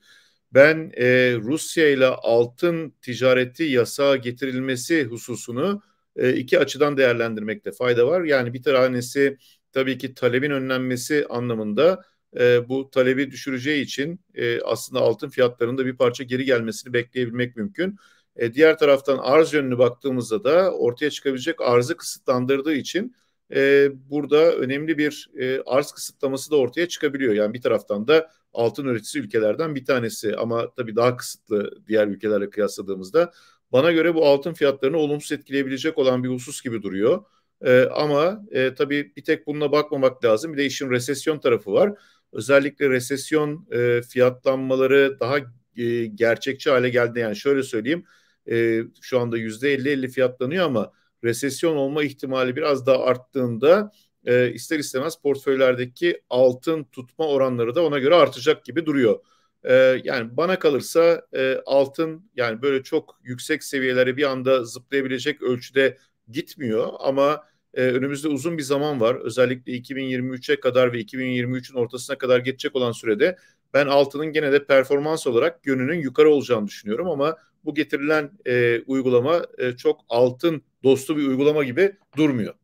Ben 0.55 0.93
e, 0.97 1.37
Rusya 1.43 1.89
ile 1.89 2.07
altın 2.07 2.91
ticareti 3.03 3.65
yasağa 3.65 4.17
getirilmesi 4.17 5.05
hususunu 5.05 5.83
e, 6.17 6.33
iki 6.33 6.59
açıdan 6.59 6.97
değerlendirmekte 6.97 7.73
fayda 7.73 8.07
var. 8.07 8.25
Yani 8.25 8.55
bir 8.55 8.63
tanesi 8.63 9.39
tabii 9.73 9.99
ki 9.99 10.15
talebin 10.15 10.51
önlenmesi 10.51 11.27
anlamında 11.31 12.03
e, 12.39 12.69
bu 12.69 12.91
talebi 12.91 13.31
düşüreceği 13.31 13.85
için 13.85 14.21
e, 14.35 14.61
aslında 14.61 15.01
altın 15.01 15.29
fiyatlarında 15.29 15.87
bir 15.87 15.97
parça 15.97 16.25
geri 16.25 16.45
gelmesini 16.45 16.93
bekleyebilmek 16.93 17.57
mümkün. 17.57 17.97
E, 18.37 18.55
diğer 18.55 18.79
taraftan 18.79 19.19
arz 19.19 19.53
yönünü 19.53 19.79
baktığımızda 19.79 20.45
da 20.45 20.73
ortaya 20.73 21.11
çıkabilecek 21.11 21.61
arzı 21.61 21.97
kısıtlandırdığı 21.97 22.75
için 22.75 23.17
e, 23.55 23.89
burada 24.11 24.53
önemli 24.53 24.99
bir 24.99 25.31
e, 25.41 25.61
arz 25.67 25.93
kısıtlaması 25.93 26.51
da 26.51 26.57
ortaya 26.57 26.89
çıkabiliyor. 26.89 27.35
Yani 27.35 27.55
bir 27.55 27.63
taraftan 27.63 28.09
da 28.09 28.31
altın 28.53 28.87
üreticisi 28.87 29.19
ülkelerden 29.19 29.75
bir 29.75 29.85
tanesi 29.85 30.37
ama 30.37 30.75
tabii 30.77 30.97
daha 30.97 31.17
kısıtlı 31.17 31.87
diğer 31.87 32.07
ülkelerle 32.07 32.51
kıyasladığımızda 32.51 33.33
bana 33.73 33.93
göre 33.93 34.15
bu 34.15 34.27
altın 34.27 34.53
fiyatlarını 34.53 34.97
olumsuz 34.97 35.33
etkileyebilecek 35.33 35.99
olan 35.99 36.25
bir 36.25 36.29
husus 36.29 36.63
gibi 36.63 36.83
duruyor. 36.83 37.25
E, 37.65 37.83
ama 37.83 38.43
e, 38.51 38.75
tabii 38.75 39.13
bir 39.17 39.25
tek 39.25 39.47
bununla 39.47 39.73
bakmamak 39.73 40.25
lazım. 40.25 40.53
Bir 40.53 40.59
de 40.59 40.65
işin 40.67 40.91
resesyon 40.91 41.39
tarafı 41.39 41.73
var. 41.73 41.93
Özellikle 42.33 42.91
resesyon 42.91 43.67
e, 43.73 44.03
fiyatlanmaları 44.03 45.21
daha 45.21 45.39
e, 45.77 46.07
gerçekçi 46.07 46.71
hale 46.71 46.89
geldi. 46.89 47.19
Yani 47.19 47.37
şöyle 47.37 47.63
söyleyeyim 47.63 48.05
e, 48.51 48.83
şu 49.01 49.21
anda 49.21 49.39
yüzde 49.39 49.75
50-50 49.75 50.09
fiyatlanıyor 50.09 50.65
ama 50.65 50.93
resesyon 51.25 51.77
olma 51.77 52.05
ihtimali 52.05 52.57
biraz 52.57 52.87
daha 52.87 53.05
arttığında 53.05 53.93
e, 54.25 54.53
ister 54.53 54.79
istemez 54.79 55.17
portföylerdeki 55.23 56.23
altın 56.31 56.85
tutma 56.85 57.29
oranları 57.29 57.75
da 57.75 57.85
ona 57.85 57.99
göre 57.99 58.15
artacak 58.15 58.65
gibi 58.65 58.87
duruyor. 58.87 59.19
E, 59.65 60.01
yani 60.05 60.37
bana 60.37 60.59
kalırsa 60.59 61.27
e, 61.37 61.59
altın 61.67 62.31
yani 62.37 62.63
böyle 62.63 62.83
çok 62.83 63.21
yüksek 63.23 63.65
seviyelere 63.65 64.17
bir 64.17 64.31
anda 64.31 64.65
zıplayabilecek 64.65 65.43
ölçüde 65.43 65.99
gitmiyor 66.29 66.93
ama 66.99 67.45
e, 67.75 67.83
önümüzde 67.83 68.29
uzun 68.29 68.59
bir 68.59 68.63
zaman 68.63 69.01
var. 69.01 69.15
Özellikle 69.15 69.73
2023'e 69.73 70.61
kadar 70.61 70.93
ve 70.93 71.01
2023'ün 71.01 71.77
ortasına 71.77 72.19
kadar 72.19 72.39
geçecek 72.39 72.77
olan 72.77 72.93
sürede 72.93 73.37
ben 73.77 73.87
altının 73.87 74.33
gene 74.33 74.53
de 74.53 74.65
performans 74.65 75.27
olarak 75.27 75.67
yönünün 75.67 76.01
yukarı 76.01 76.31
olacağını 76.31 76.67
düşünüyorum 76.67 77.11
ama 77.11 77.37
bu 77.65 77.75
getirilen 77.75 78.31
e, 78.47 78.81
uygulama 78.87 79.43
e, 79.59 79.73
çok 79.73 80.01
altın 80.09 80.63
dostu 80.85 81.17
bir 81.17 81.27
uygulama 81.27 81.65
gibi 81.65 81.97
durmuyor. 82.17 82.55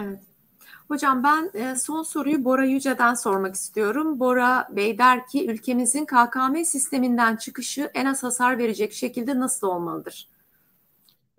Evet. 0.00 0.18
Hocam 0.88 1.24
ben 1.24 1.50
e, 1.54 1.76
son 1.76 2.02
soruyu 2.02 2.44
Bora 2.44 2.64
Yüce'den 2.64 3.14
sormak 3.14 3.54
istiyorum. 3.54 4.20
Bora 4.20 4.68
Bey 4.76 4.98
der 4.98 5.26
ki 5.26 5.50
ülkemizin 5.50 6.04
KKM 6.04 6.64
sisteminden 6.64 7.36
çıkışı 7.36 7.90
en 7.94 8.06
az 8.06 8.22
hasar 8.22 8.58
verecek 8.58 8.92
şekilde 8.92 9.38
nasıl 9.38 9.66
olmalıdır? 9.66 10.28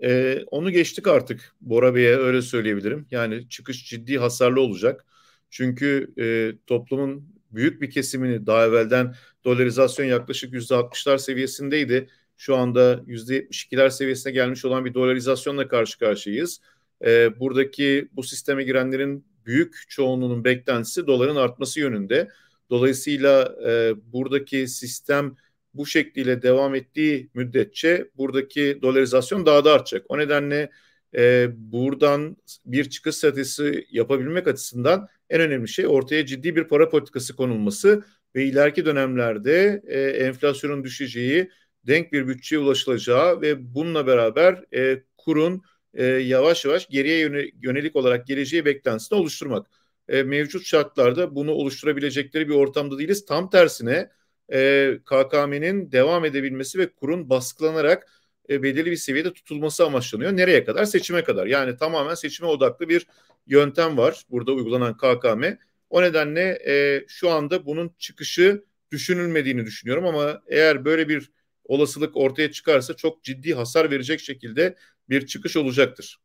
Ee, 0.04 0.44
onu 0.52 0.72
geçtik 0.72 1.08
artık 1.08 1.56
Bora 1.62 1.96
Bey'e 1.96 2.18
öyle 2.18 2.42
söyleyebilirim. 2.42 3.08
Yani 3.12 3.50
çıkış 3.50 3.90
ciddi 3.90 4.18
hasarlı 4.18 4.62
olacak. 4.62 5.06
Çünkü 5.50 6.14
e, 6.20 6.26
toplumun 6.68 7.34
büyük 7.56 7.82
bir 7.82 7.92
kesimini 7.92 8.48
daha 8.48 8.66
evvelden 8.66 9.16
dolarizasyon 9.46 10.06
yaklaşık 10.06 10.54
%60'lar 10.54 11.20
seviyesindeydi. 11.20 12.08
Şu 12.38 12.56
anda 12.56 13.04
%72'ler 13.08 13.92
seviyesine 13.92 14.34
gelmiş 14.34 14.66
olan 14.66 14.86
bir 14.86 14.94
dolarizasyonla 14.94 15.68
karşı 15.68 16.00
karşıyayız. 16.00 16.62
E, 17.06 17.40
buradaki 17.40 18.10
bu 18.14 18.24
sisteme 18.24 18.64
girenlerin 18.64 19.26
büyük 19.46 19.76
çoğunluğunun 19.88 20.44
beklentisi 20.44 21.08
doların 21.08 21.36
artması 21.36 21.80
yönünde. 21.80 22.30
Dolayısıyla 22.70 23.56
e, 23.68 23.94
buradaki 24.14 24.68
sistem 24.68 25.36
bu 25.74 25.86
şekliyle 25.86 26.42
devam 26.42 26.76
ettiği 26.76 27.30
müddetçe 27.34 28.10
buradaki 28.18 28.80
dolarizasyon 28.82 29.46
daha 29.46 29.66
da 29.66 29.74
artacak. 29.74 30.06
O 30.10 30.18
nedenle 30.18 30.70
e, 31.16 31.50
buradan 31.56 32.38
bir 32.66 32.90
çıkış 32.90 33.16
stratejisi 33.16 33.88
yapabilmek 33.92 34.48
açısından 34.48 35.08
en 35.34 35.42
önemli 35.42 35.68
şey 35.68 35.88
ortaya 35.88 36.26
ciddi 36.26 36.56
bir 36.56 36.64
para 36.64 36.90
politikası 36.90 37.36
konulması 37.36 38.04
ve 38.36 38.46
ileriki 38.46 38.86
dönemlerde 38.86 39.82
e, 39.88 40.02
enflasyonun 40.02 40.84
düşeceği, 40.84 41.50
denk 41.88 42.14
bir 42.14 42.28
bütçeye 42.28 42.60
ulaşılacağı 42.60 43.42
ve 43.42 43.76
bununla 43.76 44.08
beraber 44.08 44.64
e, 44.76 45.04
kurun 45.18 45.62
e, 45.94 46.06
yavaş 46.06 46.66
yavaş 46.66 46.88
geriye 46.88 47.52
yönelik 47.62 47.96
olarak 47.96 48.28
geleceği 48.28 48.66
beklentisini 48.66 49.20
oluşturmak. 49.20 49.68
E, 50.08 50.24
mevcut 50.24 50.66
şartlarda 50.66 51.36
bunu 51.36 51.52
oluşturabilecekleri 51.52 52.50
bir 52.50 52.54
ortamda 52.54 53.00
değiliz. 53.00 53.26
Tam 53.26 53.50
tersine 53.50 54.10
e, 54.54 54.92
KKM'nin 55.06 55.92
devam 55.92 56.26
edebilmesi 56.26 56.80
ve 56.80 56.90
kurun 56.90 57.30
baskılanarak 57.30 58.08
e, 58.50 58.64
belirli 58.64 58.92
bir 58.92 58.96
seviyede 58.96 59.34
tutulması 59.34 59.86
amaçlanıyor. 59.86 60.38
Nereye 60.38 60.64
kadar? 60.64 60.86
Seçime 60.86 61.24
kadar. 61.24 61.46
Yani 61.46 61.78
tamamen 61.78 62.16
seçime 62.16 62.50
odaklı 62.50 62.90
bir 62.90 63.08
yöntem 63.46 63.98
var 63.98 64.24
burada 64.30 64.52
uygulanan 64.52 64.98
KKM. 64.98 65.58
O 65.90 66.02
nedenle 66.02 66.60
e, 66.68 67.06
şu 67.08 67.30
anda 67.30 67.66
bunun 67.66 67.96
çıkışı 68.00 68.64
düşünülmediğini 68.92 69.66
düşünüyorum 69.66 70.06
ama 70.06 70.42
eğer 70.48 70.86
böyle 70.86 71.10
bir 71.10 71.32
olasılık 71.66 72.18
ortaya 72.18 72.52
çıkarsa 72.52 72.94
çok 72.94 73.24
ciddi 73.24 73.54
hasar 73.54 73.92
verecek 73.92 74.20
şekilde 74.20 74.76
bir 75.10 75.28
çıkış 75.28 75.58
olacaktır. 75.58 76.20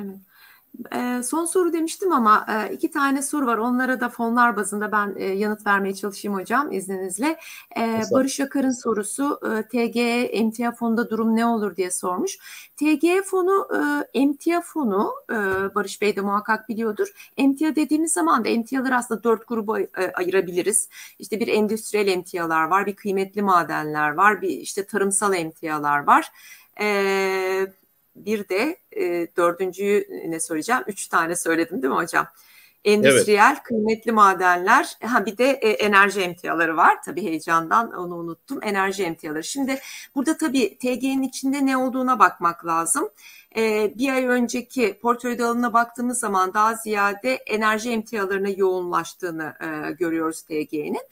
Evet. 0.00 0.16
E, 0.94 1.22
son 1.22 1.44
soru 1.44 1.72
demiştim 1.72 2.12
ama 2.12 2.46
e, 2.48 2.72
iki 2.72 2.90
tane 2.90 3.22
soru 3.22 3.46
var. 3.46 3.58
Onlara 3.58 4.00
da 4.00 4.08
fonlar 4.08 4.56
bazında 4.56 4.92
ben 4.92 5.14
e, 5.16 5.24
yanıt 5.24 5.66
vermeye 5.66 5.94
çalışayım 5.94 6.38
hocam 6.38 6.72
izninizle. 6.72 7.38
E, 7.76 8.02
Barış 8.12 8.40
Akar'ın 8.40 8.70
sorusu 8.70 9.40
e, 9.42 9.62
TGE 9.62 10.22
emtia 10.32 10.72
fonunda 10.72 11.10
durum 11.10 11.36
ne 11.36 11.46
olur 11.46 11.76
diye 11.76 11.90
sormuş. 11.90 12.38
TGE 12.76 13.22
fonu 13.22 13.68
e, 13.74 13.78
emtia 14.18 14.60
fonu 14.60 15.12
e, 15.30 15.34
Barış 15.74 16.02
Bey 16.02 16.16
de 16.16 16.20
muhakkak 16.20 16.68
biliyordur. 16.68 17.32
Emtia 17.36 17.76
dediğimiz 17.76 18.12
zaman 18.12 18.44
da 18.44 18.48
emtiaları 18.48 18.96
aslında 18.96 19.24
dört 19.24 19.48
gruba 19.48 19.80
e, 19.80 19.88
ayırabiliriz. 20.14 20.88
İşte 21.18 21.40
bir 21.40 21.48
endüstriyel 21.48 22.08
emtialar 22.08 22.64
var, 22.64 22.86
bir 22.86 22.96
kıymetli 22.96 23.42
madenler 23.42 24.10
var, 24.10 24.42
bir 24.42 24.48
işte 24.48 24.86
tarımsal 24.86 25.34
emtialar 25.34 26.06
var. 26.06 26.30
Ee, 26.80 27.66
bir 28.16 28.48
de 28.48 28.76
e, 28.92 29.26
dördüncüyü 29.36 30.06
ne 30.26 30.40
söyleyeceğim? 30.40 30.82
Üç 30.86 31.08
tane 31.08 31.36
söyledim 31.36 31.82
değil 31.82 31.94
mi 31.94 32.00
hocam? 32.00 32.26
Endüstriyel, 32.86 33.52
evet. 33.52 33.62
kıymetli 33.62 34.12
madenler, 34.12 34.96
ha 35.02 35.26
bir 35.26 35.38
de 35.38 35.50
e, 35.50 35.70
enerji 35.70 36.20
emtiaları 36.20 36.76
var. 36.76 37.02
Tabii 37.04 37.22
heyecandan 37.22 37.92
onu 37.92 38.14
unuttum. 38.14 38.58
Enerji 38.62 39.04
emtiaları. 39.04 39.44
Şimdi 39.44 39.78
burada 40.14 40.36
tabii 40.36 40.78
TG'nin 40.78 41.22
içinde 41.22 41.66
ne 41.66 41.76
olduğuna 41.76 42.18
bakmak 42.18 42.66
lazım. 42.66 43.08
E, 43.56 43.92
bir 43.98 44.12
ay 44.12 44.26
önceki 44.26 44.98
portföy 45.02 45.38
dağılımına 45.38 45.72
baktığımız 45.72 46.18
zaman 46.18 46.54
daha 46.54 46.74
ziyade 46.74 47.34
enerji 47.34 47.90
emtialarına 47.90 48.48
yoğunlaştığını 48.48 49.54
e, 49.60 49.92
görüyoruz 49.92 50.42
TG'nin. 50.42 51.02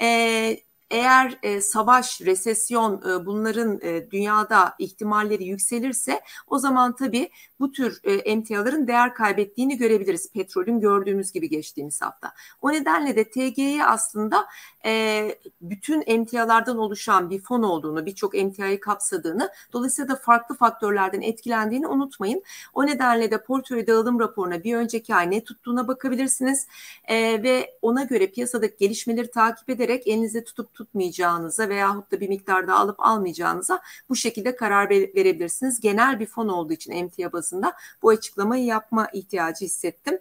E, 0.00 0.56
eğer 0.92 1.38
e, 1.42 1.60
savaş, 1.60 2.20
resesyon 2.20 3.02
e, 3.10 3.26
bunların 3.26 3.80
e, 3.82 4.10
dünyada 4.10 4.74
ihtimalleri 4.78 5.44
yükselirse 5.44 6.20
o 6.46 6.58
zaman 6.58 6.96
tabii 6.96 7.30
bu 7.60 7.72
tür 7.72 8.00
e, 8.04 8.12
emtiaların 8.12 8.86
değer 8.86 9.14
kaybettiğini 9.14 9.76
görebiliriz. 9.76 10.32
Petrolün 10.32 10.80
gördüğümüz 10.80 11.32
gibi 11.32 11.48
geçtiğimiz 11.48 12.02
hafta. 12.02 12.32
O 12.62 12.72
nedenle 12.72 13.16
de 13.16 13.30
TG'yi 13.30 13.84
aslında 13.84 14.46
e, 14.84 15.34
bütün 15.60 16.02
emtialardan 16.06 16.78
oluşan 16.78 17.30
bir 17.30 17.40
fon 17.40 17.62
olduğunu, 17.62 18.06
birçok 18.06 18.34
emtiayı 18.34 18.80
kapsadığını, 18.80 19.50
dolayısıyla 19.72 20.08
da 20.08 20.16
farklı 20.16 20.54
faktörlerden 20.54 21.20
etkilendiğini 21.20 21.86
unutmayın. 21.86 22.42
O 22.74 22.86
nedenle 22.86 23.30
de 23.30 23.42
portföy 23.42 23.86
dağılım 23.86 24.20
raporuna 24.20 24.64
bir 24.64 24.74
önceki 24.74 25.14
ay 25.14 25.30
ne 25.30 25.44
tuttuğuna 25.44 25.88
bakabilirsiniz 25.88 26.66
e, 27.04 27.42
ve 27.42 27.78
ona 27.82 28.04
göre 28.04 28.26
piyasadaki 28.30 28.76
gelişmeleri 28.78 29.30
takip 29.30 29.70
ederek 29.70 30.06
elinizde 30.06 30.44
tutup 30.44 30.81
tutmayacağınıza 30.82 31.68
veyahut 31.68 32.12
da 32.12 32.20
bir 32.20 32.28
miktarda 32.28 32.74
alıp 32.74 32.96
almayacağınıza 33.00 33.80
bu 34.08 34.16
şekilde 34.16 34.56
karar 34.56 34.90
verebilirsiniz. 34.90 35.80
Genel 35.80 36.20
bir 36.20 36.26
fon 36.26 36.48
olduğu 36.48 36.72
için 36.72 36.92
emtia 36.92 37.32
bazında 37.32 37.72
bu 38.02 38.08
açıklamayı 38.08 38.64
yapma 38.64 39.08
ihtiyacı 39.12 39.64
hissettim. 39.64 40.18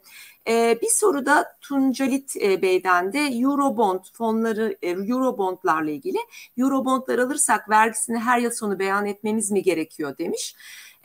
Ee, 0.47 0.79
bir 0.81 0.89
soru 0.89 1.25
da 1.25 1.45
Tuncalit 1.61 2.35
e, 2.41 2.61
Bey'den 2.61 3.13
de 3.13 3.19
Eurobond 3.19 3.99
fonları, 4.13 4.77
e, 4.81 4.89
Eurobondlarla 4.89 5.91
ilgili. 5.91 6.17
Eurobondlar 6.57 7.19
alırsak 7.19 7.69
vergisini 7.69 8.19
her 8.19 8.39
yıl 8.39 8.51
sonu 8.51 8.79
beyan 8.79 9.05
etmemiz 9.05 9.51
mi 9.51 9.63
gerekiyor 9.63 10.17
demiş. 10.17 10.55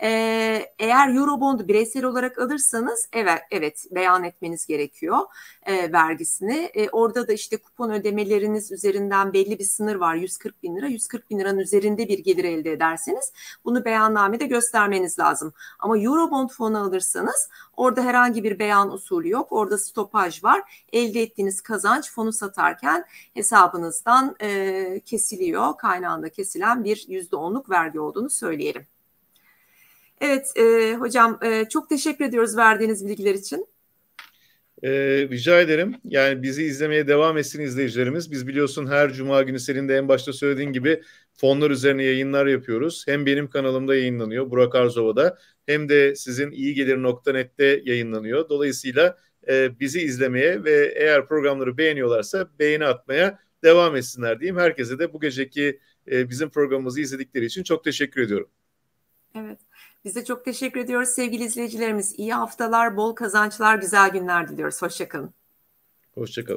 Ee, 0.02 0.72
eğer 0.78 1.14
Eurobond'u 1.14 1.68
bireysel 1.68 2.04
olarak 2.04 2.38
alırsanız 2.38 3.08
evet 3.12 3.40
evet 3.50 3.84
beyan 3.90 4.24
etmeniz 4.24 4.66
gerekiyor 4.66 5.18
e, 5.62 5.92
vergisini. 5.92 6.70
E, 6.74 6.90
orada 6.90 7.28
da 7.28 7.32
işte 7.32 7.56
kupon 7.56 7.90
ödemeleriniz 7.90 8.72
üzerinden 8.72 9.32
belli 9.32 9.58
bir 9.58 9.64
sınır 9.64 9.94
var 9.94 10.14
140 10.14 10.62
bin 10.62 10.76
lira. 10.76 10.86
140 10.86 11.30
bin 11.30 11.38
liranın 11.38 11.58
üzerinde 11.58 12.08
bir 12.08 12.18
gelir 12.18 12.44
elde 12.44 12.72
ederseniz 12.72 13.32
bunu 13.64 13.84
beyannamede 13.84 14.46
göstermeniz 14.46 15.18
lazım. 15.18 15.52
Ama 15.78 15.98
Eurobond 15.98 16.50
fonu 16.50 16.78
alırsanız 16.78 17.48
orada 17.76 18.02
herhangi 18.02 18.44
bir 18.44 18.58
beyan 18.58 18.92
usulü 18.92 19.28
yok. 19.30 19.52
Orada 19.52 19.78
stopaj 19.78 20.44
var. 20.44 20.84
Elde 20.92 21.22
ettiğiniz 21.22 21.60
kazanç 21.60 22.10
fonu 22.12 22.32
satarken 22.32 23.04
hesabınızdan 23.34 24.36
e, 24.42 25.00
kesiliyor. 25.04 25.76
Kaynağında 25.76 26.28
kesilen 26.28 26.84
bir 26.84 26.96
%10'luk 26.96 27.70
vergi 27.70 28.00
olduğunu 28.00 28.30
söyleyelim. 28.30 28.95
Evet 30.20 30.52
e, 30.56 30.94
hocam 30.94 31.38
e, 31.42 31.68
çok 31.68 31.88
teşekkür 31.88 32.24
ediyoruz 32.24 32.56
verdiğiniz 32.56 33.06
bilgiler 33.06 33.34
için. 33.34 33.66
E, 34.82 34.90
rica 35.30 35.60
ederim. 35.60 35.94
Yani 36.04 36.42
bizi 36.42 36.64
izlemeye 36.64 37.08
devam 37.08 37.38
etsin 37.38 37.60
izleyicilerimiz. 37.60 38.30
Biz 38.30 38.46
biliyorsun 38.46 38.86
her 38.86 39.12
cuma 39.12 39.42
günü 39.42 39.60
senin 39.60 39.88
de 39.88 39.96
en 39.96 40.08
başta 40.08 40.32
söylediğin 40.32 40.72
gibi 40.72 41.02
fonlar 41.34 41.70
üzerine 41.70 42.04
yayınlar 42.04 42.46
yapıyoruz. 42.46 43.04
Hem 43.08 43.26
benim 43.26 43.50
kanalımda 43.50 43.94
yayınlanıyor 43.96 44.50
Burak 44.50 44.74
Arzova'da 44.74 45.38
hem 45.66 45.88
de 45.88 46.14
sizin 46.14 46.50
iyigelir.net'te 46.50 47.82
yayınlanıyor. 47.84 48.48
Dolayısıyla 48.48 49.16
e, 49.48 49.80
bizi 49.80 50.00
izlemeye 50.00 50.64
ve 50.64 50.92
eğer 50.96 51.26
programları 51.26 51.78
beğeniyorlarsa 51.78 52.50
beğeni 52.58 52.84
atmaya 52.84 53.38
devam 53.64 53.96
etsinler 53.96 54.40
diyeyim. 54.40 54.58
Herkese 54.58 54.98
de 54.98 55.12
bu 55.12 55.20
geceki 55.20 55.80
e, 56.10 56.30
bizim 56.30 56.50
programımızı 56.50 57.00
izledikleri 57.00 57.44
için 57.44 57.62
çok 57.62 57.84
teşekkür 57.84 58.20
ediyorum. 58.22 58.48
Evet. 59.34 59.58
Biz 60.06 60.14
de 60.14 60.24
çok 60.24 60.44
teşekkür 60.44 60.80
ediyoruz 60.80 61.08
sevgili 61.08 61.44
izleyicilerimiz. 61.44 62.18
İyi 62.18 62.34
haftalar, 62.34 62.96
bol 62.96 63.14
kazançlar, 63.14 63.76
güzel 63.76 64.10
günler 64.10 64.48
diliyoruz. 64.48 64.82
Hoşçakalın. 64.82 65.34
Hoşçakalın. 66.14 66.54